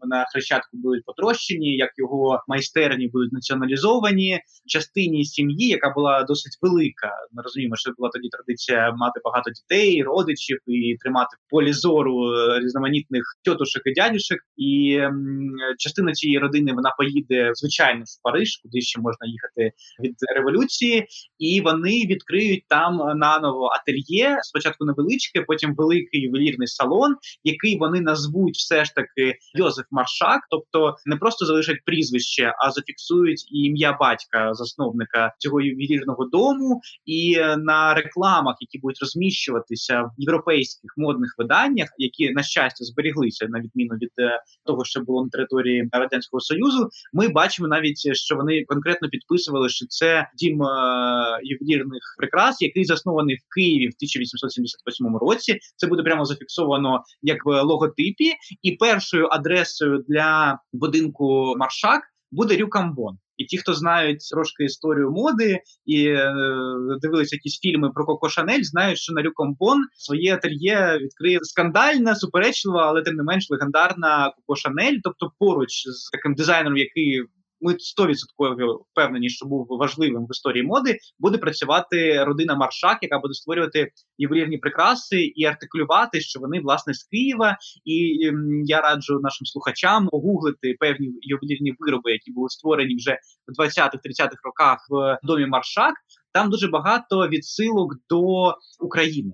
на 0.07 0.25
хрещатку 0.33 0.71
будуть 0.73 1.05
потрощені, 1.05 1.77
як 1.77 1.91
його 1.97 2.43
майстерні 2.49 3.09
будуть 3.09 3.33
націоналізовані. 3.33 4.41
Частині 4.67 5.25
сім'ї, 5.25 5.69
яка 5.69 5.91
була 5.91 6.23
досить 6.23 6.59
велика. 6.63 7.11
Ми 7.33 7.43
розуміємо, 7.43 7.77
що 7.77 7.91
була 7.99 8.11
тоді 8.13 8.29
традиція 8.29 8.93
мати 8.97 9.21
багато 9.25 9.51
дітей, 9.51 10.03
родичів 10.03 10.59
і 10.67 10.97
тримати 11.01 11.37
в 11.37 11.51
полі 11.51 11.73
зору 11.73 12.15
різноманітних 12.59 13.23
тьотушек 13.45 13.83
і 13.87 13.93
дядюшек. 13.93 14.39
І 14.57 15.01
частина 15.79 16.13
цієї 16.13 16.39
родини 16.39 16.73
вона 16.73 16.95
поїде 16.99 17.51
звичайно 17.55 18.05
в 18.05 18.23
Париж, 18.23 18.61
куди 18.63 18.81
ще 18.81 19.01
можна 19.01 19.27
їхати 19.27 19.73
від 20.03 20.15
революції, 20.37 21.07
і 21.39 21.61
вони 21.61 22.07
відкриють 22.07 22.65
там 22.69 22.97
наново 23.19 23.67
ательє. 23.67 24.10
Спочатку 24.43 24.85
невеличке, 24.85 25.43
потім 25.43 25.75
великий 25.75 26.21
ювелірний 26.21 26.69
салон, 26.69 27.15
який 27.45 27.79
вони 27.79 28.01
назвуть 28.01 28.57
все 28.57 28.85
ж 28.85 28.95
таки 28.95 29.35
Йозеф 29.55 29.85
Маршак, 29.91 30.41
тобто 30.51 30.95
не 31.07 31.17
просто 31.17 31.47
залишать 31.47 31.85
прізвище, 31.85 32.53
а 32.59 32.71
зафіксують 32.71 33.45
і 33.53 33.59
ім'я 33.59 33.97
батька 34.01 34.55
засновника 34.55 35.35
цього 35.39 35.61
ювелірного 35.61 36.25
дому. 36.25 36.81
І 37.07 37.39
на 37.59 37.95
рекламах, 37.95 38.57
які 38.61 38.79
будуть 38.79 39.01
розміщуватися 39.01 40.03
в 40.03 40.11
європейських 40.19 40.95
модних 40.97 41.35
виданнях, 41.39 41.89
які 41.99 42.31
на 42.31 42.43
щастя 42.43 42.85
зберіглися 42.85 43.47
на 43.49 43.61
відміну 43.61 43.95
від 43.95 44.11
е, 44.19 44.43
того, 44.67 44.85
що 44.85 45.01
було 45.01 45.25
на 45.25 45.31
території 45.31 45.89
радянського 45.93 46.41
союзу, 46.41 46.89
ми 47.13 47.29
бачимо 47.29 47.69
навіть 47.69 48.17
що 48.17 48.37
вони 48.37 48.65
конкретно 48.65 49.09
підписували, 49.09 49.69
що 49.69 49.87
це 49.87 50.29
дім 50.39 50.63
е, 50.63 50.67
ювелірних 51.43 52.03
прикрас, 52.19 52.63
який 52.63 52.85
заснований 52.85 53.37
в 53.37 53.55
Києві 53.55 53.89
в 53.89 53.95
1878 54.01 55.17
році. 55.17 55.59
Це 55.77 55.87
буде 55.87 56.03
прямо 56.03 56.25
зафіксовано 56.25 57.03
як 57.23 57.47
в 57.47 57.63
логотипі, 57.63 58.33
і 58.63 58.73
першою 58.73 59.29
адресою 59.31 60.05
для 60.09 60.59
будинку 60.73 61.55
Маршак 61.57 62.03
буде 62.33 62.57
Рю 62.57 62.76
Камбон. 62.76 63.19
І 63.37 63.45
ті, 63.45 63.59
хто 63.59 63.75
знають 63.75 64.19
трошки 64.33 64.65
історію 64.65 65.11
моди 65.11 65.61
і 65.87 66.07
е, 66.07 66.35
дивилися 67.03 67.37
якісь 67.37 67.61
фільми 67.61 67.91
про 67.91 68.05
Коко 68.05 68.29
Шанель, 68.29 68.63
знають, 68.63 68.99
що 68.99 69.13
на 69.13 69.23
Рю 69.23 69.44
Камбон 69.44 69.85
своє 69.95 70.35
ательє 70.35 70.99
відкриє 71.03 71.39
скандальна, 71.43 72.15
суперечлива, 72.15 72.89
але 72.89 73.03
тим 73.03 73.15
не 73.15 73.23
менш 73.23 73.51
легендарна 73.51 74.33
Коко 74.37 74.57
Шанель. 74.57 74.99
Тобто, 75.05 75.33
поруч 75.39 75.71
з 75.87 76.11
таким 76.11 76.35
дизайнером, 76.35 76.77
який 76.77 77.23
ми 77.61 77.73
100% 77.73 78.79
впевнені, 78.93 79.31
що 79.31 79.47
був 79.47 79.67
важливим 79.71 80.27
в 80.27 80.31
історії 80.31 80.65
моди, 80.65 80.99
буде 81.19 81.39
працювати 81.39 82.25
родина 82.25 82.55
Маршак, 82.55 82.99
яка 83.03 83.19
буде 83.19 83.35
створювати 83.35 83.93
ювелірні 84.19 84.59
прикраси 84.59 85.21
і 85.21 85.45
артикулювати, 85.45 86.21
що 86.21 86.41
вони 86.41 86.61
власне 86.61 86.95
з 86.95 87.05
Києва. 87.05 87.57
І 87.85 88.27
ем, 88.29 88.63
я 88.65 88.81
раджу 88.81 89.21
нашим 89.23 89.47
слухачам 89.47 90.09
погуглити 90.09 90.77
певні 90.81 91.13
ювелірні 91.23 91.75
вироби, 91.79 92.13
які 92.13 92.33
були 92.33 92.49
створені 92.49 92.97
вже 92.97 93.19
в 93.49 93.63
20-30-х 93.63 94.37
роках 94.45 94.79
в 94.91 95.19
домі 95.23 95.47
Маршак. 95.47 95.95
Там 96.33 96.51
дуже 96.51 96.69
багато 96.69 97.29
відсилок 97.29 97.95
до 98.09 98.55
України. 98.81 99.33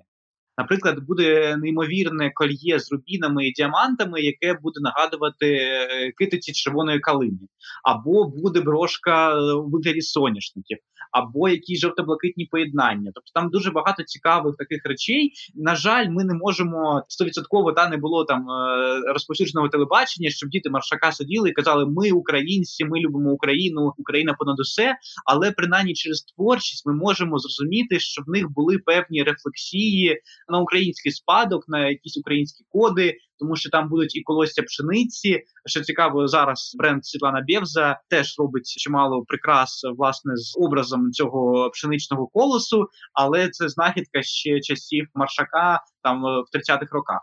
Наприклад, 0.59 1.05
буде 1.07 1.57
неймовірне 1.57 2.31
кольє 2.35 2.79
з 2.79 2.93
рубінами 2.93 3.47
і 3.47 3.53
діамантами, 3.53 4.21
яке 4.21 4.59
буде 4.63 4.81
нагадувати 4.81 5.47
е, 5.47 6.13
китиці 6.19 6.53
червоної 6.53 7.01
калини, 7.01 7.39
або 7.85 8.25
буде 8.25 8.61
брошка 8.61 9.35
у 9.55 9.71
вигляді 9.71 10.01
соняшників, 10.01 10.79
або 11.13 11.49
якісь 11.49 11.81
жовто-блакитні 11.81 12.47
поєднання. 12.47 13.11
Тобто 13.15 13.31
там 13.35 13.51
дуже 13.51 13.71
багато 13.71 14.03
цікавих 14.03 14.57
таких 14.57 14.81
речей. 14.85 15.33
На 15.55 15.77
жаль, 15.77 16.09
ми 16.09 16.25
не 16.25 16.35
можемо 16.35 17.05
стовідсотково 17.09 17.73
та 17.73 17.89
не 17.89 17.97
було 17.97 18.25
там 18.25 18.51
е, 18.51 19.13
розповсюдженого 19.13 19.69
телебачення, 19.69 20.31
щоб 20.31 20.51
діти 20.51 20.71
маршака 20.71 21.13
сиділи 21.13 21.49
і 21.49 21.53
казали: 21.53 21.87
Ми 21.87 22.11
українці, 22.11 22.85
ми 22.85 23.01
любимо 23.01 23.31
Україну, 23.31 23.93
Україна 23.99 24.35
понад 24.39 24.61
усе. 24.61 24.97
Але 25.27 25.53
принаймні 25.53 25.95
через 25.95 26.23
творчість 26.23 26.87
ми 26.87 26.95
можемо 26.95 27.39
зрозуміти, 27.39 28.01
що 28.01 28.23
в 28.27 28.31
них 28.31 28.51
були 28.51 28.79
певні 28.79 29.23
рефлексії 29.23 30.23
на 30.49 30.61
український 30.61 31.13
спадок, 31.13 31.65
на 31.69 31.89
якісь 31.89 32.17
українські 32.17 32.65
коди, 32.69 33.17
тому 33.39 33.57
що 33.57 33.71
там 33.71 33.89
будуть 33.89 34.17
і 34.17 34.23
колосся 34.23 34.63
пшениці. 34.63 35.43
Що 35.67 35.81
цікаво, 35.81 36.29
зараз 36.29 36.75
бренд 36.79 37.07
Світлана 37.07 37.45
Бєвза 37.49 38.01
теж 38.11 38.35
робить 38.39 38.67
чимало 38.79 39.25
прикрас 39.29 39.83
власне 39.97 40.37
з 40.37 40.57
образом 40.57 41.13
цього 41.13 41.71
пшеничного 41.71 42.27
колосу, 42.27 42.87
але 43.13 43.49
це 43.49 43.69
знахідка 43.69 44.23
ще 44.23 44.61
часів 44.61 45.07
маршака 45.15 45.81
там 46.03 46.23
в 46.23 46.57
30-х 46.57 46.87
роках. 46.93 47.21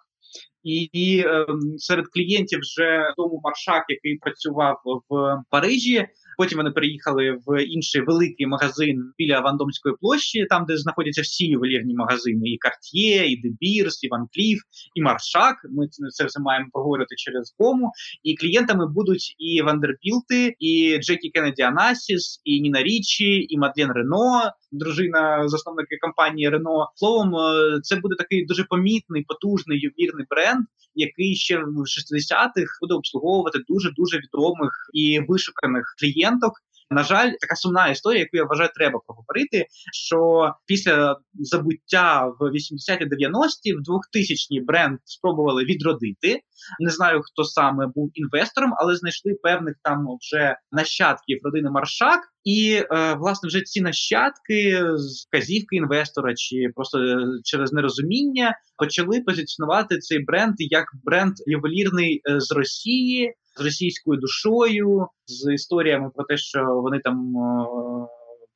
І, 0.64 0.90
і 0.94 1.20
е, 1.20 1.46
серед 1.78 2.06
клієнтів 2.14 2.60
вже 2.60 3.14
дому 3.18 3.42
маршак, 3.44 3.86
який 3.90 4.18
працював 4.18 4.82
в 5.10 5.38
Парижі, 5.50 6.08
Потім 6.38 6.58
вони 6.58 6.72
переїхали 6.72 7.38
в 7.46 7.64
інший 7.64 8.02
великий 8.02 8.46
магазин 8.48 9.12
біля 9.18 9.40
Вандомської 9.40 9.96
площі, 10.02 10.46
там 10.50 10.66
де 10.66 10.78
знаходяться 10.78 11.22
всі 11.22 11.48
ювелірні 11.48 11.94
магазини: 11.94 12.50
і 12.50 12.58
Cartier, 12.66 13.24
і 13.24 13.42
De 13.44 13.50
Beers, 13.52 13.96
і 14.02 14.10
Van 14.10 14.22
Cleef, 14.22 14.58
і 14.96 15.02
Маршак. 15.02 15.56
Ми 15.72 15.88
це 15.88 16.26
все 16.26 16.40
маємо 16.40 16.68
проговорити 16.74 17.16
через 17.18 17.56
кому. 17.58 17.92
І 18.24 18.36
клієнтами 18.36 18.88
будуть 18.88 19.36
і 19.38 19.62
Вандербілти, 19.62 20.56
і 20.60 21.00
Джекі 21.02 21.30
Кеннеді 21.30 21.62
Анасіс, 21.62 22.42
і 22.44 22.62
Ніна 22.62 22.84
Річі, 22.84 23.46
і 23.50 23.58
Мадлен 23.58 23.92
Рено, 23.92 24.52
дружина 24.72 25.48
засновника 25.48 25.96
компанії 26.02 26.50
Рено. 26.50 26.88
Словом, 26.96 27.36
е, 27.36 27.80
це 27.82 27.96
буде 27.96 28.16
такий 28.16 28.46
дуже 28.46 28.64
помітний, 28.64 29.24
потужний 29.28 29.80
ювелірний 29.80 30.26
бренд, 30.30 30.66
який 30.96 31.36
ще 31.36 31.58
в 31.58 31.78
60-х 31.78 32.78
буде 32.82 32.94
обслуговувати 32.94 33.60
дуже 33.68 33.92
дуже 33.92 34.18
відомих 34.18 34.90
і 34.94 35.20
вишуканих 35.28 35.96
клієнток. 36.00 36.54
На 36.90 37.04
жаль, 37.04 37.32
така 37.42 37.56
сумна 37.56 37.88
історія, 37.88 38.20
яку 38.20 38.38
я 38.38 38.44
вважаю, 38.44 38.70
треба 38.76 39.00
проговорити. 39.08 39.66
Що 39.94 40.52
після 40.66 41.18
забуття 41.34 42.26
в 42.40 42.44
80-ті 42.44 43.06
90-ті, 43.06 43.74
в 43.74 43.78
2000-ні 43.78 44.62
бренд 44.62 45.00
спробували 45.04 45.64
відродити. 45.64 46.42
Не 46.80 46.90
знаю, 46.90 47.22
хто 47.24 47.44
саме 47.44 47.88
був 47.96 48.12
інвестором, 48.14 48.74
але 48.78 48.96
знайшли 48.96 49.34
певних 49.44 49.76
там 49.84 50.08
вже 50.22 50.58
нащадків 50.72 51.40
родини 51.44 51.70
Маршак. 51.70 52.20
І 52.44 52.84
е, 52.92 53.14
власне 53.14 53.48
вже 53.48 53.62
ці 53.62 53.82
нащадки 53.82 54.82
з 54.96 55.28
казівки 55.32 55.76
інвестора, 55.76 56.34
чи 56.36 56.56
просто 56.76 57.00
е, 57.00 57.28
через 57.44 57.74
нерозуміння 57.74 58.58
почали 58.78 59.22
позиціонувати 59.22 59.98
цей 59.98 60.20
бренд 60.20 60.54
як 60.58 60.86
бренд 61.04 61.34
ювелірний 61.46 62.22
е, 62.30 62.40
з 62.40 62.52
Росії, 62.52 63.34
з 63.56 63.64
російською 63.64 64.20
душою, 64.20 65.08
з 65.26 65.54
історіями 65.54 66.12
про 66.16 66.26
те, 66.26 66.38
що 66.38 66.60
вони 66.84 67.00
там 67.00 67.38
е, 67.38 67.68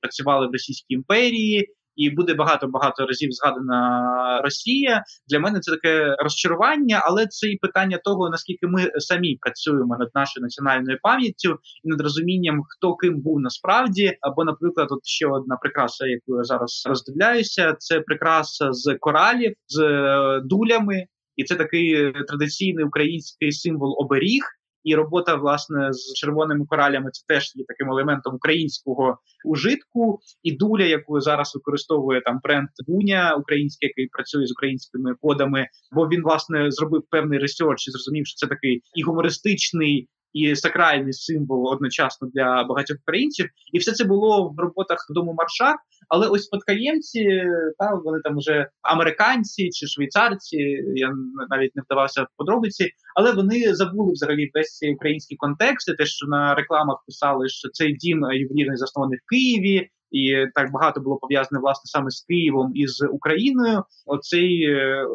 працювали 0.02 0.48
в 0.48 0.52
Російській 0.52 0.94
імперії. 0.94 1.74
І 1.98 2.10
буде 2.10 2.34
багато 2.34 2.68
багато 2.68 3.06
разів 3.06 3.32
згадана 3.32 4.42
Росія. 4.44 5.04
Для 5.28 5.40
мене 5.40 5.60
це 5.60 5.72
таке 5.72 6.16
розчарування, 6.20 7.02
але 7.06 7.28
це 7.28 7.48
і 7.48 7.58
питання 7.58 8.00
того, 8.04 8.30
наскільки 8.30 8.68
ми 8.68 8.92
самі 8.98 9.38
працюємо 9.42 9.98
над 10.00 10.10
нашою 10.16 10.44
національною 10.44 10.98
пам'яттю 11.02 11.58
і 11.84 11.90
над 11.90 12.02
розумінням, 12.02 12.62
хто 12.70 12.96
ким 12.96 13.22
був 13.22 13.40
насправді. 13.40 14.18
Або, 14.22 14.44
наприклад, 14.44 14.88
от 14.92 15.00
ще 15.06 15.28
одна 15.28 15.56
прикраса, 15.56 16.06
яку 16.06 16.38
я 16.38 16.44
зараз 16.44 16.84
роздивляюся, 16.90 17.76
це 17.80 18.00
прикраса 18.00 18.72
з 18.72 18.96
коралів, 19.00 19.54
з 19.68 19.80
е, 19.80 20.42
дулями, 20.44 21.06
і 21.36 21.44
це 21.44 21.56
такий 21.56 22.14
традиційний 22.28 22.86
український 22.86 23.52
символ 23.52 23.96
оберіг. 24.00 24.44
І 24.84 24.96
робота 24.96 25.36
власне 25.36 25.94
з 25.94 26.14
червоними 26.14 26.66
коралями 26.66 27.12
це 27.12 27.24
теж 27.28 27.52
є 27.56 27.66
таким 27.68 27.92
елементом 27.92 28.36
українського 28.36 29.18
ужитку. 29.46 30.20
І 30.44 30.52
дуля, 30.52 30.84
яку 30.84 31.22
зараз 31.22 31.56
використовує 31.56 32.22
там 32.22 32.40
бренд 32.44 32.68
Буня 32.88 33.36
український, 33.36 33.88
який 33.88 34.08
працює 34.08 34.46
з 34.46 34.52
українськими 34.52 35.16
кодами, 35.22 35.68
бо 35.92 36.08
він 36.08 36.24
власне 36.24 36.72
зробив 36.72 37.04
певний 37.10 37.40
ресерч 37.40 37.88
і 37.88 37.92
зрозумів, 37.92 38.28
що 38.28 38.36
це 38.36 38.48
такий 38.48 38.82
і 38.96 39.04
гумористичний 39.04 40.10
і 40.34 40.56
сакральний 40.56 41.14
символ 41.14 41.68
одночасно 41.68 42.30
для 42.34 42.64
багатьох 42.64 42.98
українців, 43.02 43.50
і 43.74 43.78
все 43.80 43.92
це 43.92 44.04
було 44.04 44.50
в 44.58 44.60
роботах 44.60 45.08
дому 45.10 45.34
Маршак. 45.34 45.78
Але 46.08 46.28
ось 46.28 46.44
спадкоємці, 46.44 47.44
та 47.78 47.94
вони 48.06 48.20
там 48.24 48.38
вже 48.38 48.70
американці 48.82 49.70
чи 49.70 49.88
швейцарці. 49.88 50.58
Я 50.96 51.14
навіть 51.50 51.76
не 51.76 51.82
вдавався 51.82 52.24
в 52.24 52.28
подробиці, 52.38 52.90
але 53.16 53.34
вони 53.34 53.76
забули 53.76 54.12
взагалі 54.12 54.52
весь 54.54 54.78
цей 54.78 54.94
український 54.94 55.38
контекст. 55.38 55.90
і 55.90 55.94
Те, 55.94 56.06
що 56.06 56.28
на 56.28 56.56
рекламах 56.56 57.04
писали, 57.08 57.50
що 57.50 57.70
цей 57.70 57.94
дім 57.94 58.18
ювелірний 58.18 58.78
заснований 58.78 59.18
в 59.18 59.30
Києві. 59.30 59.90
І 60.12 60.46
так 60.56 60.72
багато 60.72 61.02
було 61.02 61.18
пов'язане 61.18 61.62
власне 61.62 61.82
саме 61.86 62.10
з 62.10 62.22
Києвом 62.22 62.72
і 62.76 62.88
з 62.88 63.08
Україною. 63.12 63.84
Оцей 64.06 64.64
е, 64.64 65.06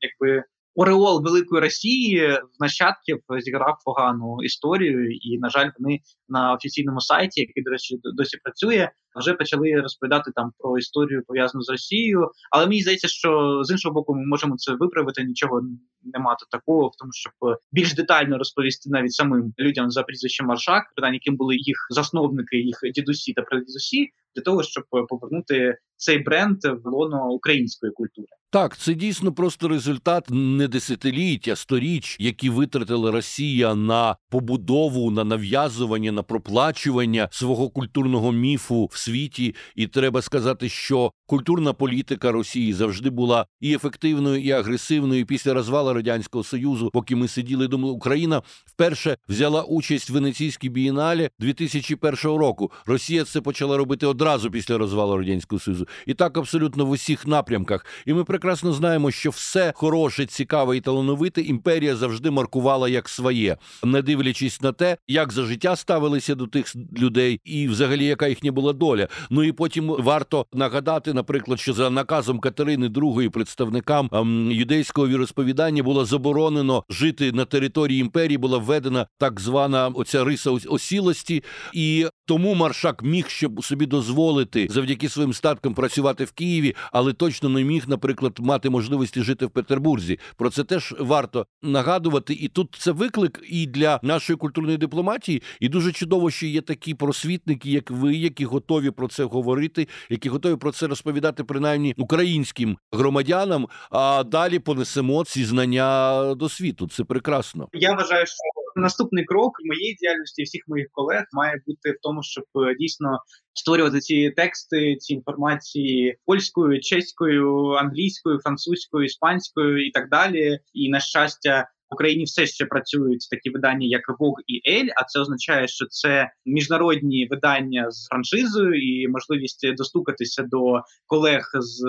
якби 0.00 0.44
Ореол 0.74 1.22
великої 1.22 1.62
Росії 1.62 2.28
в 2.28 2.62
нащадків 2.62 3.18
зіграв 3.38 3.76
погану 3.84 4.36
історію, 4.42 5.10
і 5.10 5.38
на 5.38 5.50
жаль, 5.50 5.70
вони 5.78 6.00
на 6.28 6.54
офіційному 6.54 7.00
сайті, 7.00 7.40
який 7.40 7.62
до 7.62 7.70
речі 7.70 8.00
досі 8.02 8.36
працює, 8.42 8.90
вже 9.20 9.34
почали 9.34 9.80
розповідати 9.80 10.30
там 10.34 10.52
про 10.58 10.78
історію 10.78 11.22
пов'язану 11.26 11.62
з 11.62 11.70
Росією. 11.70 12.30
Але 12.50 12.66
мені 12.66 12.82
здається, 12.82 13.08
що 13.08 13.60
з 13.64 13.70
іншого 13.70 13.94
боку, 13.94 14.14
ми 14.14 14.26
можемо 14.26 14.56
це 14.56 14.72
виправити. 14.72 15.24
Нічого 15.24 15.60
не 16.02 16.18
мати 16.18 16.44
такого, 16.50 16.88
в 16.88 16.92
тому, 16.98 17.10
щоб 17.12 17.32
більш 17.72 17.94
детально 17.94 18.38
розповісти 18.38 18.90
навіть 18.90 19.12
самим 19.12 19.54
людям 19.58 19.90
за 19.90 20.02
прізвищем 20.02 20.46
Маршак, 20.46 20.82
питання, 20.96 21.14
яким 21.14 21.36
були 21.36 21.56
їх 21.56 21.76
засновники, 21.90 22.56
їх 22.56 22.78
дідусі 22.94 23.32
та 23.32 23.42
прадідусі, 23.42 24.08
для 24.36 24.42
того, 24.42 24.62
щоб 24.62 24.84
повернути 25.08 25.78
цей 25.96 26.18
бренд 26.18 26.58
в 26.64 26.88
лоно 26.88 27.30
української 27.30 27.92
культури. 27.92 28.28
Так, 28.50 28.76
це 28.76 28.94
дійсно 28.94 29.32
просто 29.32 29.68
результат 29.68 30.26
не 30.30 30.68
десятиліття, 30.68 31.56
сторіч, 31.56 32.16
які 32.20 32.50
витратила 32.50 33.10
Росія 33.10 33.74
на 33.74 34.16
побудову, 34.30 35.10
на 35.10 35.24
нав'язування, 35.24 36.12
на 36.12 36.22
проплачування 36.22 37.28
свого 37.30 37.70
культурного 37.70 38.32
міфу 38.32 38.88
в 38.92 38.96
світі. 39.04 39.54
І 39.76 39.86
треба 39.86 40.22
сказати, 40.22 40.68
що 40.68 41.12
культурна 41.26 41.72
політика 41.72 42.32
Росії 42.32 42.72
завжди 42.72 43.10
була 43.10 43.46
і 43.60 43.74
ефективною, 43.74 44.42
і 44.42 44.50
агресивною. 44.50 45.20
І 45.20 45.24
Після 45.24 45.54
розвалу 45.54 45.92
радянського 45.92 46.44
союзу, 46.44 46.90
поки 46.92 47.16
ми 47.16 47.28
сиділи, 47.28 47.68
думали, 47.68 47.92
Україна 47.92 48.42
вперше 48.66 49.16
взяла 49.28 49.62
участь 49.62 50.10
в 50.10 50.12
Венеційській 50.12 50.68
бієналі 50.68 51.30
2001 51.38 52.14
року. 52.24 52.72
Росія 52.86 53.24
це 53.24 53.40
почала 53.40 53.76
робити 53.76 54.06
одразу 54.06 54.50
після 54.50 54.78
розвалу 54.78 55.16
радянського 55.16 55.60
союзу, 55.60 55.88
і 56.06 56.14
так 56.14 56.38
абсолютно 56.38 56.86
в 56.86 56.90
усіх 56.90 57.26
напрямках. 57.26 57.86
І 58.06 58.14
ми 58.14 58.24
прекрасно 58.24 58.72
знаємо, 58.72 59.10
що 59.10 59.30
все 59.30 59.72
хороше, 59.76 60.26
цікаве 60.26 60.76
і 60.76 60.80
талановите 60.80 61.40
імперія 61.40 61.96
завжди 61.96 62.30
маркувала 62.30 62.88
як 62.88 63.08
своє, 63.08 63.56
не 63.84 64.02
дивлячись 64.02 64.60
на 64.60 64.72
те, 64.72 64.96
як 65.08 65.32
за 65.32 65.42
життя 65.42 65.76
ставилися 65.76 66.34
до 66.34 66.46
тих 66.46 66.66
людей, 66.98 67.40
і 67.44 67.68
взагалі 67.68 68.04
яка 68.04 68.28
їхня 68.28 68.52
була 68.52 68.72
доля. 68.72 68.93
Ну 69.30 69.42
і 69.44 69.52
потім 69.52 69.96
варто 69.98 70.46
нагадати, 70.52 71.12
наприклад, 71.12 71.60
що 71.60 71.72
за 71.72 71.90
наказом 71.90 72.38
Катерини 72.38 72.88
II 72.88 73.28
представникам 73.28 74.10
ем, 74.12 74.50
юдейського 74.50 75.08
віросповідання 75.08 75.82
було 75.82 76.04
заборонено 76.04 76.84
жити 76.90 77.32
на 77.32 77.44
території 77.44 78.00
імперії. 78.00 78.38
Була 78.38 78.58
введена 78.58 79.06
так 79.18 79.40
звана 79.40 79.88
оця 79.88 80.24
риса 80.24 80.50
осілості, 80.50 81.44
і 81.72 82.06
тому 82.26 82.54
маршак 82.54 83.02
міг 83.02 83.28
щоб 83.28 83.64
собі 83.64 83.86
дозволити 83.86 84.66
завдяки 84.70 85.08
своїм 85.08 85.32
статкам 85.32 85.74
працювати 85.74 86.24
в 86.24 86.32
Києві, 86.32 86.74
але 86.92 87.12
точно 87.12 87.48
не 87.48 87.64
міг, 87.64 87.84
наприклад, 87.88 88.38
мати 88.38 88.70
можливості 88.70 89.22
жити 89.22 89.46
в 89.46 89.50
Петербурзі. 89.50 90.18
Про 90.36 90.50
це 90.50 90.64
теж 90.64 90.94
варто 90.98 91.46
нагадувати. 91.62 92.34
І 92.34 92.48
тут 92.48 92.76
це 92.78 92.92
виклик 92.92 93.42
і 93.48 93.66
для 93.66 94.00
нашої 94.02 94.36
культурної 94.36 94.76
дипломатії. 94.76 95.42
І 95.60 95.68
дуже 95.68 95.92
чудово, 95.92 96.30
що 96.30 96.46
є 96.46 96.60
такі 96.60 96.94
просвітники, 96.94 97.70
як 97.70 97.90
ви, 97.90 98.14
які 98.14 98.44
готові 98.44 98.90
про 98.90 99.08
це 99.08 99.24
говорити, 99.24 99.88
які 100.10 100.28
готові 100.28 100.56
про 100.56 100.72
це 100.72 100.86
розповідати, 100.86 101.44
принаймні 101.44 101.94
українським 101.98 102.78
громадянам. 102.92 103.68
А 103.90 104.24
далі 104.24 104.58
понесемо 104.58 105.24
ці 105.24 105.44
знання 105.44 106.34
до 106.34 106.48
світу. 106.48 106.88
Це 106.88 107.04
прекрасно. 107.04 107.68
Я 107.72 107.94
вважаю, 107.94 108.26
що 108.26 108.63
наступний 108.76 109.24
крок 109.24 109.52
моєї 109.64 109.94
діяльності 109.94 110.42
всіх 110.42 110.62
моїх 110.68 110.86
колег 110.92 111.24
має 111.32 111.62
бути 111.66 111.90
в 111.90 111.98
тому, 112.02 112.22
щоб 112.22 112.44
е, 112.56 112.74
дійсно 112.74 113.18
створювати 113.54 114.00
ці 114.00 114.30
тексти, 114.30 114.96
ці 114.96 115.14
інформації 115.14 116.16
польською, 116.26 116.80
чеською, 116.80 117.68
англійською, 117.68 118.38
французькою, 118.38 119.04
іспанською 119.04 119.86
і 119.86 119.90
так 119.90 120.08
далі. 120.10 120.58
І 120.72 120.90
на 120.90 121.00
щастя. 121.00 121.68
В 121.90 121.94
Україні 121.94 122.24
все 122.24 122.46
ще 122.46 122.66
працюють 122.66 123.28
такі 123.30 123.50
видання, 123.50 123.86
як 123.86 124.02
Vogue 124.08 124.42
і 124.46 124.70
Ель, 124.70 124.88
а 124.96 125.04
це 125.04 125.20
означає, 125.20 125.68
що 125.68 125.86
це 125.86 126.30
міжнародні 126.46 127.28
видання 127.30 127.90
з 127.90 128.06
франшизою 128.08 128.74
і 128.74 129.08
можливість 129.08 129.74
достукатися 129.76 130.42
до 130.42 130.80
колег 131.06 131.50
з 131.54 131.84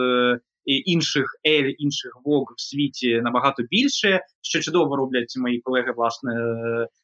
інших 0.65 1.25
ель, 1.47 1.73
інших 1.77 2.11
Vogue 2.25 2.53
в 2.57 2.61
світі 2.61 3.21
набагато 3.23 3.63
більше. 3.63 4.19
Що 4.41 4.59
чудово 4.59 4.95
роблять 4.95 5.33
мої 5.37 5.61
колеги, 5.61 5.93
власне, 5.97 6.31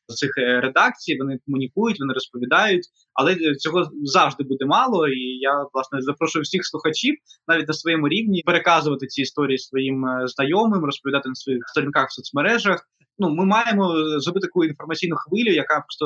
з 0.07 0.15
цих 0.15 0.37
редакцій. 0.37 1.17
Вони 1.19 1.39
комунікують, 1.45 1.99
вони 1.99 2.13
розповідають, 2.13 2.85
але 3.13 3.55
цього 3.55 3.89
завжди 4.03 4.43
буде 4.43 4.65
мало. 4.65 5.07
І 5.07 5.19
я 5.37 5.65
власне 5.73 6.01
запрошую 6.01 6.43
всіх 6.43 6.65
слухачів 6.65 7.15
навіть 7.47 7.67
на 7.67 7.73
своєму 7.73 8.07
рівні 8.07 8.43
переказувати 8.45 9.07
ці 9.07 9.21
історії 9.21 9.57
своїм 9.57 10.05
знайомим, 10.25 10.85
розповідати 10.85 11.29
на 11.29 11.35
своїх 11.35 11.63
сторінках 11.67 12.07
в 12.09 12.13
соцмережах. 12.13 12.87
Ну, 13.19 13.29
ми 13.29 13.45
маємо 13.45 13.93
зробити 14.19 14.47
таку 14.47 14.65
інформаційну 14.65 15.15
хвилю, 15.15 15.51
яка 15.53 15.73
просто 15.73 16.05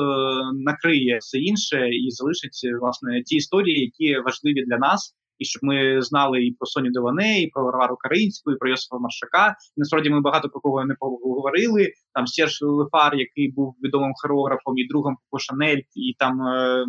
накриє 0.54 1.18
все 1.18 1.38
інше 1.38 1.88
і 1.88 2.10
залишить 2.10 2.60
власне 2.80 3.22
ті 3.22 3.36
історії, 3.36 3.80
які 3.80 4.20
важливі 4.20 4.64
для 4.66 4.78
нас 4.78 5.14
і 5.38 5.44
щоб 5.44 5.64
ми 5.64 6.02
знали 6.02 6.44
і 6.44 6.52
про 6.52 6.66
Соню 6.66 6.90
Деване, 6.90 7.40
і 7.42 7.46
про 7.46 7.64
Варвару 7.64 7.96
Каринську, 7.96 8.52
і 8.52 8.56
про 8.56 8.68
Йосифа 8.68 8.98
Маршака. 8.98 9.56
І, 9.76 9.80
насправді 9.80 10.10
ми 10.10 10.20
багато 10.20 10.48
про 10.48 10.60
кого 10.60 10.84
не 10.84 10.94
поговорили. 11.00 11.92
Там 12.14 12.26
Серж 12.26 12.58
Лефар, 12.62 13.14
який 13.14 13.52
був 13.52 13.74
відомим 13.82 14.12
хореографом 14.22 14.78
і 14.78 14.86
другом 14.86 15.16
Коко 15.16 15.38
Шанель, 15.38 15.80
і 15.94 16.16
там 16.18 16.42
е, 16.42 16.84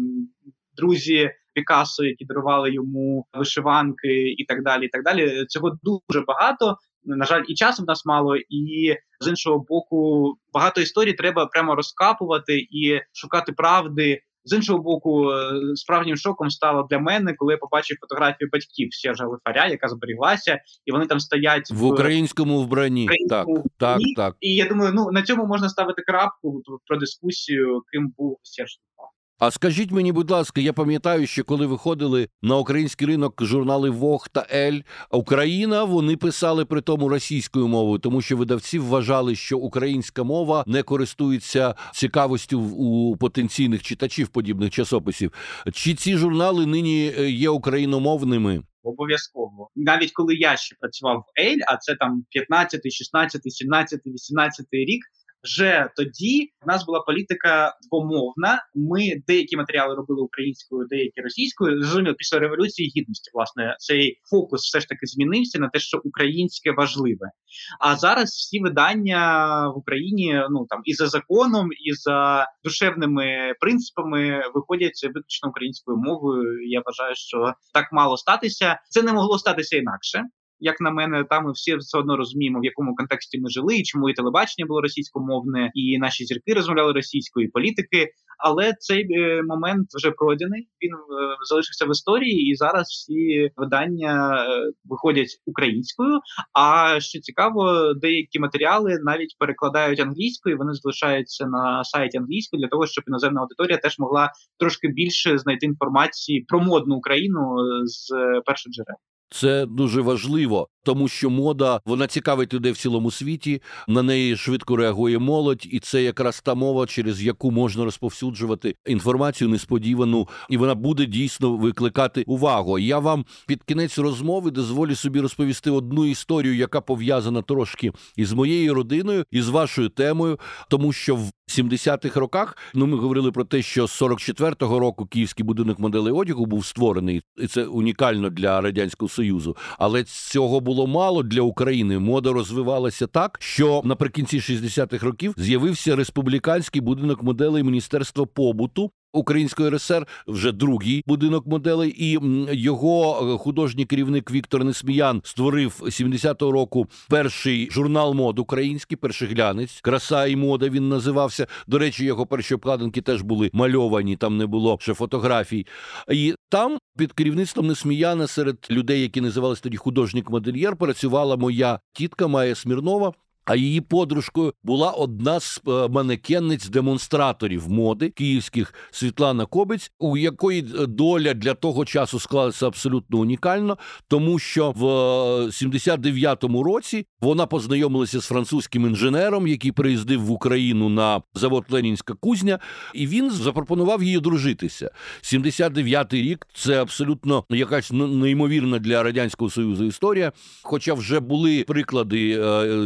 друзі 0.78 1.32
Пікассо, 1.54 2.06
які 2.06 2.26
дарували 2.26 2.74
йому 2.74 3.26
вишиванки, 3.34 4.32
і 4.38 4.46
так 4.46 4.64
далі. 4.64 4.86
І 4.86 4.90
так 4.90 5.04
далі. 5.04 5.46
Цього 5.48 5.72
дуже 5.84 6.22
багато. 6.28 6.78
На 7.04 7.26
жаль, 7.26 7.44
і 7.48 7.56
часу 7.56 7.84
в 7.84 7.86
нас 7.86 8.06
мало, 8.06 8.36
і 8.38 8.96
з 9.20 9.28
іншого 9.28 9.66
боку, 9.70 10.34
багато 10.54 10.82
історій 10.82 11.14
треба 11.14 11.46
прямо 11.46 11.76
розкапувати 11.76 12.58
і 12.58 13.02
шукати 13.14 13.52
правди 13.52 14.22
з 14.48 14.54
іншого 14.54 14.80
боку, 14.80 15.32
е, 15.32 15.76
справжнім 15.76 16.18
шоком 16.18 16.50
стало 16.50 16.88
для 16.90 17.00
мене, 17.00 17.34
коли 17.34 17.54
я 17.54 17.58
побачив 17.58 17.98
фотографію 18.02 18.50
батьків 18.54 18.88
Сержа 18.92 19.26
Лифаря, 19.26 19.68
яка 19.68 19.88
зберіглася, 19.88 20.62
і 20.86 20.92
вони 20.92 21.06
там 21.06 21.20
стоять 21.20 21.72
в, 21.72 21.76
в 21.76 21.86
українському 21.86 22.62
вбранні. 22.62 23.04
Українському 23.04 23.56
так, 23.56 23.68
так, 23.78 24.00
так. 24.16 24.36
І 24.40 24.56
я 24.56 24.68
думаю, 24.68 24.92
ну 24.94 25.12
на 25.12 25.22
цьому 25.22 25.46
можна 25.46 25.70
ставити 25.70 26.02
крапку 26.02 26.62
про 26.88 26.98
дискусію, 26.98 27.82
ким 27.92 28.14
був 28.18 28.40
Серж 28.44 28.80
Лифар. 28.80 29.17
А 29.40 29.52
скажіть 29.52 29.92
мені, 29.92 30.12
будь 30.12 30.32
ласка, 30.32 30.62
я 30.62 30.74
пам'ятаю, 30.74 31.28
що 31.28 31.44
коли 31.44 31.66
виходили 31.66 32.30
на 32.42 32.58
український 32.58 33.08
ринок 33.08 33.44
журнали 33.44 33.90
Vogue 33.90 34.28
та 34.30 34.48
Elle 34.54 34.82
Україна, 35.12 35.84
вони 35.84 36.18
писали 36.18 36.66
при 36.66 36.82
тому 36.82 37.10
російською 37.10 37.68
мовою, 37.68 38.00
тому 38.00 38.22
що 38.22 38.38
видавці 38.38 38.80
вважали, 38.80 39.36
що 39.36 39.58
українська 39.58 40.24
мова 40.24 40.64
не 40.68 40.84
користується 40.84 41.76
цікавостю 41.94 42.62
у 42.62 43.18
потенційних 43.18 43.84
читачів 43.84 44.28
подібних 44.28 44.70
часописів. 44.70 45.34
Чи 45.74 45.94
ці 45.94 46.18
журнали 46.18 46.66
нині 46.66 47.14
е, 47.18 47.30
є 47.30 47.50
україномовними? 47.50 48.64
Обов'язково, 48.84 49.70
навіть 49.76 50.12
коли 50.12 50.36
я 50.36 50.58
ще 50.58 50.76
працював 50.80 51.18
в 51.18 51.42
Elle, 51.42 51.60
а 51.68 51.78
це 51.78 51.96
там 51.96 52.26
15, 52.30 52.92
16, 52.92 53.42
17, 53.54 54.02
18 54.06 54.66
рік 54.72 55.02
вже 55.44 55.90
тоді 55.96 56.52
в 56.62 56.68
нас 56.68 56.86
була 56.86 57.00
політика 57.00 57.74
двомовна. 57.90 58.66
Ми 58.76 59.22
деякі 59.28 59.58
матеріали 59.58 59.96
робили 59.96 60.22
українською, 60.22 60.88
деякі 60.90 61.22
російською. 61.22 61.84
Зрозуміло, 61.84 62.16
після 62.18 62.40
революції 62.40 62.94
гідності, 62.98 63.32
власне, 63.34 63.76
цей 63.80 64.20
фокус 64.30 64.62
все 64.62 64.80
ж 64.80 64.88
таки 64.88 65.06
змінився 65.06 65.60
на 65.60 65.70
те, 65.70 65.80
що 65.80 66.02
українське 66.04 66.72
важливе. 66.72 67.32
А 67.80 67.96
зараз 67.96 68.30
всі 68.30 68.60
видання 68.60 69.68
в 69.70 69.78
Україні, 69.78 70.42
ну 70.50 70.66
там 70.70 70.82
і 70.86 70.94
за 70.94 71.08
законом, 71.08 71.70
і 71.72 71.94
за 71.94 72.48
душевними 72.64 73.54
принципами 73.60 74.44
виходять 74.56 75.04
виключно 75.04 75.50
українською 75.50 75.98
мовою. 75.98 76.70
Я 76.70 76.82
вважаю, 76.86 77.16
що 77.16 77.54
так 77.74 77.90
мало 77.92 78.18
статися. 78.18 78.80
Це 78.90 79.04
не 79.04 79.14
могло 79.14 79.40
статися 79.40 79.78
інакше 79.78 80.24
як 80.60 80.82
на 80.82 80.92
мене, 80.92 81.24
там 81.30 81.46
ми 81.46 81.52
всі 81.52 81.76
все 81.76 81.98
одно 81.98 82.18
розуміємо, 82.18 82.60
в 82.60 82.66
якому 82.66 82.96
контексті 82.96 83.40
ми 83.40 83.50
жили, 83.50 83.76
і 83.78 83.84
чому 83.84 84.10
і 84.10 84.14
телебачення 84.14 84.66
було 84.68 84.82
російськомовне, 84.82 85.72
і 85.74 85.98
наші 85.98 86.26
зірки 86.26 86.54
розмовляли 86.54 86.94
російською, 86.94 87.48
і 87.48 87.50
політики. 87.50 88.12
Але 88.38 88.74
цей 88.80 89.08
е, 89.14 89.44
момент 89.44 89.88
вже 89.96 90.12
пройдений. 90.12 90.68
Він 90.82 90.94
е, 90.94 91.36
залишився 91.50 91.86
в 91.86 91.92
історії, 91.92 92.52
і 92.52 92.56
зараз 92.56 92.88
всі 92.88 93.52
видання 93.56 94.36
е, 94.36 94.72
виходять 94.86 95.42
українською. 95.46 96.20
А 96.54 97.00
що 97.00 97.20
цікаво, 97.20 97.94
деякі 97.94 98.40
матеріали 98.40 98.98
навіть 99.04 99.36
перекладають 99.40 100.00
англійською. 100.00 100.58
Вони 100.58 100.74
залишаються 100.74 101.46
на 101.46 101.84
сайті 101.84 102.18
англійською 102.18 102.62
для 102.62 102.68
того, 102.68 102.88
щоб 102.88 103.04
іноземна 103.08 103.42
аудиторія 103.42 103.78
теж 103.78 104.00
могла 104.00 104.32
трошки 104.60 104.88
більше 104.88 105.38
знайти 105.38 105.66
інформації 105.66 106.46
про 106.48 106.60
модну 106.60 106.96
Україну 106.96 107.56
з 107.86 108.10
перших 108.46 108.74
джерел. 108.74 108.98
Це 109.30 109.66
дуже 109.66 110.02
важливо, 110.02 110.68
тому 110.84 111.08
що 111.08 111.30
мода 111.30 111.82
вона 111.86 112.08
цікавить 112.08 112.54
людей 112.54 112.72
в 112.72 112.78
цілому 112.78 113.12
світі. 113.12 113.62
На 113.88 114.04
неї 114.04 114.38
швидко 114.38 114.76
реагує 114.76 115.20
молодь, 115.20 115.68
і 115.72 115.80
це 115.80 116.04
якраз 116.04 116.42
та 116.42 116.56
мова, 116.56 116.86
через 116.86 117.24
яку 117.24 117.52
можна 117.52 117.84
розповсюджувати 117.84 118.76
інформацію 118.86 119.50
несподівану, 119.50 120.28
і 120.50 120.58
вона 120.58 120.76
буде 120.76 121.06
дійсно 121.06 121.58
викликати 121.58 122.24
увагу. 122.28 122.80
Я 122.80 123.00
вам 123.00 123.26
під 123.48 123.64
кінець 123.64 123.98
розмови 123.98 124.52
дозволю 124.52 124.96
собі 124.96 125.20
розповісти 125.20 125.72
одну 125.72 126.06
історію, 126.06 126.56
яка 126.56 126.82
пов'язана 126.82 127.42
трошки 127.42 127.92
із 128.16 128.34
моєю 128.34 128.74
родиною 128.74 129.26
і 129.32 129.42
з 129.42 129.50
вашою 129.50 129.90
темою, 129.90 130.40
тому 130.70 130.94
що 130.94 131.16
в 131.16 131.32
70-х 131.48 132.20
роках 132.20 132.58
ну 132.74 132.88
ми 132.88 132.98
говорили 132.98 133.32
про 133.32 133.44
те, 133.44 133.62
що 133.62 133.88
з 133.88 134.02
44-го 134.02 134.80
року 134.80 135.06
київський 135.06 135.46
будинок 135.46 135.80
моделей 135.80 136.14
одягу 136.14 136.46
був 136.46 136.66
створений, 136.66 137.22
і 137.38 137.48
це 137.48 137.66
унікально 137.66 138.30
для 138.30 138.62
радянського 138.62 139.10
союзу. 139.10 139.58
Але 139.80 140.04
цього 140.04 140.60
було 140.60 140.88
мало 140.88 141.24
для 141.24 141.42
України. 141.42 142.00
Мода 142.00 142.32
розвивалася 142.32 143.08
так, 143.08 143.38
що 143.42 143.82
наприкінці 143.86 144.40
60-х 144.40 145.06
років 145.06 145.34
з'явився 145.38 145.96
республіканський 145.96 146.82
будинок 146.82 147.24
моделей 147.24 147.64
Міністерства 147.64 148.26
побуту, 148.26 148.92
Української 149.14 149.70
РСР 149.70 150.08
вже 150.28 150.52
другий 150.52 151.04
будинок 151.08 151.48
моделей, 151.48 151.96
і 151.98 152.20
його 152.52 153.30
е, 153.34 153.38
художній 153.38 153.86
керівник 153.86 154.32
Віктор 154.32 154.64
Несміян 154.64 155.22
створив 155.24 155.80
70-го 155.82 156.52
року 156.52 156.88
перший 157.10 157.70
журнал 157.72 158.14
мод 158.14 158.40
український, 158.40 158.98
перший 158.98 159.28
глянець, 159.28 159.82
краса 159.82 160.26
і 160.26 160.36
мода. 160.36 160.70
Він 160.70 160.90
називався. 160.90 161.48
До 161.68 161.80
речі, 161.80 162.06
його 162.06 162.26
перші 162.26 162.56
обкладинки 162.56 163.02
теж 163.02 163.22
були 163.22 163.50
мальовані. 163.54 164.16
Там 164.16 164.38
не 164.38 164.46
було 164.46 164.78
ще 164.82 164.94
фотографій. 164.94 165.68
І 166.12 166.36
там 166.50 166.78
під 166.98 167.14
керівництвом 167.14 167.68
Несміяна 167.68 168.28
серед 168.28 168.68
людей, 168.72 169.02
які 169.02 169.22
називалися 169.22 169.62
тоді 169.62 169.78
художник-модельєр, 169.78 170.76
працювала 170.76 171.38
моя 171.38 171.80
тітка 171.94 172.28
Майя 172.28 172.56
Смірнова. 172.56 173.14
А 173.48 173.56
її 173.56 173.82
подружкою 173.82 174.54
була 174.64 174.92
одна 174.92 175.40
з 175.40 175.62
е, 175.68 175.88
манекенниць 175.88 176.70
демонстраторів 176.70 177.70
моди 177.70 178.10
київських 178.10 178.74
Світлана 178.92 179.46
Кобець, 179.46 179.92
у 180.00 180.18
якої 180.18 180.62
е, 180.62 180.86
доля 180.86 181.34
для 181.34 181.54
того 181.54 181.86
часу 181.86 182.20
склалася 182.20 182.68
абсолютно 182.68 183.18
унікально, 183.18 183.78
тому 184.08 184.40
що 184.40 184.72
в 184.72 184.84
79-му 184.84 186.62
е, 186.62 186.64
році 186.64 187.06
вона 187.22 187.46
познайомилася 187.46 188.20
з 188.20 188.26
французьким 188.26 188.86
інженером, 188.86 189.48
який 189.48 189.72
приїздив 189.72 190.22
в 190.22 190.32
Україну 190.32 190.90
на 190.90 191.22
завод 191.34 191.66
Ленінська 191.70 192.14
кузня, 192.14 192.60
і 192.94 193.08
він 193.08 193.32
запропонував 193.32 194.04
їй 194.04 194.18
одружитися. 194.18 194.92
79-й 195.24 196.22
рік 196.22 196.48
це 196.54 196.82
абсолютно 196.82 197.44
якась 197.50 197.92
неймовірна 197.92 198.80
для 198.80 199.04
радянського 199.04 199.52
союзу 199.52 199.86
історія. 199.86 200.32
Хоча 200.64 200.94
вже 200.94 201.20
були 201.20 201.64
приклади 201.64 202.34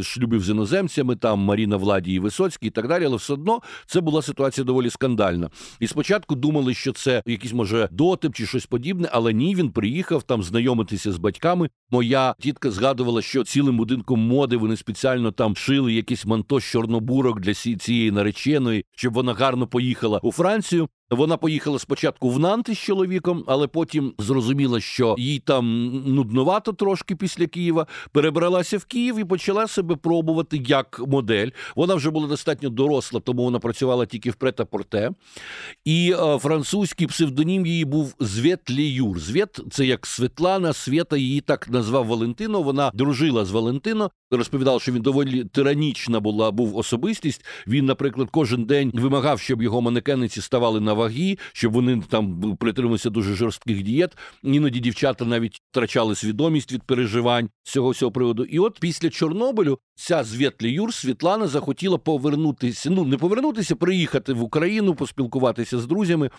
шлюбів 0.03 0.43
з 0.43 0.51
іноземцями, 0.52 1.16
там 1.16 1.39
Маріна 1.39 1.78
Владі 1.78 2.14
і 2.14 2.20
Висоцький 2.20 2.68
і 2.68 2.72
так 2.72 2.88
далі, 2.88 3.06
але 3.06 3.16
все 3.16 3.34
одно 3.34 3.62
це 3.86 4.02
була 4.02 4.22
ситуація 4.22 4.66
доволі 4.66 4.89
скандальна. 4.89 5.49
І 5.80 5.88
спочатку 5.88 6.36
думали, 6.36 6.74
що 6.74 6.91
це 6.91 7.24
якийсь 7.26 7.54
може 7.54 7.89
дотип 7.91 8.36
чи 8.36 8.45
щось 8.45 8.66
подібне, 8.66 9.10
але 9.12 9.34
ні, 9.34 9.56
він 9.56 9.70
приїхав 9.70 10.24
там 10.24 10.43
знайомитися 10.43 11.12
з 11.12 11.18
батьками. 11.18 11.70
Моя 11.91 12.36
тітка 12.39 12.72
згадувала, 12.72 13.22
що 13.22 13.43
цілим 13.43 13.78
будинком 13.78 14.20
моди 14.20 14.58
вони 14.58 14.78
спеціально 14.78 15.32
там 15.32 15.56
шили 15.56 15.93
якийсь 15.93 16.26
манто 16.26 16.60
з 16.60 16.64
чорнобурок 16.64 17.39
для 17.39 17.54
цієї 17.54 18.12
нареченої, 18.12 18.86
щоб 18.95 19.14
вона 19.14 19.34
гарно 19.34 19.68
поїхала 19.68 20.20
у 20.24 20.32
Францію. 20.32 20.89
Вона 21.12 21.38
поїхала 21.38 21.80
спочатку 21.80 22.30
в 22.30 22.39
Нанти 22.39 22.74
з 22.74 22.78
чоловіком, 22.78 23.43
але 23.47 23.68
потім 23.68 24.14
зрозуміла, 24.18 24.80
що 24.80 25.16
їй 25.18 25.39
там 25.39 25.86
нудновато 26.05 26.74
трошки 26.74 27.16
після 27.16 27.47
Києва. 27.47 27.88
Перебралася 28.12 28.78
в 28.78 28.86
Київ 28.86 29.20
і 29.20 29.24
почала 29.24 29.68
себе 29.68 29.95
пробувати 29.95 30.62
як 30.68 31.01
модель. 31.07 31.49
Вона 31.76 31.95
вже 31.95 32.09
була 32.09 32.28
достатньо 32.28 32.70
доросла, 32.70 33.20
тому 33.20 33.43
вона 33.43 33.59
працювала 33.59 34.05
тільки 34.05 34.30
в 34.30 34.36
прета-порте. 34.36 35.12
І 35.86 36.14
е, 36.20 36.38
французький 36.38 37.07
псевдонім 37.07 37.66
її 37.66 37.86
був 37.86 38.16
Звет 38.20 38.70
Ліюр. 38.70 39.20
Звет 39.20 39.59
це 39.72 39.86
як 39.86 40.05
Світлана, 40.05 40.74
Свята 40.74 41.18
її 41.18 41.41
так 41.41 41.70
назвав 41.70 42.05
Валентино. 42.05 42.62
Вона 42.62 42.91
дружила 42.93 43.45
з 43.45 43.51
Валентино. 43.51 44.12
Розповідала, 44.32 44.79
що 44.79 44.91
він 44.91 45.01
доволі 45.01 45.43
тиранічна 45.43 46.19
була 46.19 46.51
був 46.51 46.77
особистість. 46.77 47.45
Він, 47.67 47.86
наприклад, 47.86 48.27
кожен 48.32 48.65
день 48.65 48.91
вимагав, 48.93 49.39
щоб 49.39 49.61
його 49.61 49.82
манекениці 49.82 50.41
ставали 50.41 50.79
на 50.79 50.93
ваги, 50.93 51.38
щоб 51.53 51.73
вони 51.73 52.01
там 52.09 52.57
притримувалися 52.57 53.09
дуже 53.09 53.36
жорстких 53.36 53.84
дієт. 53.84 54.17
Іноді 54.43 54.79
дівчата 54.79 55.25
навіть 55.25 55.61
втрачали 55.71 56.15
свідомість 56.15 56.71
від 56.71 56.84
переживань 56.84 57.49
з 57.63 57.71
цього 57.71 57.89
всього 57.89 58.11
приводу. 58.11 58.43
І 58.43 58.59
от 58.59 58.79
після 58.79 59.09
Чорнобилю 59.09 59.79
ця 59.95 60.23
Звєтлі 60.23 60.71
Юр 60.71 60.93
Світлана 60.93 61.47
захотіла 61.47 61.97
повернутися. 61.97 62.89
Ну 62.89 63.05
не 63.05 63.17
повернутися, 63.17 63.75
приїхати 63.75 64.34
в 64.34 64.43
Україну, 64.43 64.95
поспілкуватися 64.95 65.79
з 65.79 65.86
друзями. 65.86 66.29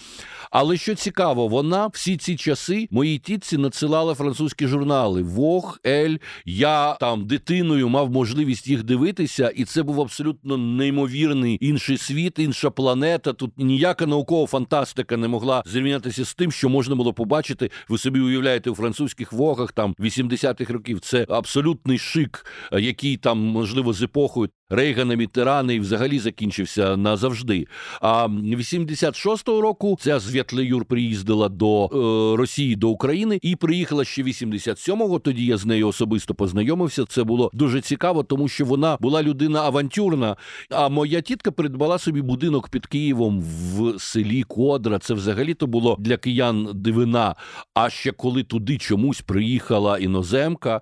Але 0.50 0.76
що 0.76 0.94
цікаво, 0.94 1.48
вона 1.48 1.86
всі 1.86 2.16
ці 2.16 2.36
часи 2.36 2.88
моїй 2.90 3.18
тітці 3.18 3.58
надсилала 3.58 4.14
французькі 4.14 4.66
журнали 4.66 5.22
Вог, 5.22 5.78
Ель. 5.86 6.16
Я 6.44 6.94
там 6.94 7.26
дитиною 7.26 7.81
мав 7.88 8.10
можливість 8.10 8.68
їх 8.68 8.82
дивитися, 8.82 9.48
і 9.48 9.64
це 9.64 9.82
був 9.82 10.00
абсолютно 10.00 10.56
неймовірний 10.56 11.58
інший 11.60 11.98
світ, 11.98 12.38
інша 12.38 12.70
планета. 12.70 13.32
Тут 13.32 13.52
ніяка 13.58 14.06
наукова 14.06 14.46
фантастика 14.46 15.16
не 15.16 15.28
могла 15.28 15.62
зрівнятися 15.66 16.24
з 16.24 16.34
тим, 16.34 16.52
що 16.52 16.68
можна 16.68 16.94
було 16.94 17.12
побачити. 17.12 17.70
Ви 17.88 17.98
собі 17.98 18.20
уявляєте 18.20 18.70
у 18.70 18.74
французьких 18.74 19.32
вогах 19.32 19.72
там 19.72 19.94
80-х 19.98 20.72
років. 20.72 21.00
Це 21.00 21.26
абсолютний 21.28 21.98
шик, 21.98 22.46
який 22.72 23.16
там 23.16 23.38
можливо 23.38 23.92
з 23.92 24.02
епохою 24.02 24.48
Рейгана 24.72 25.14
Мітерана 25.14 25.72
і 25.72 25.80
взагалі 25.80 26.18
закінчився 26.18 26.96
назавжди. 26.96 27.66
А 28.00 28.26
86-го 28.26 29.60
року 29.60 29.98
ця 30.00 30.18
Звєтле 30.18 30.64
Юр 30.64 30.84
приїздила 30.84 31.48
до 31.48 31.84
е, 31.84 32.36
Росії 32.36 32.76
до 32.76 32.88
України 32.88 33.38
і 33.42 33.56
приїхала 33.56 34.04
ще 34.04 34.22
87-го. 34.22 35.18
Тоді 35.18 35.46
я 35.46 35.56
з 35.56 35.66
нею 35.66 35.88
особисто 35.88 36.34
познайомився. 36.34 37.04
Це 37.04 37.24
було 37.24 37.50
дуже 37.52 37.80
цікаво, 37.80 38.22
тому 38.22 38.48
що 38.48 38.64
вона 38.64 38.96
була 39.00 39.22
людина 39.22 39.60
авантюрна. 39.62 40.36
А 40.70 40.88
моя 40.88 41.20
тітка 41.20 41.50
придбала 41.50 41.98
собі 41.98 42.22
будинок 42.22 42.68
під 42.68 42.86
Києвом 42.86 43.40
в 43.40 43.98
селі 43.98 44.42
Кодра. 44.42 44.98
Це 44.98 45.14
взагалі 45.14 45.54
то 45.54 45.66
було 45.66 45.96
для 45.98 46.16
киян 46.16 46.68
дивина. 46.74 47.34
А 47.74 47.90
ще 47.90 48.12
коли 48.12 48.42
туди 48.42 48.78
чомусь 48.78 49.20
приїхала 49.20 49.98
іноземка, 49.98 50.80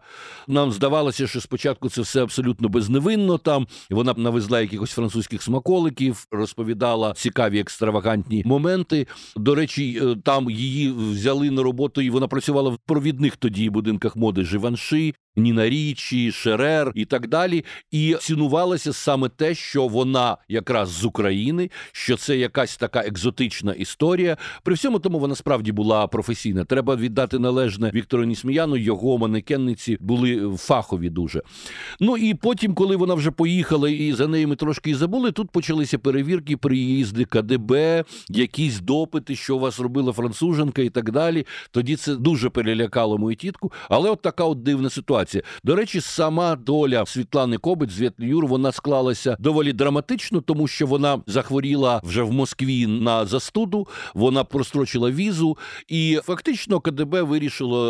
нам 0.48 0.72
здавалося, 0.72 1.26
що 1.26 1.40
спочатку 1.40 1.88
це 1.88 2.00
все 2.00 2.22
абсолютно 2.22 2.68
безневинно 2.68 3.38
там. 3.38 3.66
Вона 3.90 4.14
навезла 4.16 4.60
якихось 4.60 4.90
французьких 4.90 5.42
смаколиків, 5.42 6.26
розповідала 6.30 7.12
цікаві 7.12 7.60
екстравагантні 7.60 8.42
моменти. 8.46 9.06
До 9.36 9.54
речі, 9.54 10.00
е, 10.02 10.16
там 10.24 10.50
її 10.50 10.92
взяли 10.92 11.50
на 11.50 11.62
роботу, 11.62 12.00
і 12.00 12.10
вона 12.10 12.28
працювала 12.28 12.70
в 12.70 12.78
провідних 12.86 13.36
тоді 13.36 13.70
будинках 13.70 14.16
моди 14.16 14.44
Живанши. 14.44 15.14
Ніна 15.36 15.68
Річі, 15.68 16.32
Шерер 16.32 16.92
і 16.94 17.04
так 17.04 17.28
далі, 17.28 17.64
і 17.90 18.16
цінувалося 18.20 18.92
саме 18.92 19.28
те, 19.28 19.54
що 19.54 19.86
вона 19.86 20.36
якраз 20.48 20.88
з 20.88 21.04
України, 21.04 21.70
що 21.92 22.16
це 22.16 22.36
якась 22.36 22.76
така 22.76 23.00
екзотична 23.00 23.72
історія. 23.72 24.36
При 24.62 24.74
всьому 24.74 24.98
тому 24.98 25.18
вона 25.18 25.34
справді 25.34 25.72
була 25.72 26.06
професійна. 26.06 26.64
Треба 26.64 26.96
віддати 26.96 27.38
належне 27.38 27.90
Віктору 27.94 28.24
Нісміяну. 28.24 28.76
Його 28.76 29.18
манекенниці 29.18 29.96
були 30.00 30.56
фахові 30.56 31.10
дуже. 31.10 31.42
Ну 32.00 32.16
і 32.16 32.34
потім, 32.34 32.74
коли 32.74 32.96
вона 32.96 33.14
вже 33.14 33.30
поїхала, 33.30 33.88
і 33.88 34.12
за 34.12 34.26
нею 34.26 34.56
трошки 34.56 34.90
і 34.90 34.94
забули. 34.94 35.32
Тут 35.32 35.50
почалися 35.50 35.98
перевірки, 35.98 36.56
приїзди 36.56 37.24
КДБ, 37.24 38.04
якісь 38.28 38.80
допити, 38.80 39.36
що 39.36 39.56
у 39.56 39.58
вас 39.58 39.80
робила 39.80 40.12
француженка, 40.12 40.82
і 40.82 40.90
так 40.90 41.10
далі. 41.10 41.46
Тоді 41.70 41.96
це 41.96 42.16
дуже 42.16 42.50
перелякало 42.50 43.18
мою 43.18 43.36
тітку. 43.36 43.72
Але 43.88 44.10
от 44.10 44.22
така 44.22 44.44
от 44.44 44.62
дивна 44.62 44.90
ситуація 44.90 45.19
ситуація. 45.20 45.42
До 45.64 45.76
речі, 45.76 46.00
сама 46.00 46.56
доля 46.56 47.06
Світлани 47.06 47.58
Кобець 47.58 47.96
Світлі 47.96 48.26
Юр, 48.26 48.46
вона 48.46 48.72
склалася 48.72 49.36
доволі 49.40 49.72
драматично, 49.72 50.40
тому 50.40 50.68
що 50.68 50.86
вона 50.86 51.22
захворіла 51.26 52.00
вже 52.04 52.22
в 52.22 52.32
Москві 52.32 52.86
на 52.86 53.26
застуду. 53.26 53.86
Вона 54.14 54.44
прострочила 54.44 55.10
візу, 55.10 55.58
і 55.88 56.20
фактично 56.24 56.80
КДБ 56.80 57.22
вирішило 57.22 57.80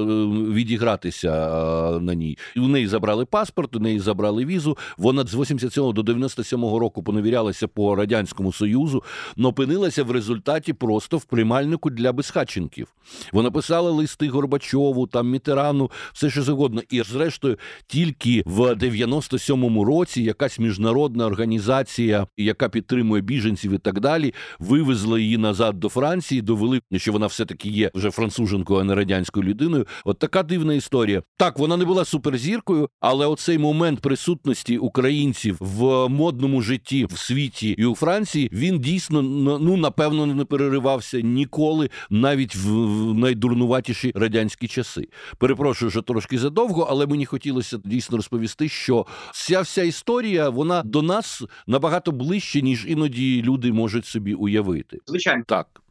е, 0.00 0.52
відігратися 0.52 1.30
е, 1.30 2.00
на 2.00 2.14
ній. 2.14 2.38
У 2.56 2.68
неї 2.68 2.86
забрали 2.86 3.24
паспорт, 3.24 3.76
у 3.76 3.78
неї 3.78 4.00
забрали 4.00 4.44
візу. 4.44 4.78
Вона 4.96 5.24
з 5.26 5.34
87 5.34 5.92
до 5.92 6.02
97 6.02 6.60
року 6.60 7.02
поневірялася 7.02 7.68
по 7.68 7.94
радянському 7.94 8.52
союзу, 8.52 9.02
но 9.36 9.48
опинилася 9.48 10.04
в 10.04 10.10
результаті 10.10 10.72
просто 10.72 11.16
в 11.16 11.24
приймальнику 11.24 11.90
для 11.90 12.12
безхатченків. 12.12 12.88
Вона 13.32 13.50
писала 13.50 13.90
листи 13.90 14.28
Горбачову, 14.28 15.06
там 15.06 15.30
Мітерану, 15.30 15.90
все 16.12 16.30
що 16.30 16.42
завгодно 16.42 16.77
завгодно. 16.78 16.82
І 16.90 17.02
зрештою, 17.02 17.58
тільки 17.86 18.42
в 18.46 18.60
97-му 18.60 19.84
році 19.84 20.22
якась 20.22 20.58
міжнародна 20.58 21.26
організація, 21.26 22.26
яка 22.36 22.68
підтримує 22.68 23.22
біженців 23.22 23.72
і 23.72 23.78
так 23.78 24.00
далі, 24.00 24.34
вивезла 24.58 25.18
її 25.18 25.38
назад 25.38 25.80
до 25.80 25.88
Франції, 25.88 26.42
довели, 26.42 26.80
що 26.96 27.12
вона 27.12 27.26
все 27.26 27.44
таки 27.44 27.68
є 27.68 27.90
вже 27.94 28.10
француженкою, 28.10 28.80
а 28.80 28.84
не 28.84 28.94
радянською 28.94 29.46
людиною. 29.46 29.86
От 30.04 30.18
така 30.18 30.42
дивна 30.42 30.74
історія. 30.74 31.22
Так, 31.36 31.58
вона 31.58 31.76
не 31.76 31.84
була 31.84 32.04
суперзіркою, 32.04 32.88
але 33.00 33.26
оцей 33.26 33.58
момент 33.58 34.00
присутності 34.00 34.78
українців 34.78 35.56
в 35.60 36.08
модному 36.08 36.62
житті 36.62 37.04
в 37.04 37.18
світі 37.18 37.70
і 37.78 37.84
у 37.84 37.94
Франції 37.94 38.50
він 38.52 38.78
дійсно 38.80 39.22
ну 39.22 39.76
напевно 39.76 40.26
не 40.26 40.44
переривався 40.44 41.20
ніколи, 41.20 41.90
навіть 42.10 42.56
в 42.56 42.68
найдурнуватіші 43.14 44.12
радянські 44.14 44.68
часи. 44.68 45.08
Перепрошую, 45.38 45.90
що 45.90 46.02
трошки 46.02 46.38
задовго 46.38 46.67
довго, 46.68 46.86
але 46.90 47.06
мені 47.06 47.26
хотілося 47.26 47.78
дійсно 47.84 48.16
розповісти, 48.16 48.68
що 48.68 49.06
ця 49.32 49.60
вся 49.60 49.82
історія 49.82 50.48
вона 50.48 50.82
до 50.82 51.02
нас 51.02 51.42
набагато 51.66 52.12
ближче, 52.12 52.62
ніж 52.62 52.86
іноді 52.88 53.42
люди 53.42 53.72
можуть 53.72 54.06
собі 54.06 54.34
уявити. 54.34 54.98
Звичайно, 55.06 55.44
так. 55.46 55.82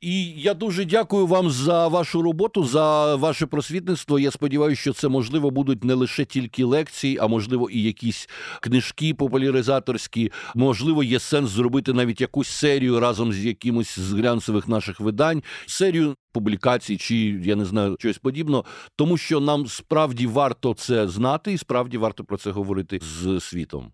І 0.00 0.24
я 0.24 0.54
дуже 0.54 0.84
дякую 0.84 1.26
вам 1.26 1.50
за 1.50 1.88
вашу 1.88 2.22
роботу, 2.22 2.64
за 2.64 3.16
ваше 3.16 3.46
просвітництво. 3.46 4.18
Я 4.18 4.30
сподіваюся, 4.30 4.80
що 4.80 4.92
це 4.92 5.08
можливо 5.08 5.50
будуть 5.50 5.84
не 5.84 5.94
лише 5.94 6.24
тільки 6.24 6.64
лекції, 6.64 7.18
а 7.20 7.26
можливо 7.26 7.70
і 7.70 7.82
якісь 7.82 8.28
книжки 8.60 9.14
популяризаторські. 9.14 10.32
Можливо, 10.54 11.02
є 11.02 11.18
сенс 11.18 11.50
зробити 11.50 11.92
навіть 11.92 12.20
якусь 12.20 12.48
серію 12.48 13.00
разом 13.00 13.32
з 13.32 13.44
якимось 13.44 13.98
з 13.98 14.12
глянцевих 14.12 14.68
наших 14.68 15.00
видань, 15.00 15.42
серію 15.66 16.14
публікацій 16.32 16.96
чи 16.96 17.16
я 17.44 17.56
не 17.56 17.64
знаю 17.64 17.96
щось 17.98 18.18
подібного, 18.18 18.64
тому 18.96 19.16
що 19.16 19.40
нам 19.40 19.66
справді 19.66 20.26
варто 20.26 20.74
це 20.74 21.08
знати, 21.08 21.52
і 21.52 21.58
справді 21.58 21.98
варто 21.98 22.24
про 22.24 22.36
це 22.36 22.50
говорити 22.50 23.00
з 23.02 23.40
світом. 23.40 23.92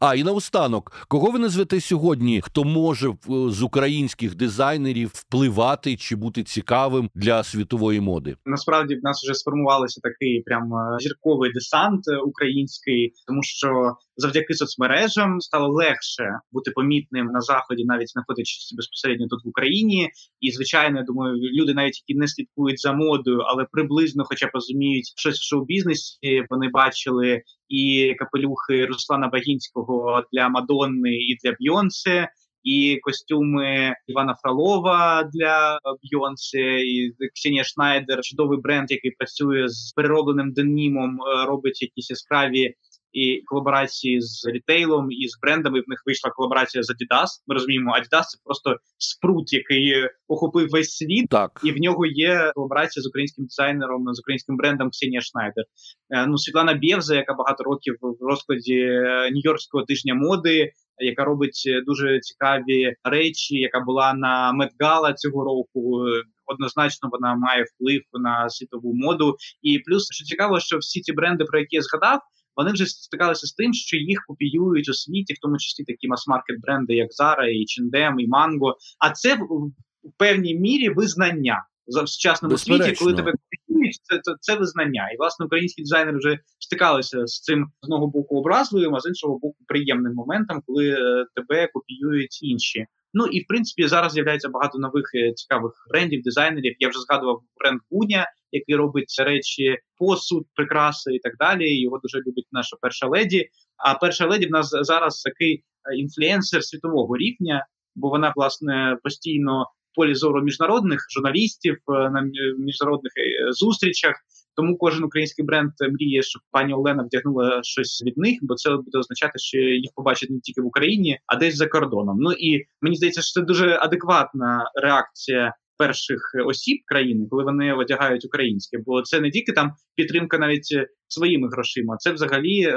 А 0.00 0.14
і 0.14 0.24
наостанок, 0.24 0.92
кого 1.08 1.30
ви 1.30 1.38
назвете 1.38 1.80
сьогодні, 1.80 2.40
хто 2.40 2.64
може 2.64 3.12
з 3.48 3.62
українських 3.62 4.34
дизайнерів 4.34 5.10
впливати 5.14 5.96
чи 5.96 6.16
бути 6.16 6.42
цікавим 6.42 7.10
для 7.14 7.44
світової 7.44 8.00
моди? 8.00 8.36
Насправді 8.46 8.94
в 8.94 9.04
нас 9.04 9.22
вже 9.24 9.34
сформувалися 9.34 10.00
такий 10.00 10.42
прям 10.42 10.74
е, 10.74 10.98
зірковий 11.00 11.52
десант 11.52 12.08
е, 12.08 12.16
український, 12.16 13.12
тому 13.26 13.42
що 13.42 13.96
завдяки 14.18 14.54
соцмережам 14.54 15.40
стало 15.40 15.68
легше 15.68 16.24
бути 16.52 16.70
помітним 16.70 17.26
на 17.26 17.40
заході, 17.40 17.84
навіть 17.84 18.08
знаходячись 18.08 18.74
безпосередньо 18.76 19.26
тут 19.30 19.44
в 19.44 19.48
Україні. 19.48 20.10
І 20.40 20.50
звичайно, 20.50 20.98
я 20.98 21.04
думаю, 21.04 21.36
люди, 21.36 21.74
навіть 21.74 22.02
які 22.08 22.18
не 22.18 22.28
слідкують 22.28 22.80
за 22.80 22.92
модою, 22.92 23.38
але 23.38 23.66
приблизно, 23.72 24.24
хоча 24.24 24.46
б 24.46 24.50
розуміють 24.54 25.12
щось 25.16 25.38
в 25.38 25.48
шоу-бізнесі, 25.48 26.44
вони 26.50 26.68
бачили 26.68 27.42
і 27.68 28.14
капелюхи 28.18 28.86
Руслана 28.86 29.28
Багінського 29.28 30.22
для 30.32 30.48
Мадонни 30.48 31.14
і 31.14 31.36
для 31.44 31.56
Бйонсе. 31.60 32.28
І 32.62 32.98
костюми 33.02 33.94
Івана 34.06 34.36
Фролова 34.42 35.30
для 35.34 35.78
Бйонсе, 36.02 36.80
і 36.80 37.12
Ксенія 37.34 37.64
Шнайдер, 37.64 38.20
чудовий 38.22 38.58
бренд, 38.60 38.90
який 38.90 39.10
працює 39.10 39.68
з 39.68 39.92
переробленим 39.92 40.52
денімом, 40.52 41.18
робить 41.46 41.82
якісь 41.82 42.10
яскраві 42.10 42.74
і 43.12 43.42
колаборації 43.46 44.20
з 44.20 44.46
рітейлом 44.46 45.10
і 45.10 45.28
з 45.28 45.40
брендами. 45.42 45.80
В 45.80 45.88
них 45.88 46.02
вийшла 46.06 46.30
колаборація 46.30 46.82
з 46.82 46.90
Adidas. 46.90 47.28
Ми 47.46 47.54
розуміємо, 47.54 47.90
Adidas– 47.90 48.22
це 48.28 48.38
просто 48.44 48.76
спрут, 48.98 49.52
який 49.52 49.94
охопив 50.28 50.68
весь 50.70 50.96
світ, 50.96 51.28
так 51.30 51.60
і 51.64 51.72
в 51.72 51.76
нього 51.76 52.06
є 52.06 52.52
колаборація 52.54 53.02
з 53.02 53.06
українським 53.06 53.44
дизайнером, 53.44 54.14
з 54.14 54.20
українським 54.20 54.56
брендом 54.56 54.90
Ксенія 54.90 55.20
Шнайдер. 55.20 55.64
Е, 56.10 56.26
ну 56.26 56.38
Світлана 56.38 56.74
Бєвза, 56.74 57.16
яка 57.16 57.34
багато 57.34 57.64
років 57.64 57.96
в 58.00 58.26
розкладі 58.26 58.84
Нью-Йоркського 59.32 59.84
тижня 59.86 60.14
моди. 60.14 60.72
Яка 61.00 61.24
робить 61.24 61.62
дуже 61.86 62.20
цікаві 62.20 62.94
речі, 63.04 63.56
яка 63.56 63.80
була 63.80 64.14
на 64.14 64.52
Met 64.52 64.78
Gala 64.78 65.12
цього 65.12 65.44
року, 65.44 66.04
однозначно 66.46 67.08
вона 67.12 67.34
має 67.34 67.64
вплив 67.64 68.00
на 68.12 68.48
світову 68.48 68.94
моду. 68.94 69.36
І 69.62 69.78
плюс 69.78 70.08
що 70.10 70.24
цікаво, 70.24 70.60
що 70.60 70.78
всі 70.78 71.00
ці 71.00 71.12
бренди, 71.12 71.44
про 71.44 71.58
які 71.58 71.76
я 71.76 71.82
згадав, 71.82 72.20
вони 72.58 72.72
вже 72.72 72.86
стикалися 72.86 73.46
з 73.46 73.52
тим, 73.52 73.72
що 73.72 73.96
їх 73.96 74.18
копіюють 74.26 74.88
у 74.88 74.94
світі, 74.94 75.34
в 75.34 75.38
тому 75.42 75.58
числі 75.58 75.84
такі 75.84 76.08
мас-маркет 76.08 76.60
бренди, 76.60 76.94
як 76.94 77.08
Zara, 77.20 77.44
і 77.44 77.64
H&M, 77.64 78.14
і 78.18 78.28
Mango. 78.28 78.72
А 78.98 79.10
це 79.10 79.34
в, 79.34 79.72
певній 80.18 80.54
мірі 80.54 80.88
визнання 80.88 81.64
в 81.86 82.08
сучасному 82.08 82.58
світі, 82.58 82.92
коли 82.98 83.14
тебе 83.14 83.32
копіюють, 83.32 83.98
це, 84.02 84.20
це 84.22 84.32
це 84.40 84.56
визнання. 84.56 85.10
І 85.10 85.16
власне 85.18 85.46
українські 85.46 85.82
дизайнери 85.82 86.18
вже 86.18 86.38
стикалися 86.58 87.26
з 87.26 87.40
цим 87.40 87.66
з 87.82 87.86
одного 87.86 88.06
боку 88.06 88.38
образливим, 88.38 88.94
а 88.94 89.00
з 89.00 89.08
іншого 89.08 89.38
боку, 89.38 89.56
приємним 89.66 90.14
моментом, 90.14 90.62
коли 90.66 90.88
е, 90.88 91.24
тебе 91.34 91.68
копіюють 91.72 92.42
інші. 92.42 92.86
Ну 93.14 93.26
і 93.26 93.40
в 93.40 93.46
принципі 93.48 93.88
зараз 93.88 94.12
з'являється 94.12 94.48
багато 94.48 94.78
нових 94.78 95.04
е, 95.14 95.32
цікавих 95.32 95.72
брендів, 95.90 96.22
дизайнерів. 96.22 96.76
Я 96.78 96.88
вже 96.88 96.98
згадував 96.98 97.42
бренд 97.60 97.80
Гуня, 97.90 98.26
який 98.52 98.76
робить 98.76 99.16
речі, 99.18 99.78
посуд, 99.96 100.46
прикраси 100.54 101.14
і 101.14 101.18
так 101.18 101.32
далі. 101.38 101.80
Його 101.80 101.98
дуже 102.02 102.18
любить 102.18 102.46
наша 102.52 102.76
перша 102.80 103.06
леді. 103.06 103.48
А 103.76 103.94
перша 103.94 104.26
леді 104.26 104.46
в 104.46 104.50
нас 104.50 104.70
зараз 104.82 105.22
такий 105.22 105.54
е, 105.54 105.96
інфлюенсер 105.96 106.64
світового 106.64 107.16
рівня, 107.16 107.66
бо 107.96 108.08
вона 108.08 108.32
власне 108.36 108.98
постійно 109.02 109.62
в 109.92 109.96
полі 109.96 110.14
зору 110.14 110.42
міжнародних 110.42 111.06
журналістів 111.10 111.76
е, 111.88 111.92
на 111.92 112.30
міжнародних 112.58 113.12
зустрічах. 113.50 114.14
Тому 114.58 114.76
кожен 114.76 115.04
український 115.04 115.44
бренд 115.44 115.72
мріє, 115.92 116.22
щоб 116.22 116.42
пані 116.50 116.74
Олена 116.74 117.02
вдягнула 117.02 117.60
щось 117.62 118.02
від 118.06 118.18
них, 118.18 118.38
бо 118.42 118.54
це 118.54 118.70
буде 118.70 118.98
означати, 118.98 119.38
що 119.38 119.58
їх 119.58 119.90
побачать 119.94 120.30
не 120.30 120.40
тільки 120.40 120.60
в 120.60 120.66
Україні, 120.66 121.18
а 121.26 121.36
десь 121.36 121.56
за 121.56 121.66
кордоном. 121.66 122.16
Ну 122.20 122.32
і 122.32 122.64
мені 122.80 122.96
здається, 122.96 123.22
що 123.22 123.40
це 123.40 123.46
дуже 123.46 123.78
адекватна 123.80 124.70
реакція. 124.82 125.54
Перших 125.78 126.20
осіб 126.46 126.78
країни, 126.86 127.26
коли 127.30 127.44
вони 127.44 127.72
одягають 127.72 128.24
українське, 128.24 128.78
бо 128.86 129.02
це 129.02 129.20
не 129.20 129.30
тільки 129.30 129.52
там 129.52 129.72
підтримка 129.94 130.38
навіть 130.38 130.68
своїми 131.08 131.48
грошима, 131.48 131.96
це 131.96 132.12
взагалі 132.12 132.62
е, 132.62 132.76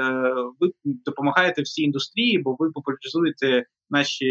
ви 0.60 0.70
допомагаєте 0.84 1.62
всій 1.62 1.82
індустрії, 1.82 2.38
бо 2.38 2.56
ви 2.58 2.70
популяризуєте 2.70 3.64
наші 3.90 4.26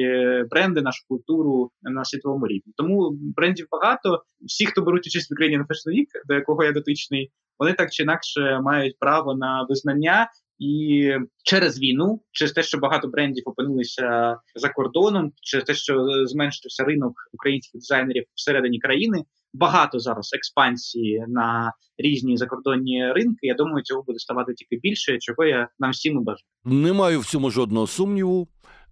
бренди, 0.49 0.81
нашу 0.81 1.05
культуру 1.07 1.71
на 1.81 2.05
світовому 2.05 2.47
рівні. 2.47 2.73
Тому 2.77 3.09
брендів 3.13 3.67
багато. 3.71 4.23
Всі, 4.45 4.65
хто 4.65 4.81
беруть 4.81 5.07
участь 5.07 5.31
в 5.31 5.57
на 5.57 5.63
Fashion 5.63 5.91
Week, 5.99 6.27
до 6.27 6.33
якого 6.33 6.63
я 6.63 6.71
дотичний, 6.71 7.31
вони 7.59 7.73
так 7.73 7.91
чи 7.91 8.03
інакше 8.03 8.59
мають 8.63 8.95
право 8.99 9.35
на 9.35 9.65
визнання. 9.69 10.27
І 10.61 11.09
через 11.43 11.79
війну, 11.79 12.21
через 12.31 12.51
те, 12.51 12.63
що 12.63 12.77
багато 12.77 13.07
брендів 13.07 13.43
опинилися 13.45 14.37
за 14.55 14.69
кордоном, 14.69 15.31
через 15.41 15.65
те, 15.65 15.73
що 15.73 16.07
зменшився 16.25 16.83
ринок 16.83 17.13
українських 17.33 17.79
дизайнерів 17.79 18.23
всередині 18.35 18.79
країни, 18.79 19.23
багато 19.53 19.99
зараз 19.99 20.33
експансії 20.33 21.25
на 21.27 21.73
різні 21.97 22.37
закордонні 22.37 23.11
ринки. 23.13 23.47
Я 23.47 23.53
думаю, 23.53 23.83
цього 23.83 24.03
буде 24.03 24.19
ставати 24.19 24.53
тільки 24.53 24.79
більше, 24.81 25.17
чого 25.19 25.45
я 25.45 25.69
нам 25.79 25.91
всім 25.91 26.23
бажаю. 26.23 26.45
Не 26.65 26.93
маю 26.93 27.19
в 27.19 27.25
цьому 27.25 27.49
жодного 27.49 27.87
сумніву, 27.87 28.47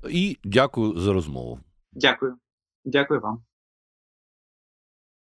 і 0.10 0.38
дякую 0.44 1.00
за 1.00 1.14
розмову. 1.14 1.60
Дякую, 1.92 2.36
дякую 2.86 3.22
вам. 3.22 3.44